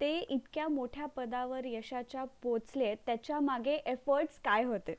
ते 0.01 0.17
इतक्या 0.19 0.67
मोठ्या 0.67 1.05
पदावर 1.05 1.65
यशाच्या 1.65 2.23
पोचले 2.43 2.93
त्याच्यामागे 3.05 3.75
एफर्ट्स 3.85 4.39
काय 4.39 4.63
होते? 4.63 4.95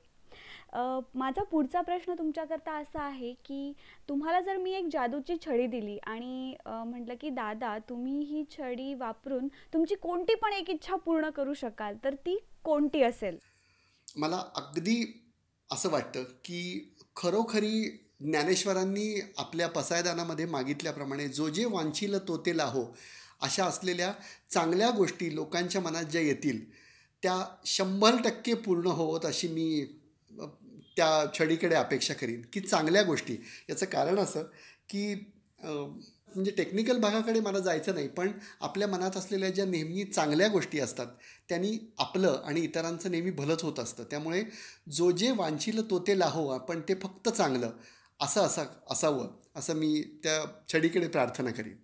माझा 1.14 1.42
पुढचा 1.42 1.80
प्रश्न 1.80 2.14
तुमच्याकरता 2.14 2.72
असा 2.78 3.02
आहे 3.02 3.32
की 3.44 3.72
तुम्हाला 4.08 4.40
जर 4.40 4.56
मी 4.56 4.72
एक 4.72 4.88
जादूची 4.92 5.36
छडी 5.46 5.66
दिली 5.66 5.96
आणि 6.06 6.54
म्हटलं 6.66 7.14
की 7.20 7.30
दादा 7.30 7.76
तुम्ही 7.88 8.18
ही 8.20 8.44
छडी 8.50 8.92
वापरून 8.94 9.48
तुमची 9.72 9.94
कोणती 9.94 10.34
पण 10.34 10.52
एक 10.52 10.70
इच्छा 10.70 10.96
पूर्ण 10.96 11.30
करू 11.30 11.54
शकाल 11.54 11.96
तर 12.04 12.14
ती 12.16 12.36
कोणती 12.68 13.02
असेल? 13.02 13.36
मला 14.16 14.42
अगदी 14.54 14.96
असं 15.70 15.90
वाटतं 15.90 16.24
की 16.44 16.60
खरोखरी 17.16 17.80
ज्ञानेश्वरांनी 18.20 19.20
आपल्या 19.38 19.68
पसायदानामध्ये 19.68 20.46
मागितल्याप्रमाणे 20.46 21.28
जो 21.28 21.48
जे 21.48 21.64
वांछील 21.64 22.18
तो 22.28 22.36
ते 22.46 22.56
लाहो 22.56 22.84
अशा 23.42 23.64
असलेल्या 23.64 24.12
चांगल्या 24.50 24.90
गोष्टी 24.90 25.34
लोकांच्या 25.34 25.80
मनात 25.80 26.04
ज्या 26.04 26.20
येतील 26.22 26.64
त्या 27.22 27.36
शंभर 27.66 28.16
टक्के 28.24 28.54
पूर्ण 28.54 28.86
होत 28.86 29.24
अशी 29.24 29.48
मी 29.48 29.84
त्या 30.96 31.08
छडीकडे 31.34 31.74
अपेक्षा 31.74 32.14
करीन 32.14 32.42
की 32.52 32.60
चांगल्या 32.60 33.02
गोष्टी. 33.02 33.36
याचं 33.70 33.86
कारण 33.86 34.18
असं 34.18 34.42
की 34.88 35.14
म्हणजे 35.60 36.50
टेक्निकल 36.50 36.98
भागाकडे 37.00 37.40
मला 37.40 37.58
जायचं 37.58 37.94
नाही 37.94 38.08
पण 38.08 38.30
आपल्या 38.60 38.88
मनात 38.88 39.16
असलेल्या 39.16 39.50
ज्या 39.50 39.64
नेहमी 39.66 40.04
चांगल्या 40.04 40.48
गोष्टी 40.48 40.80
असतात 40.80 41.06
त्यांनी 41.48 41.76
आपलं 41.98 42.40
आणि 42.44 42.60
इतरांचं 42.60 43.10
नेहमी 43.10 43.30
भलंच 43.30 43.62
होत 43.64 43.78
असतं. 43.78 44.04
त्यामुळे 44.10 44.42
जो 44.88 45.10
जे 45.10 45.30
वांछिलं 45.30 45.82
तो 45.90 45.98
ते 45.98 46.18
लाहो 46.18 46.58
पण 46.58 46.80
ते 46.88 46.94
फक्त 46.94 47.28
चांगलं 47.28 47.70
असं 48.20 48.40
असा 48.40 48.64
असावं 48.90 49.28
असं 49.56 49.76
मी 49.76 50.02
त्या 50.22 50.44
छडीकडे 50.72 51.08
प्रार्थना 51.08 51.50
करीन. 51.50 51.76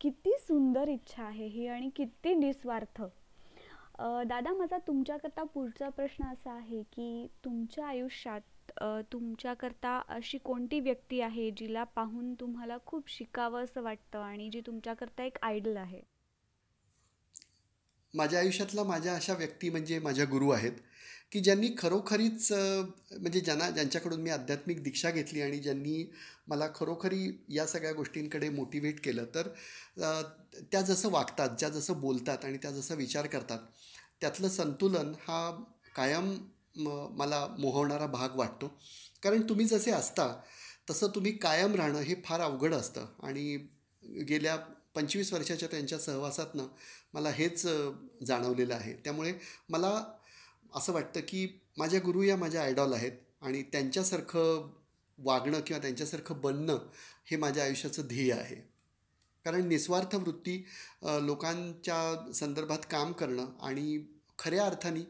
किती 0.00 0.36
सुंदर 0.40 0.88
इच्छा 0.88 1.22
आहे 1.24 1.46
ही 1.46 1.66
आणि 1.66 1.90
किती 1.96 2.34
निस्वार्थ. 2.34 3.02
दादा 4.26 4.52
माझा 4.52 4.78
तुमच्याकरता 4.78 5.42
पुढचा 5.44 5.88
प्रश्न 5.88 6.24
असा 6.24 6.52
आहे 6.52 6.82
की 6.82 7.26
तुमच्या 7.44 7.86
आयुष्यात 7.86 8.40
तुमच्याकरता 9.12 10.00
अशी 10.08 10.38
कोणती 10.38 10.78
व्यक्ती 10.80 11.20
आहे 11.20 11.50
जिला 11.50 11.84
पाहून 11.84 12.32
तुम्हाला 12.34 12.76
खूप 12.86 13.10
शिकावं 13.10 13.64
असं 13.64 13.82
वाटतं 13.82 14.18
आणि 14.18 14.48
जी 14.50 14.60
तुमच्याकरता 14.60 15.24
एक 15.24 15.38
आयडल 15.42 15.76
आहे? 15.76 16.00
माझ्या 18.14 18.40
आयुष्यातला 18.40 18.82
माझ्या 18.84 19.14
अशा 19.14 19.34
व्यक्ती 19.34 19.70
म्हणजे 19.70 19.98
माझ्या 19.98 20.24
गुरु 20.24 20.50
आहेत 20.50 20.72
की 21.32 21.40
ज्यांनी 21.40 21.68
खरोखरीच 21.78 22.52
म्हणजे 22.52 23.40
ज्यांना 23.40 23.70
ज्यांच्याकडून 23.70 24.20
मी 24.20 24.30
आध्यात्मिक 24.30 24.82
दीक्षा 24.82 25.10
घेतली 25.10 25.42
आणि 25.42 25.58
ज्यांनी 25.58 26.10
मला 26.48 26.68
खरोखरी 26.74 27.44
या 27.48 27.66
सगळ्या 27.66 27.92
गोष्टींकडे 27.92 28.48
मोटिवेट 28.48 29.00
केलं 29.00 29.24
तर 29.34 29.48
त्या 30.72 30.80
जसं 30.80 31.10
वागतात 31.10 31.48
ज्या 31.58 31.68
जसं 31.68 32.00
बोलतात 32.00 32.44
आणि 32.44 32.56
त्या 32.56 32.70
जसं 32.70 32.94
विचार 32.94 33.26
करतात 33.26 33.58
त्यातलं 34.20 34.48
संतुलन 34.48 35.12
हा 35.28 35.64
कायम 35.96 36.36
मला 37.16 37.46
मोहवणारा 37.58 38.06
भाग 38.06 38.28
वाटतो. 38.34 38.78
कारण 39.22 39.42
तुम्ही 39.48 39.66
जसे 39.66 39.90
असता 39.90 40.40
तसं 40.90 41.06
तुम्ही 41.06 41.32
कायम 41.32 41.74
राहणं 41.74 41.98
हे 41.98 42.14
फार 42.24 42.40
अवघड 42.40 42.74
असतं 42.74 43.06
आणि 43.22 43.56
गेल्या 44.28 44.56
पंचवीस 44.94 45.32
वर्षाच्या 45.32 45.68
त्यांच्या 45.70 45.98
सहवासातनं 45.98 46.66
मला 47.14 47.30
हेच 47.30 47.62
जाणवलेलं 48.26 48.74
आहे. 48.74 48.92
त्यामुळे 48.94 49.32
मला 49.68 50.02
असं 50.74 50.92
वाटतं 50.92 51.20
की 51.20 51.46
माझ्या 51.78 52.00
गुरु 52.04 52.22
या 52.22 52.36
माझ्या 52.36 52.62
आयडॉल 52.62 52.92
आहेत 52.92 53.12
आणि 53.42 53.62
त्यांच्यासारखं 53.62 54.70
वागणं 55.18 55.60
किंवा 55.60 55.80
त्यांच्यासारखं 55.82 56.40
बनणं 56.40 56.78
हे 57.30 57.36
माझ्या 57.36 57.64
आयुष्याचं 57.64 58.06
ध्येय 58.06 58.32
आहे. 58.32 58.56
कारण 59.44 59.66
निस्वार्थ 59.68 60.14
वृत्ती 60.14 60.56
लोकांच्या 61.22 62.32
संदर्भात 62.34 62.86
काम 62.90 63.12
करणं 63.12 63.46
आणि 63.62 64.04
खऱ्या 64.38 64.64
अर्थाने 64.66 65.00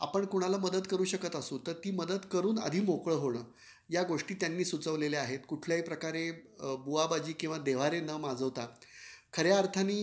आपण 0.00 0.24
कुणाला 0.24 0.56
मदत 0.56 0.86
करू 0.90 1.04
शकत 1.04 1.36
असू 1.36 1.58
तर 1.66 1.72
ती 1.84 1.90
मदत 1.90 2.26
करून 2.32 2.58
आधी 2.58 2.80
मोकळं 2.80 3.14
होणं 3.14 3.42
या 3.90 4.02
गोष्टी 4.02 4.34
त्यांनी 4.34 4.64
सुचवलेल्या 4.64 5.20
आहेत. 5.22 5.38
कुठल्याही 5.48 5.82
प्रकारे 5.82 6.30
बुवाबाजी 6.60 7.32
किंवा 7.32 7.58
देवारे 7.58 8.00
न 8.00 8.10
माजवता 8.10 8.66
खऱ्या 9.32 9.58
अर्थाने 9.58 9.96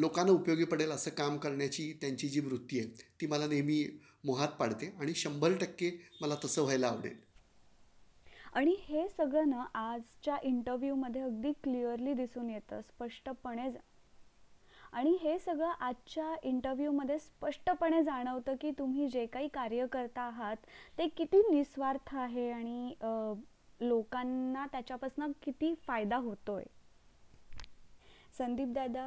लोकांना 0.00 0.32
उपयोगी 0.32 0.64
पडेल 0.64 0.90
असं 0.90 1.10
काम 1.10 1.36
करण्याची 1.38 1.92
त्यांची 2.00 2.28
जी 2.28 2.40
वृत्ती 2.40 2.78
आहे 2.78 3.08
ती 3.20 3.26
मला 3.26 3.46
नेहमी 3.46 3.84
मोहात 4.24 4.48
पाडते 4.48 4.86
आणि 5.00 5.14
शंभर 5.14 5.52
टक्के 5.60 5.90
मला 6.20 6.34
तसं 6.44 6.62
व्हायला 6.62 6.88
आवडेल. 6.88 7.14
आणि 8.52 8.74
हे 8.80 9.06
सगळं 9.08 9.48
ना 9.48 9.64
आजच्या 9.74 10.36
इंटरव्ह्यूमध्ये 10.42 11.20
अगदी 11.22 11.52
क्लिअरली 11.64 12.14
दिसून 12.14 12.50
येतं 12.50 12.80
स्पष्टपणे 12.80 13.68
आणि 14.92 15.16
हे 15.22 15.38
सगळं 15.38 15.70
आजच्या 15.80 16.34
इंटरव्ह्यूमध्ये 16.42 17.18
स्पष्टपणे 17.18 18.02
जाणवतं 18.02 18.54
की 18.60 18.70
तुम्ही 18.70 19.08
जे 19.08 19.26
काही 19.26 19.48
कार्य 19.48 19.86
करता 19.86 20.22
आहात 20.22 20.66
ते 20.98 21.06
किती 21.08 21.42
निस्वार्थ 21.50 22.14
आहे 22.14 22.50
आणि 22.50 22.94
लोकांना 23.80 24.66
त्याच्यापासून 24.66 25.32
किती 25.42 25.74
फायदा 25.86 26.16
होतोय. 26.16 26.64
संदीप 28.40 28.68
दादा 28.68 29.04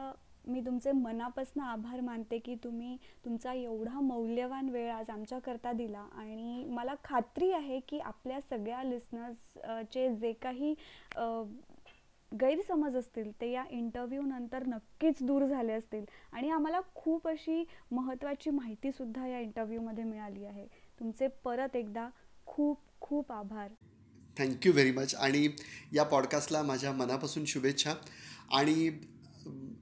मी 0.48 0.62
तुमचे 0.62 0.92
मनापासून 0.92 1.62
आभार 1.64 2.02
मानते 2.02 2.38
की 2.38 2.56
तुम्ही 2.64 2.96
तुमचा 3.26 3.54
एवढा 3.54 4.00
मौल्यवान 4.00 4.70
वेळ 4.70 4.90
आज 4.92 5.10
आमच्याकरता 5.10 5.72
दिला 5.72 6.06
आणि 6.14 6.64
मला 6.70 6.94
खात्री 7.04 7.52
आहे 7.52 7.80
की 7.80 8.00
आपल्या 8.00 8.40
सगळ्या 8.42 8.84
लिस्नर्सचे 8.84 10.08
जे 10.16 10.32
काही 10.34 10.74
गैरसमज 12.32 12.96
असतील 12.96 13.32
ते 13.42 13.50
या 13.52 13.64
इंटरव्ह्यू 13.70 14.22
नंतर 14.22 14.66
नक्कीच 14.68 15.22
दूर 15.22 15.46
झाले 15.46 15.74
असतील 15.74 16.06
आणि 16.32 16.50
आम्हाला 16.50 16.80
खूप 16.96 17.28
अशी 17.28 17.64
महत्त्वाची 17.92 18.50
माहितीसुद्धा 18.50 19.28
या 19.28 19.40
इंटरव्ह्यूमध्ये 19.40 20.04
मिळाली 20.04 20.46
आहे. 20.46 20.66
तुमचे 21.00 21.28
परत 21.44 21.76
एकदा 21.76 22.08
खूप 22.46 22.80
खूप 23.02 23.32
आभार. 23.32 23.70
थँक्यू 24.38 24.74
व्हेरी 24.74 24.92
मच 24.92 25.16
आणि 25.16 25.48
या 25.94 26.04
पॉडकास्टला 26.04 26.62
माझ्या 26.64 26.92
मनापासून 26.92 27.46
शुभेच्छा. 27.46 27.94
आणि 28.52 28.90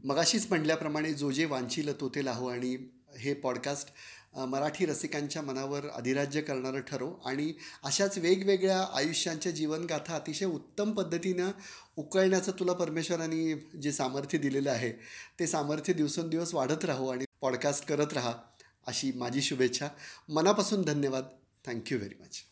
मगाशीच 0.03 0.45
म्हटल्याप्रमाणे 0.49 1.13
जो 1.13 1.31
जे 1.31 1.45
वांछील 1.45 1.99
तो 2.01 2.09
ते 2.09 2.25
लाहो 2.25 2.47
आणि 2.47 2.75
हे 3.17 3.33
पॉडकास्ट 3.33 3.89
मराठी 4.37 4.85
रसिकांच्या 4.85 5.41
मनावर 5.41 5.87
अधिराज्य 5.89 6.41
करणारं 6.41 6.81
ठरो 6.81 7.11
आणि 7.25 7.53
अशाच 7.83 8.17
वेगवेगळ्या 8.17 8.79
आयुष्यांच्या 8.93 9.51
जीवनगाथा 9.51 10.15
अतिशय 10.15 10.45
उत्तम 10.45 10.91
पद्धतीनं 10.91 11.51
उकळण्याचं 11.95 12.51
तुला 12.59 12.73
परमेश्वरांनी 12.73 13.53
जे 13.81 13.91
सामर्थ्य 13.91 14.37
दिलेलं 14.37 14.71
आहे 14.71 14.91
ते 15.39 15.47
सामर्थ्य 15.47 15.93
दिवसेंदिवस 15.93 16.53
वाढत 16.53 16.85
राहो 16.85 17.07
आणि 17.07 17.25
पॉडकास्ट 17.41 17.87
करत 17.87 18.13
राहा 18.13 18.33
अशी 18.87 19.11
माझी 19.15 19.41
शुभेच्छा. 19.41 19.87
मनापासून 20.29 20.81
धन्यवाद. 20.81 21.23
थँक्यू 21.65 21.97
व्हेरी 21.97 22.15
मच 22.21 22.43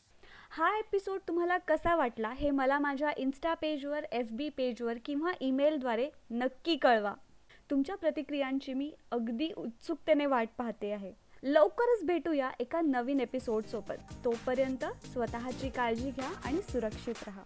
हा 0.51 0.77
एपिसोड 0.77 1.19
तुम्हाला 1.27 1.57
कसा 1.57 1.95
वाटला 1.95 2.29
हे 2.29 2.51
मला 2.51 2.79
माझ्या 2.79 3.11
इन्स्टा 3.17 3.53
पेजवर 3.53 4.03
एफ 4.11 4.27
बी 4.31 4.49
पेजवर 4.49 4.97
किंवा 5.05 5.31
ईमेलद्वारे 5.41 6.09
नक्की 6.31 6.75
कळवा. 6.75 7.13
तुमच्या 7.71 7.95
प्रतिक्रियांची 7.95 8.73
मी 8.73 8.91
अगदी 9.11 9.51
उत्सुकतेने 9.57 10.25
वाट 10.25 10.47
पाहते 10.57 10.91
आहे. 10.91 11.11
लवकरच 11.43 12.05
भेटूया 12.05 12.49
एका 12.59 12.81
नवीन 12.81 13.19
एपिसोडसोबत 13.19 14.13
तोपर्यंत 14.25 14.85
स्वतःची 15.07 15.69
काळजी 15.69 16.11
घ्या 16.11 16.29
आणि 16.45 16.61
सुरक्षित 16.61 17.23
राहा. 17.27 17.43